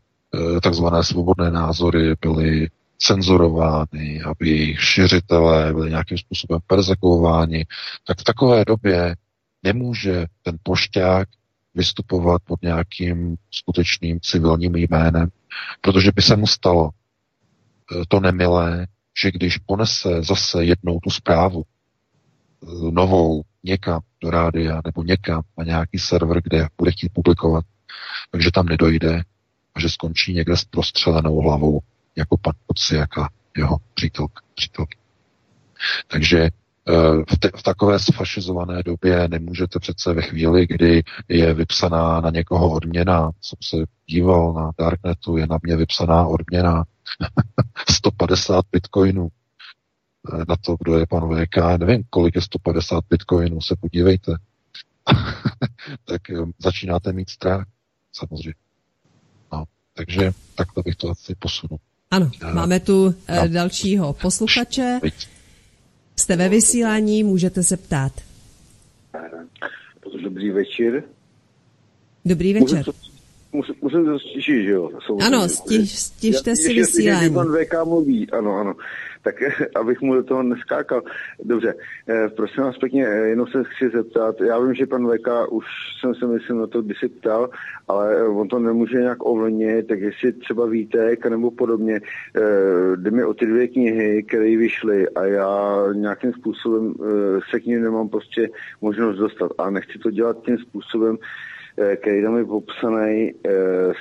[0.62, 2.68] takzvané svobodné názory byly
[3.02, 7.66] cenzurovány, aby jejich šiřitelé byli nějakým způsobem persekuováni,
[8.06, 9.16] tak v takové době
[9.62, 11.28] nemůže ten pošťák
[11.74, 15.28] vystupovat pod nějakým skutečným civilním jménem,
[15.80, 18.86] protože by se mu stalo eh, to nemilé,
[19.22, 25.64] že když ponese zase jednou tu zprávu eh, novou někam do rádia nebo někam na
[25.64, 27.64] nějaký server, kde bude chtít publikovat,
[28.30, 29.22] takže tam nedojde
[29.74, 31.80] a že skončí někde s prostřelenou hlavou
[32.16, 34.98] jako pan Kociak a jeho přítelka, přítelky.
[36.06, 36.52] Takže eh,
[37.34, 42.70] v, te, v takové sfašizované době nemůžete přece ve chvíli, kdy je vypsaná na někoho
[42.70, 43.76] odměna, jsem se
[44.06, 46.84] díval na Darknetu, je na mě vypsaná odměna
[47.90, 49.28] 150 bitcoinů
[50.32, 54.32] eh, na to, kdo je pan VK, nevím, kolik je 150 bitcoinů, se podívejte.
[56.04, 57.66] tak eh, začínáte mít strach,
[58.12, 58.54] samozřejmě.
[59.52, 59.64] No,
[59.94, 61.78] takže takhle bych to asi posunul.
[62.12, 63.48] Ano, máme tu no.
[63.48, 65.00] dalšího posluchače.
[66.16, 68.12] Jste ve vysílání, můžete se ptát.
[70.22, 71.02] Dobrý večer.
[72.24, 72.84] Dobrý večer.
[73.52, 74.90] Musím, musím to stišit, že jo?
[75.26, 77.34] Ano, stižte si vysílání.
[77.34, 78.74] Pan VK mluví, ano, ano
[79.22, 79.34] tak
[79.74, 81.02] abych mu do toho neskákal.
[81.44, 81.74] Dobře,
[82.08, 85.64] eh, prosím vás pěkně, eh, jenom se chci zeptat, já vím, že pan VK už
[86.00, 87.50] jsem se myslím na to kdysi ptal,
[87.88, 92.00] ale eh, on to nemůže nějak ovlivnit, tak jestli třeba víte, nebo podobně,
[92.96, 96.94] jde mi o ty dvě knihy, které vyšly a já nějakým způsobem
[97.50, 98.48] se k ním nemám prostě
[98.80, 101.18] možnost dostat a nechci to dělat tím způsobem, Eh,
[101.96, 103.50] který tam je popsaný, eh,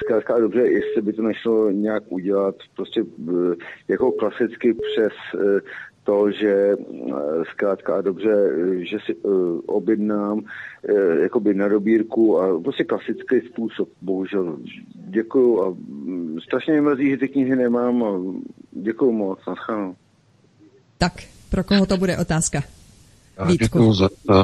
[0.03, 3.55] zkrátka dobře, jestli by to nešlo nějak udělat prostě eh,
[3.87, 5.13] jako klasicky přes
[6.03, 6.75] to, že
[7.51, 9.15] zkrátka a dobře, že si
[9.65, 10.41] objednám
[11.21, 14.57] jakoby na dobírku a prostě klasický způsob, bohužel.
[14.93, 18.19] Děkuju a mm, strašně mě mrzí, že ty knihy nemám a
[18.71, 19.95] děkuju moc, naschledanou.
[20.97, 21.13] Tak,
[21.49, 22.63] pro koho to bude otázka?
[23.59, 24.43] Děkuju za, za,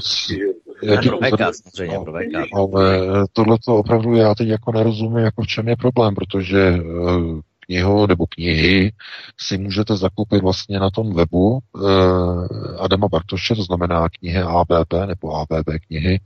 [0.84, 2.54] já pro VK, samozřejmě, pro VK.
[2.54, 2.99] Ale
[3.34, 8.08] tohle to opravdu já teď jako nerozumím, jako v čem je problém, protože eh, knihu
[8.08, 8.94] nebo knihy
[9.40, 12.48] si můžete zakoupit vlastně na tom webu uh,
[12.80, 16.20] Adama Bartoše, to znamená knihy ABB nebo ABB knihy.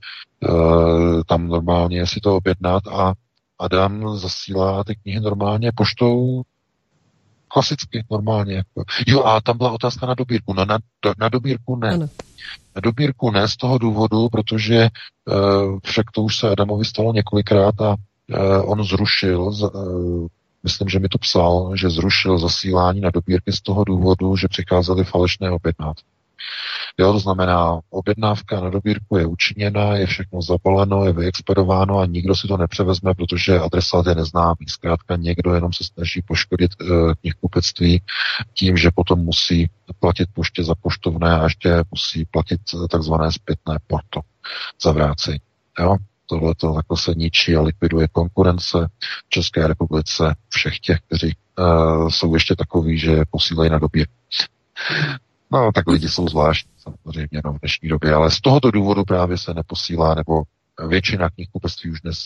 [0.48, 3.12] Uh, tam normálně si to objednat a
[3.58, 6.42] Adam zasílá ty knihy normálně poštou
[7.48, 8.64] klasicky, normálně.
[9.06, 10.54] Jo, a tam byla otázka na dobírku.
[10.54, 10.78] No, na,
[11.18, 11.90] na dobírku ne.
[11.90, 12.08] Ano.
[12.82, 14.88] Dobírku ne z toho důvodu, protože
[15.24, 20.26] uh, však to už se Adamovi stalo několikrát a uh, on zrušil, uh,
[20.62, 25.04] myslím, že mi to psal, že zrušil zasílání na dobírky z toho důvodu, že přicházely
[25.04, 26.11] falešné objednávky.
[26.98, 32.34] Jo, to znamená, objednávka na dobírku je učiněna, je všechno zabaleno, je vyexpedováno a nikdo
[32.34, 34.66] si to nepřevezme, protože adresát je neznámý.
[34.68, 36.84] Zkrátka někdo jenom se snaží poškodit e,
[37.20, 38.02] knihkupectví
[38.54, 39.70] tím, že potom musí
[40.00, 42.60] platit poště za poštovné a ještě musí platit
[42.90, 44.20] takzvané zpětné porto
[44.82, 45.40] za vrácení.
[45.78, 45.96] Jo?
[46.26, 48.88] Tohle to takhle se ničí a likviduje konkurence
[49.26, 54.06] v České republice všech těch, kteří uh, jsou ještě takový, že posílají na době.
[55.52, 59.38] No, tak lidi jsou zvláštní samozřejmě no, v dnešní době, ale z tohoto důvodu právě
[59.38, 60.42] se neposílá, nebo
[60.88, 62.18] většina knihkupectví už dnes,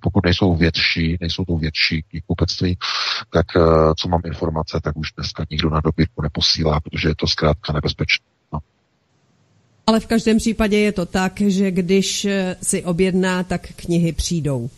[0.00, 2.78] pokud nejsou větší, nejsou to větší knihkupectví,
[3.30, 3.46] tak
[3.98, 8.26] co mám informace, tak už dneska nikdo na dobírku neposílá, protože je to zkrátka nebezpečné.
[8.52, 8.58] No.
[9.86, 12.26] Ale v každém případě je to tak, že když
[12.62, 14.70] si objedná, tak knihy přijdou.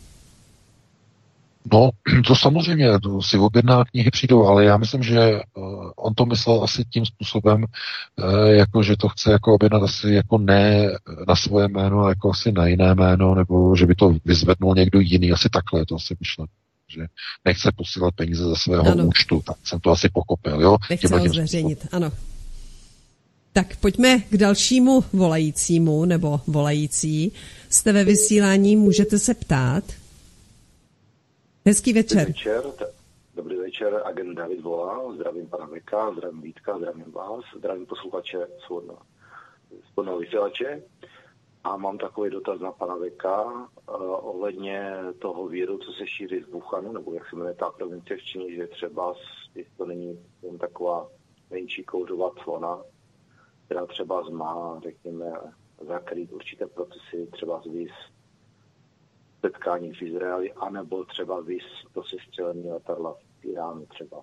[1.73, 1.91] No,
[2.27, 6.65] to samozřejmě, to si objedná knihy přijdou, ale já myslím, že uh, on to myslel
[6.65, 10.91] asi tím způsobem, uh, jako že to chce jako objednat asi jako ne
[11.29, 15.01] na svoje jméno, ale jako asi na jiné jméno, nebo že by to vyzvednul někdo
[15.01, 16.47] jiný, asi takhle to asi myšlel
[16.89, 17.07] že
[17.45, 19.07] nechce posílat peníze ze svého ano.
[19.07, 20.77] účtu, tak jsem to asi pokopil, jo?
[20.91, 22.13] Nechce ho zveřejnit, ano.
[23.53, 27.33] Tak pojďme k dalšímu volajícímu nebo volající.
[27.71, 29.85] Jste ve vysílání, můžete se ptát.
[31.67, 32.19] Hezký večer.
[32.19, 32.63] Dobrý večer,
[33.35, 40.19] dobrý večer, agent David volá, zdravím pana Veka, zdravím Vítka, zdravím vás, zdravím posluchače svobodného
[40.19, 40.83] vysílače.
[41.65, 43.67] A mám takový dotaz na pana Veka uh,
[44.29, 48.23] ohledně toho víru, co se šíří z Wuhanu, nebo jak se jmenuje ta provincie v
[48.23, 49.15] Číně, že třeba,
[49.55, 51.09] jestli to není jen taková
[51.51, 52.83] menší kouřová clona,
[53.67, 55.33] která třeba má, řekněme,
[55.87, 57.67] zakrýt určité procesy, třeba z
[59.45, 64.23] setkání v Izraeli, anebo třeba vys to sestřelení letadla v Iránu třeba.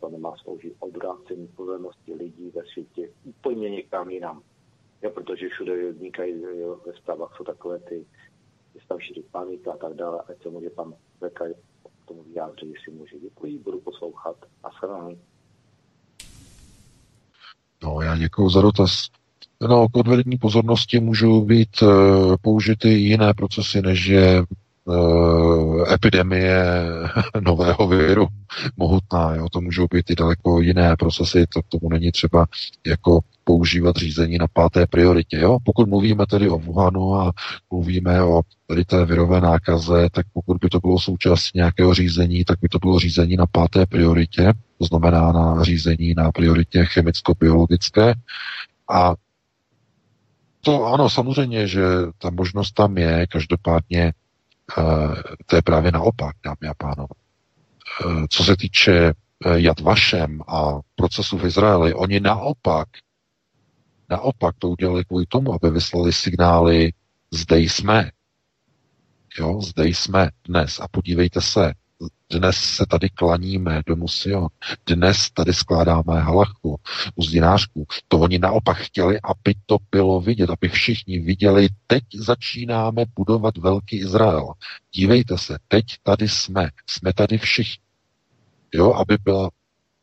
[0.00, 4.42] To nemá sloužit obrácení pozornosti lidí ve světě úplně někam jinam.
[5.02, 6.34] Ja, protože všude vznikají
[6.86, 8.06] ve zprávách jsou takové ty,
[8.88, 11.44] tam šíří panika a tak dále, ať se může pan Veka
[12.02, 13.18] k tomu vyjádřit, jestli může.
[13.18, 14.36] Děkuji, budu poslouchat.
[14.62, 14.68] A
[17.82, 18.90] No, já děkuji za dotaz.
[19.68, 24.42] No, k odvedení pozornosti můžou být uh, použity jiné procesy, než je
[24.84, 26.64] uh, epidemie
[27.40, 28.26] nového viru
[28.76, 29.34] mohutná.
[29.34, 29.48] Jo?
[29.52, 32.46] To můžou být i daleko jiné procesy, to tomu není třeba
[32.86, 35.36] jako používat řízení na páté prioritě.
[35.36, 35.58] Jo?
[35.64, 37.32] Pokud mluvíme tedy o Wuhanu a
[37.70, 42.58] mluvíme o tady té virové nákaze, tak pokud by to bylo součástí nějakého řízení, tak
[42.62, 48.14] by to bylo řízení na páté prioritě, to znamená na řízení na prioritě chemicko-biologické.
[48.90, 49.14] A
[50.60, 51.82] to ano, samozřejmě, že
[52.18, 54.12] ta možnost tam je, každopádně
[54.78, 55.14] uh,
[55.46, 57.14] to je právě naopak, dámy a pánové.
[58.06, 62.88] Uh, co se týče uh, Jad Vašem a procesu v Izraeli, oni naopak,
[64.10, 66.92] naopak to udělali kvůli tomu, aby vyslali signály,
[67.30, 68.10] zde jsme,
[69.38, 71.72] jo, zde jsme dnes a podívejte se,
[72.30, 74.48] dnes se tady klaníme do Sion.
[74.86, 76.80] Dnes tady skládáme halachu,
[77.14, 77.86] uzdinářku.
[78.08, 83.96] To oni naopak chtěli, aby to bylo vidět, aby všichni viděli, teď začínáme budovat velký
[83.96, 84.52] Izrael.
[84.94, 86.70] Dívejte se, teď tady jsme.
[86.86, 87.84] Jsme tady všichni.
[88.74, 89.50] Jo, aby byla,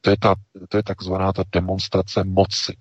[0.02, 0.36] to je, ta,
[0.70, 2.78] to je takzvaná ta demonstrace moci.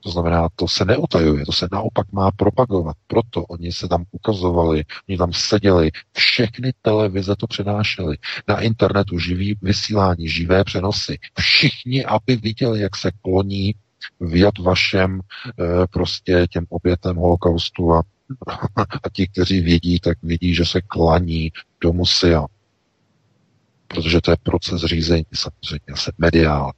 [0.00, 2.96] To znamená, to se neutajuje, to se naopak má propagovat.
[3.06, 8.18] Proto oni se tam ukazovali, oni tam seděli, všechny televize to přenášely.
[8.48, 11.18] Na internetu živý vysílání, živé přenosy.
[11.38, 13.74] Všichni, aby viděli, jak se kloní
[14.20, 18.02] v Jad Vašem e, prostě těm obětem holokaustu a,
[18.76, 22.46] a ti, kteří vědí, tak vidí, že se klaní do musia.
[23.86, 26.72] Protože to je proces řízení samozřejmě, se mediál,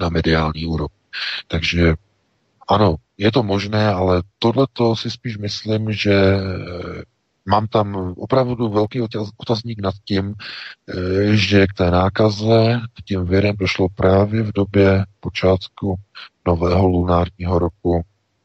[0.00, 0.96] na mediální úrovni.
[1.46, 1.94] Takže
[2.68, 7.02] ano, je to možné, ale tohle si spíš myslím, že eh,
[7.46, 9.00] mám tam opravdu velký
[9.36, 15.04] otazník nad tím, eh, že k té nákaze, k tím virem došlo právě v době
[15.20, 15.96] počátku
[16.46, 18.02] nového lunárního roku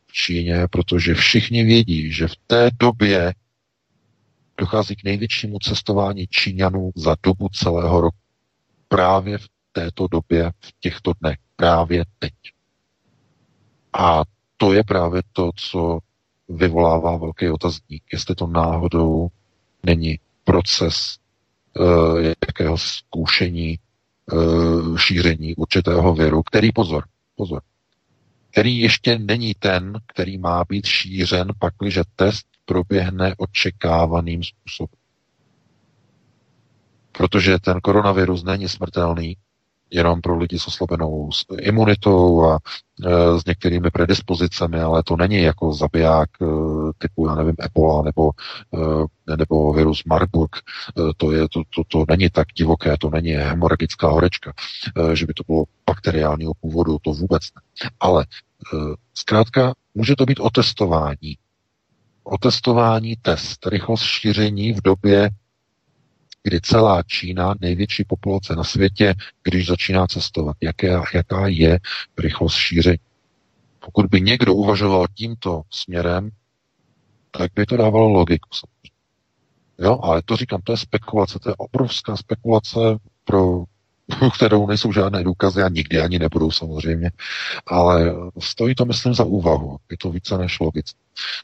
[0.07, 3.33] v Číně, protože všichni vědí, že v té době
[4.57, 8.17] dochází k největšímu cestování Číňanů za dobu celého roku.
[8.87, 12.33] Právě v této době, v těchto dnech, právě teď.
[13.93, 14.23] A
[14.57, 15.99] to je právě to, co
[16.49, 19.27] vyvolává velký otazník, jestli to náhodou
[19.83, 21.17] není proces
[21.79, 23.79] uh, jakého zkoušení
[24.31, 27.03] uh, šíření určitého viru, který pozor,
[27.35, 27.61] pozor,
[28.51, 34.99] který ještě není ten, který má být šířen, pakliže test proběhne očekávaným způsobem.
[37.11, 39.37] Protože ten koronavirus není smrtelný,
[39.91, 42.59] jenom pro lidi s oslabenou imunitou a
[43.05, 46.45] e, s některými predispozicemi, ale to není jako zabiják e,
[46.97, 48.31] typu, já nevím, Ebola nebo,
[49.29, 50.55] e, nebo virus Marburg.
[51.17, 54.53] To, je, to, to, to není tak divoké, to není hemorragická horečka,
[55.13, 57.89] že by to bylo bakteriálního původu, to vůbec ne.
[57.99, 58.25] Ale
[59.13, 61.37] zkrátka může to být otestování.
[62.23, 65.29] Otestování, test, rychlost šíření v době
[66.43, 71.79] kdy celá Čína, největší populace na světě, když začíná cestovat, jaké, jaká je
[72.17, 72.97] rychlost šíření.
[73.79, 76.29] Pokud by někdo uvažoval tímto směrem,
[77.31, 78.49] tak by to dávalo logiku.
[79.79, 82.79] Jo, ale to říkám, to je spekulace, to je obrovská spekulace,
[83.23, 83.63] pro
[84.35, 87.11] kterou nejsou žádné důkazy a nikdy ani nebudou samozřejmě,
[87.67, 89.77] ale stojí to, myslím, za úvahu.
[89.91, 90.99] Je to více než logické.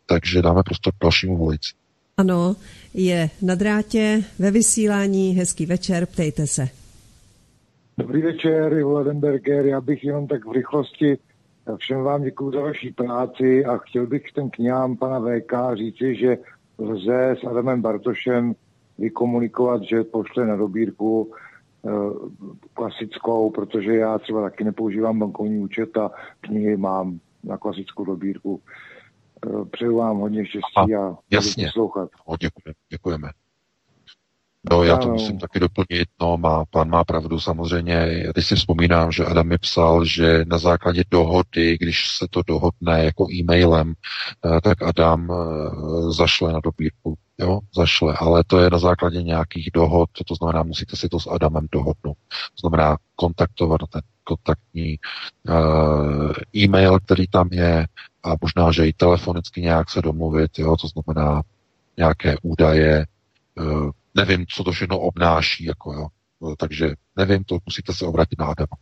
[0.05, 1.73] Takže dáme prostor k dalšímu volici.
[2.19, 2.55] Ano,
[2.93, 5.31] je na drátě ve vysílání.
[5.31, 6.67] Hezký večer, ptejte se.
[7.97, 9.65] Dobrý večer, Ivo Ledenberger.
[9.65, 11.17] Já bych jenom tak v rychlosti
[11.77, 16.37] všem vám děkuji za vaší práci a chtěl bych ten knihám pana VK říci, že
[16.77, 18.55] lze s Adamem Bartošem
[18.97, 21.89] vykomunikovat, že pošle na dobírku eh,
[22.73, 26.11] klasickou, protože já třeba taky nepoužívám bankovní účet a
[26.41, 28.61] knihy mám na klasickou dobírku.
[29.45, 31.65] Eh, přeju vám hodně štěstí a jasně.
[31.65, 32.09] poslouchat.
[32.25, 33.29] O, děkujeme, děkujeme.
[34.71, 36.09] No, já to musím taky doplnit.
[36.21, 37.93] No, má, pan má pravdu samozřejmě.
[38.25, 42.41] Já teď si vzpomínám, že Adam mi psal, že na základě dohody, když se to
[42.47, 43.93] dohodne jako e-mailem,
[44.45, 47.17] eh, tak Adam eh, zašle na dobírku.
[47.39, 51.27] Jo, zašle, ale to je na základě nějakých dohod, to znamená, musíte si to s
[51.27, 52.17] Adamem dohodnout.
[52.27, 54.97] To znamená kontaktovat ten kontaktní
[56.55, 57.87] e-mail, který tam je,
[58.27, 61.41] a možná, že i telefonicky nějak se domluvit, jo, to znamená
[61.97, 63.05] nějaké údaje,
[63.59, 66.07] uh, nevím, co to všechno obnáší, jako jo.
[66.57, 68.77] Takže nevím, to musíte se obrátit na Adama.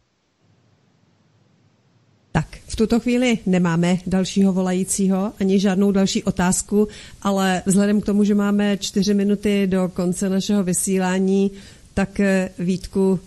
[2.32, 6.88] Tak, v tuto chvíli nemáme dalšího volajícího ani žádnou další otázku,
[7.22, 11.52] ale vzhledem k tomu, že máme čtyři minuty do konce našeho vysílání,
[11.94, 13.20] tak eh, Vítku,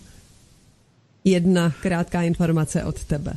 [1.23, 3.33] jedna krátká informace od tebe.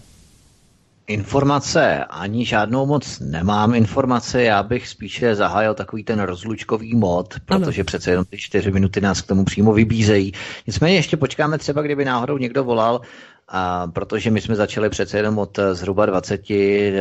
[1.06, 7.80] Informace ani žádnou moc nemám informace, já bych spíše zahájil takový ten rozlučkový mod, protože
[7.80, 7.84] ano.
[7.84, 10.32] přece jenom ty čtyři minuty nás k tomu přímo vybízejí.
[10.66, 13.00] Nicméně ještě počkáme třeba, kdyby náhodou někdo volal,
[13.48, 16.42] a protože my jsme začali přece jenom od zhruba 20,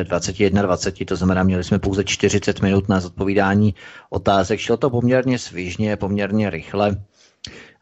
[0.03, 3.75] 21, 20, to znamená, měli jsme pouze 40 minut na zodpovídání
[4.09, 4.59] otázek.
[4.59, 6.95] Šlo to poměrně svižně, poměrně rychle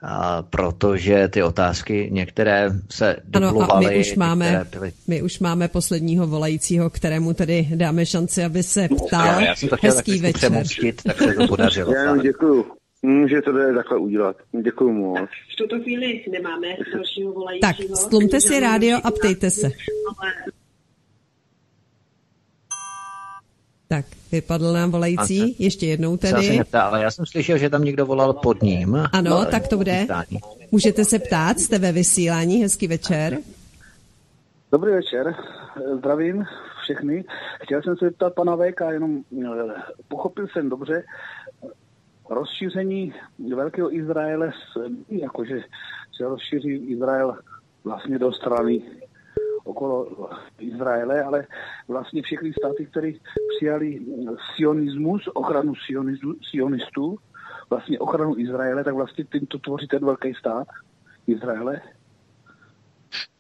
[0.02, 3.86] a protože ty otázky některé se dublovaly.
[3.86, 4.92] Ano, my už, máme, byly...
[5.08, 9.42] my už máme posledního volajícího, kterému tedy dáme šanci, aby se ptal.
[9.42, 10.34] Já jsem to chtěl Hezký večer.
[10.34, 11.94] Přemostit, tak se to podařilo.
[12.06, 12.66] Já děkuju.
[13.30, 14.36] Že to jde takhle udělat.
[14.64, 15.30] Děkuji moc.
[15.54, 17.74] V tuto chvíli nemáme dalšího volajícího.
[17.74, 19.70] Tak, stlumte si rádio a ptejte se.
[23.91, 25.64] Tak, vypadl nám volající, Ante.
[25.64, 26.57] ještě jednou tedy.
[26.57, 28.95] Neptá, ale já jsem slyšel, že tam někdo volal pod ním.
[29.11, 30.07] Ano, no, tak to bude.
[30.72, 33.38] Můžete se ptát, jste ve vysílání, hezký večer.
[34.72, 35.36] Dobrý večer,
[35.98, 36.45] zdravím
[36.84, 37.26] všechny.
[37.61, 39.74] Chtěl jsem se zeptat pana VK, jenom eh,
[40.07, 41.03] pochopil jsem dobře,
[42.30, 43.14] rozšíření
[43.56, 44.52] Velkého Izraele,
[45.10, 45.61] jakože
[46.18, 47.38] se rozšíří Izrael
[47.84, 48.82] vlastně do strany
[49.70, 50.30] okolo
[50.60, 51.48] Izraele, ale
[51.88, 53.12] vlastně všechny státy, které
[53.58, 54.00] přijali
[54.56, 55.74] sionismus, ochranu
[56.50, 57.18] sionistů,
[57.70, 60.68] vlastně ochranu Izraele, tak vlastně tímto tvoří ten velký stát
[61.28, 61.82] Izraele.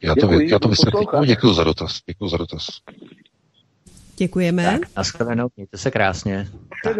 [0.03, 1.07] Já to, děkuji, já to vysvětlím.
[1.25, 2.01] Děkuji za dotaz.
[2.05, 2.67] Děkuji za dotaz.
[4.19, 4.63] Děkujeme.
[4.63, 6.47] Tak, nashledanou, mějte se krásně.
[6.83, 6.95] Tak,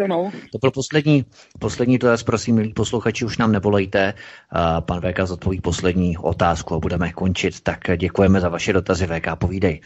[0.52, 1.24] to byl poslední,
[1.58, 4.14] poslední dotaz, prosím, milí posluchači, už nám nevolejte.
[4.80, 7.60] Pan VK zodpoví poslední otázku a budeme končit.
[7.60, 9.80] Tak děkujeme za vaše dotazy, VK, povídej.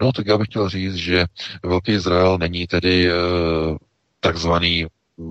[0.00, 1.24] No, tak já bych chtěl říct, že
[1.64, 3.12] Velký Izrael není tedy e,
[4.20, 4.86] takzvaný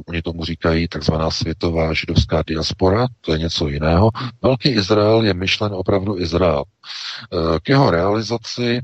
[0.08, 4.10] oni tomu říkají takzvaná světová židovská diaspora, to je něco jiného.
[4.42, 6.64] Velký Izrael je myšlen opravdu Izrael.
[6.64, 8.82] E, k jeho realizaci e,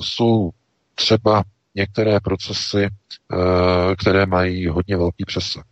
[0.00, 0.50] jsou
[0.96, 1.42] třeba
[1.74, 5.64] některé procesy, eh, které mají hodně velký přesah.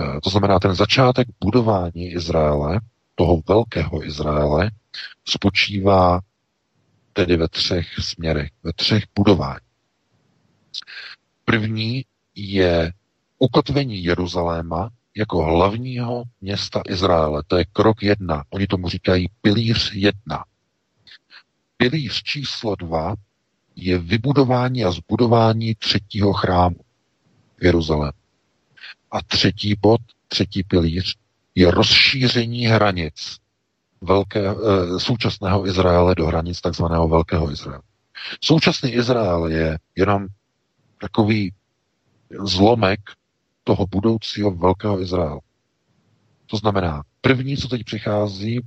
[0.00, 2.80] Eh, to znamená, ten začátek budování Izraele,
[3.14, 4.70] toho velkého Izraele,
[5.28, 6.20] spočívá
[7.12, 9.66] tedy ve třech směrech, ve třech budování.
[11.44, 12.92] První je
[13.38, 17.42] ukotvení Jeruzaléma jako hlavního města Izraele.
[17.46, 18.44] To je krok jedna.
[18.50, 20.44] Oni tomu říkají pilíř jedna.
[21.76, 23.14] Pilíř číslo dva
[23.76, 26.76] je vybudování a zbudování třetího chrámu
[27.56, 28.12] v Jeruzalému.
[29.10, 31.16] A třetí bod, třetí pilíř,
[31.54, 33.36] je rozšíření hranic
[34.00, 34.54] velké, e,
[34.98, 37.82] současného Izraele do hranic takzvaného Velkého Izraele.
[38.40, 40.26] Současný Izrael je jenom
[41.00, 41.52] takový
[42.44, 43.00] zlomek
[43.64, 45.40] toho budoucího Velkého Izraele.
[46.52, 48.62] To znamená, první, co teď přichází, e,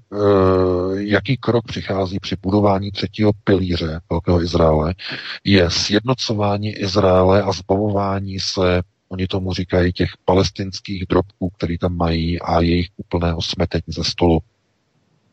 [0.94, 4.96] jaký krok přichází při budování třetího pilíře Velkého Izraele,
[5.44, 12.42] je sjednocování Izraele a zbavování se, oni tomu říkají, těch palestinských drobků, který tam mají
[12.42, 14.40] a jejich úplného smetení ze stolu.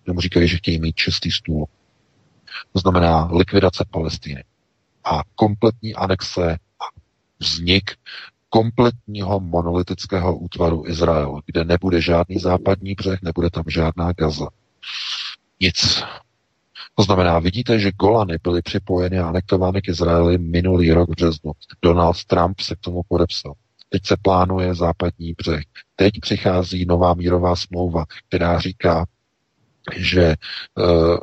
[0.05, 1.67] Tomu říkají, že chtějí mít čistý stůl.
[2.73, 4.45] To znamená likvidace Palestiny
[5.05, 6.85] a kompletní anexe a
[7.39, 7.91] vznik
[8.53, 14.49] kompletního monolitického útvaru Izrael, kde nebude žádný západní břeh, nebude tam žádná Gaza.
[15.61, 16.03] Nic.
[16.95, 21.53] To znamená, vidíte, že Golany byly připojeny a anektovány k Izraeli minulý rok v březnu.
[21.83, 23.53] Donald Trump se k tomu podepsal.
[23.89, 25.65] Teď se plánuje západní břeh.
[25.97, 29.07] Teď přichází nová mírová smlouva, která říká,
[29.97, 30.35] že
[30.79, 31.17] uh,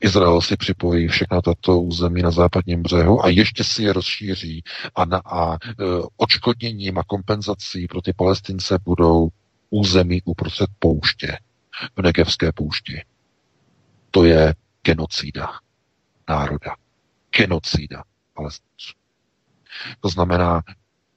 [0.00, 4.62] Izrael si připojí všechna tato území na západním břehu a ještě si je rozšíří
[4.94, 5.56] a, na, a uh,
[6.16, 9.28] očkodněním a kompenzací pro ty palestince budou
[9.70, 11.38] území uprostřed pouště,
[11.96, 13.02] v Negevské poušti.
[14.10, 15.50] To je genocída
[16.28, 16.74] národa.
[17.36, 18.02] Genocída
[18.34, 18.92] palestinců.
[20.00, 20.62] To znamená,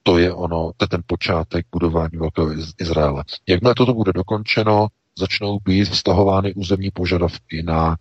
[0.02, 3.24] to je ono, to je ten počátek budování Velkého Izraele.
[3.48, 4.88] Jakmile toto bude dokončeno,
[5.18, 7.96] začnou být vztahovány územní požadavky na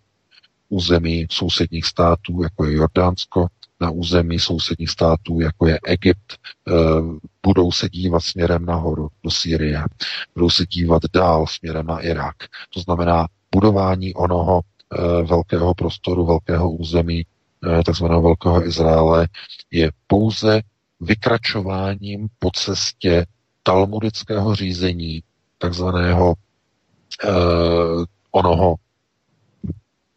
[0.71, 3.47] území sousedních států, jako je Jordánsko,
[3.81, 6.33] na území sousedních států, jako je Egypt,
[6.67, 6.71] eh,
[7.45, 9.83] budou se dívat směrem nahoru do Sýrie,
[10.35, 12.35] budou se dívat dál směrem na Irák.
[12.73, 17.25] To znamená budování onoho eh, velkého prostoru, velkého území,
[17.79, 19.27] eh, takzvaného Velkého Izraele,
[19.71, 20.61] je pouze
[20.99, 23.25] vykračováním po cestě
[23.63, 25.23] talmudického řízení,
[25.57, 26.33] takzvaného
[28.31, 28.75] onoho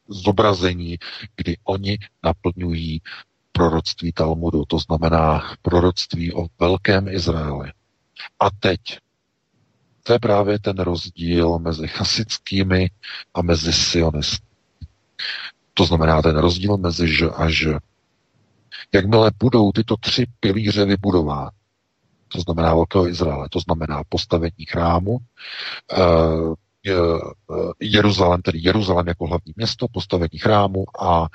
[0.08, 0.98] zobrazení,
[1.36, 3.00] kdy oni naplňují
[3.52, 7.72] proroctví Talmudu, to znamená proroctví o velkém Izraeli.
[8.40, 8.80] A teď,
[10.02, 12.90] to je právě ten rozdíl mezi chasickými
[13.34, 14.46] a mezi sionisty.
[15.74, 17.78] To znamená ten rozdíl mezi ž a ž.
[18.92, 21.50] Jakmile budou tyto tři pilíře vybudovány,
[22.28, 25.18] to znamená Velkého Izraele, to znamená postavení chrámu,
[25.92, 25.96] eh,
[27.80, 31.28] Jeruzalém, tedy Jeruzalém jako hlavní město, postavení chrámu a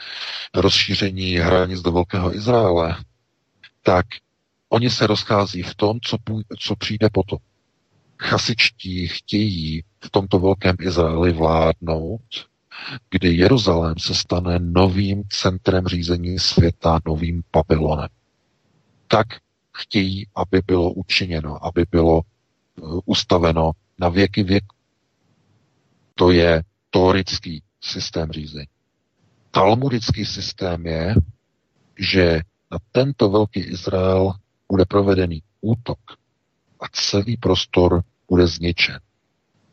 [0.55, 2.95] rozšíření hranic do Velkého Izraele,
[3.83, 4.05] tak
[4.69, 6.17] oni se rozchází v tom, co,
[6.59, 7.39] co přijde potom.
[8.19, 12.49] Chasičtí chtějí v tomto velkém Izraeli vládnout
[13.09, 18.09] kdy Jeruzalém se stane novým centrem řízení světa, novým Babylonem.
[19.07, 19.27] Tak
[19.77, 24.75] chtějí, aby bylo učiněno, aby bylo eh, ustaveno na věky věku.
[26.19, 28.67] To je torický systém řízení.
[29.51, 31.15] Talmudický systém je,
[31.99, 32.41] že
[32.71, 34.33] na tento velký Izrael
[34.71, 35.99] bude provedený útok
[36.79, 38.99] a celý prostor bude zničen.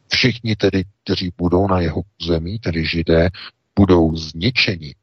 [0.08, 3.28] Všichni tedy, kteří budou na jeho území, tedy židé,
[3.78, 4.94] budou zničeni,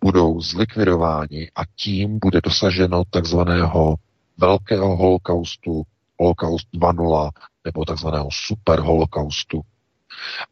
[0.00, 3.94] budou zlikvidováni a tím bude dosaženo takzvaného
[4.36, 5.82] velkého holokaustu,
[6.20, 7.30] holokaust 2.0
[7.64, 9.60] nebo takzvaného super holokaustu.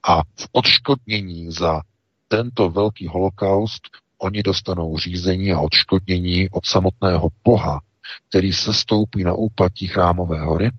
[0.09, 1.81] A v odškodnění za
[2.29, 3.81] tento velký holokaust
[4.19, 7.81] oni dostanou řízení a odškodnění od samotného Boha,
[8.29, 10.71] který se stoupí na úpatí chrámové hory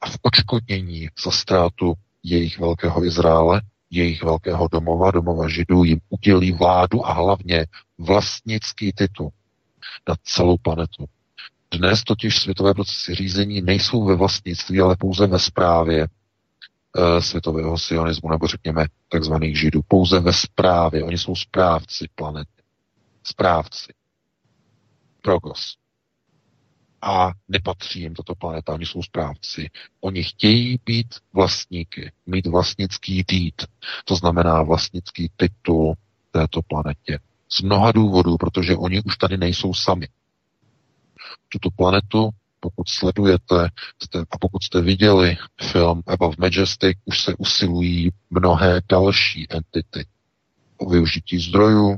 [0.00, 6.52] a v očkodnění za ztrátu jejich velkého Izraele, jejich velkého domova, domova židů, jim udělí
[6.52, 7.66] vládu a hlavně
[7.98, 9.30] vlastnický titul
[10.08, 11.04] na celou planetu.
[11.74, 16.08] Dnes totiž světové procesy řízení nejsou ve vlastnictví, ale pouze ve správě
[17.20, 19.80] světového sionismu, nebo řekněme takzvaných židů.
[19.88, 21.04] Pouze ve správě.
[21.04, 22.62] Oni jsou správci planety.
[23.22, 23.92] Správci.
[25.22, 25.76] Progos
[27.02, 29.70] a nepatří jim tato planeta, oni jsou správci.
[30.00, 33.62] Oni chtějí být vlastníky, mít vlastnický dít,
[34.04, 35.94] to znamená vlastnický titul
[36.30, 37.18] této planetě.
[37.48, 40.08] Z mnoha důvodů, protože oni už tady nejsou sami.
[41.48, 42.30] Tuto planetu,
[42.60, 43.68] pokud sledujete
[44.02, 50.06] jste, a pokud jste viděli film Above Majestic, už se usilují mnohé další entity
[50.78, 51.96] o využití zdrojů,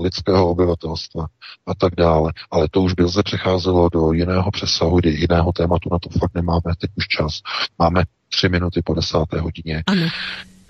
[0.00, 1.26] lidského obyvatelstva
[1.66, 2.32] a tak dále.
[2.50, 6.34] Ale to už by se přecházelo do jiného přesahu, do jiného tématu, na to fakt
[6.34, 7.40] nemáme teď už čas.
[7.78, 9.82] Máme tři minuty po desáté hodině.
[9.86, 10.08] Ano.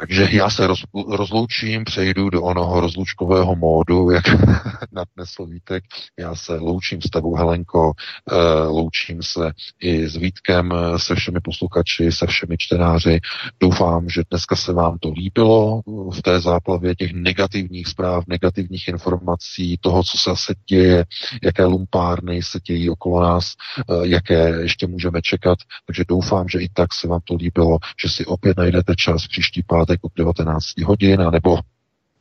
[0.03, 4.25] Takže já se roz, rozloučím, přejdu do onoho rozlučkového módu, jak
[4.93, 5.85] nadnesl Vítek.
[6.19, 7.93] Já se loučím s tebou, Helenko,
[8.33, 13.21] eh, loučím se i s Vítkem, se všemi posluchači, se všemi čtenáři.
[13.61, 15.83] Doufám, že dneska se vám to líbilo
[16.15, 21.05] v té záplavě těch negativních zpráv, negativních informací, toho, co se asi děje,
[21.43, 25.59] jaké lumpárny se dějí okolo nás, eh, jaké ještě můžeme čekat.
[25.87, 29.63] Takže doufám, že i tak se vám to líbilo, že si opět najdete čas příští
[29.63, 31.59] pátek od 19 hodin, nebo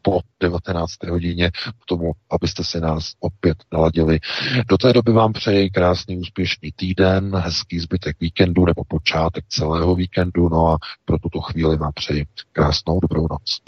[0.01, 1.03] po 19.
[1.09, 4.19] hodině k tomu, abyste si nás opět naladili.
[4.69, 10.49] Do té doby vám přeji krásný, úspěšný týden, hezký zbytek víkendu nebo počátek celého víkendu,
[10.49, 13.61] no a pro tuto chvíli vám přeji krásnou dobrou noc.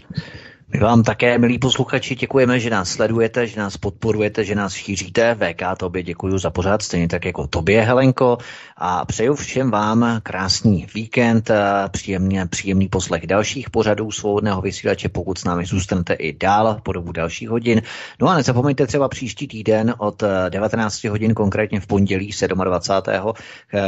[0.73, 5.35] My vám také, milí posluchači, děkujeme, že nás sledujete, že nás podporujete, že nás šíříte.
[5.35, 8.37] VK, tobě děkuji za pořád, stejně tak jako tobě, Helenko.
[8.77, 11.51] A přeju všem vám krásný víkend,
[11.91, 17.11] příjemný, příjemný poslech dalších pořadů svobodného vysílače, pokud s námi zůstanete i dál po dobu
[17.11, 17.81] dalších hodin.
[18.21, 22.31] No a nezapomeňte třeba příští týden od 19 hodin, konkrétně v pondělí
[22.63, 23.33] 27.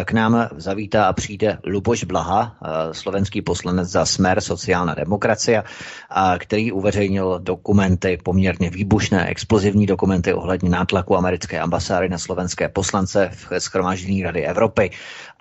[0.05, 2.55] k nám zavítá a přijde Luboš Blaha,
[2.91, 5.63] slovenský poslanec za Smer sociální demokracie,
[6.39, 13.59] který uveřejnil dokumenty, poměrně výbušné, explozivní dokumenty ohledně nátlaku americké ambasády na slovenské poslance v
[13.59, 14.91] schromáždění Rady Evropy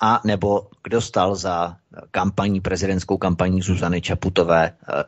[0.00, 1.76] a nebo kdo stal za
[2.10, 5.04] kampaní, prezidentskou kampaní Zuzany Čaputové eh,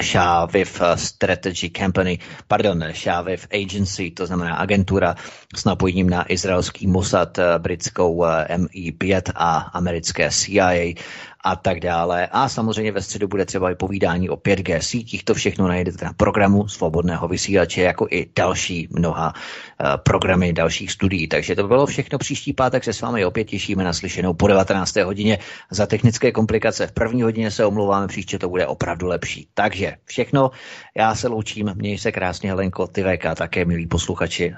[0.00, 2.18] Shaviv Strategy Company,
[2.48, 5.14] pardon, Shaviv Agency, to znamená agentura
[5.56, 10.94] s napojením na izraelský Mossad, eh, britskou eh, MI5 a americké CIA
[11.42, 12.26] a tak dále.
[12.26, 15.24] A samozřejmě ve středu bude třeba i povídání o 5G sítích.
[15.24, 21.28] To všechno najdete na programu Svobodného vysílače, jako i další mnoha uh, programy dalších studií.
[21.28, 22.84] Takže to bylo všechno příští pátek.
[22.84, 24.96] Se s vámi opět těšíme na slyšenou po 19.
[24.96, 25.38] hodině.
[25.70, 29.48] Za technické komplikace v první hodině se omlouváme, příště to bude opravdu lepší.
[29.54, 30.50] Takže všechno.
[30.96, 31.70] Já se loučím.
[31.74, 34.54] Měj se krásně, Helenko, ty VK, také milí posluchači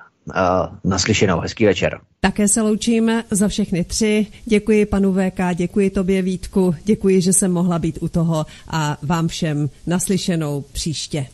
[0.84, 1.40] naslyšenou.
[1.40, 2.00] Hezký večer.
[2.20, 4.26] Také se loučíme za všechny tři.
[4.44, 9.28] Děkuji panu VK, děkuji tobě Vítku, děkuji, že jsem mohla být u toho a vám
[9.28, 11.26] všem naslyšenou příště.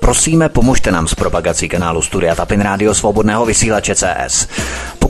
[0.00, 4.48] Prosíme, pomožte nám s propagací kanálu Studia Tapin Rádio Svobodného vysílače CS.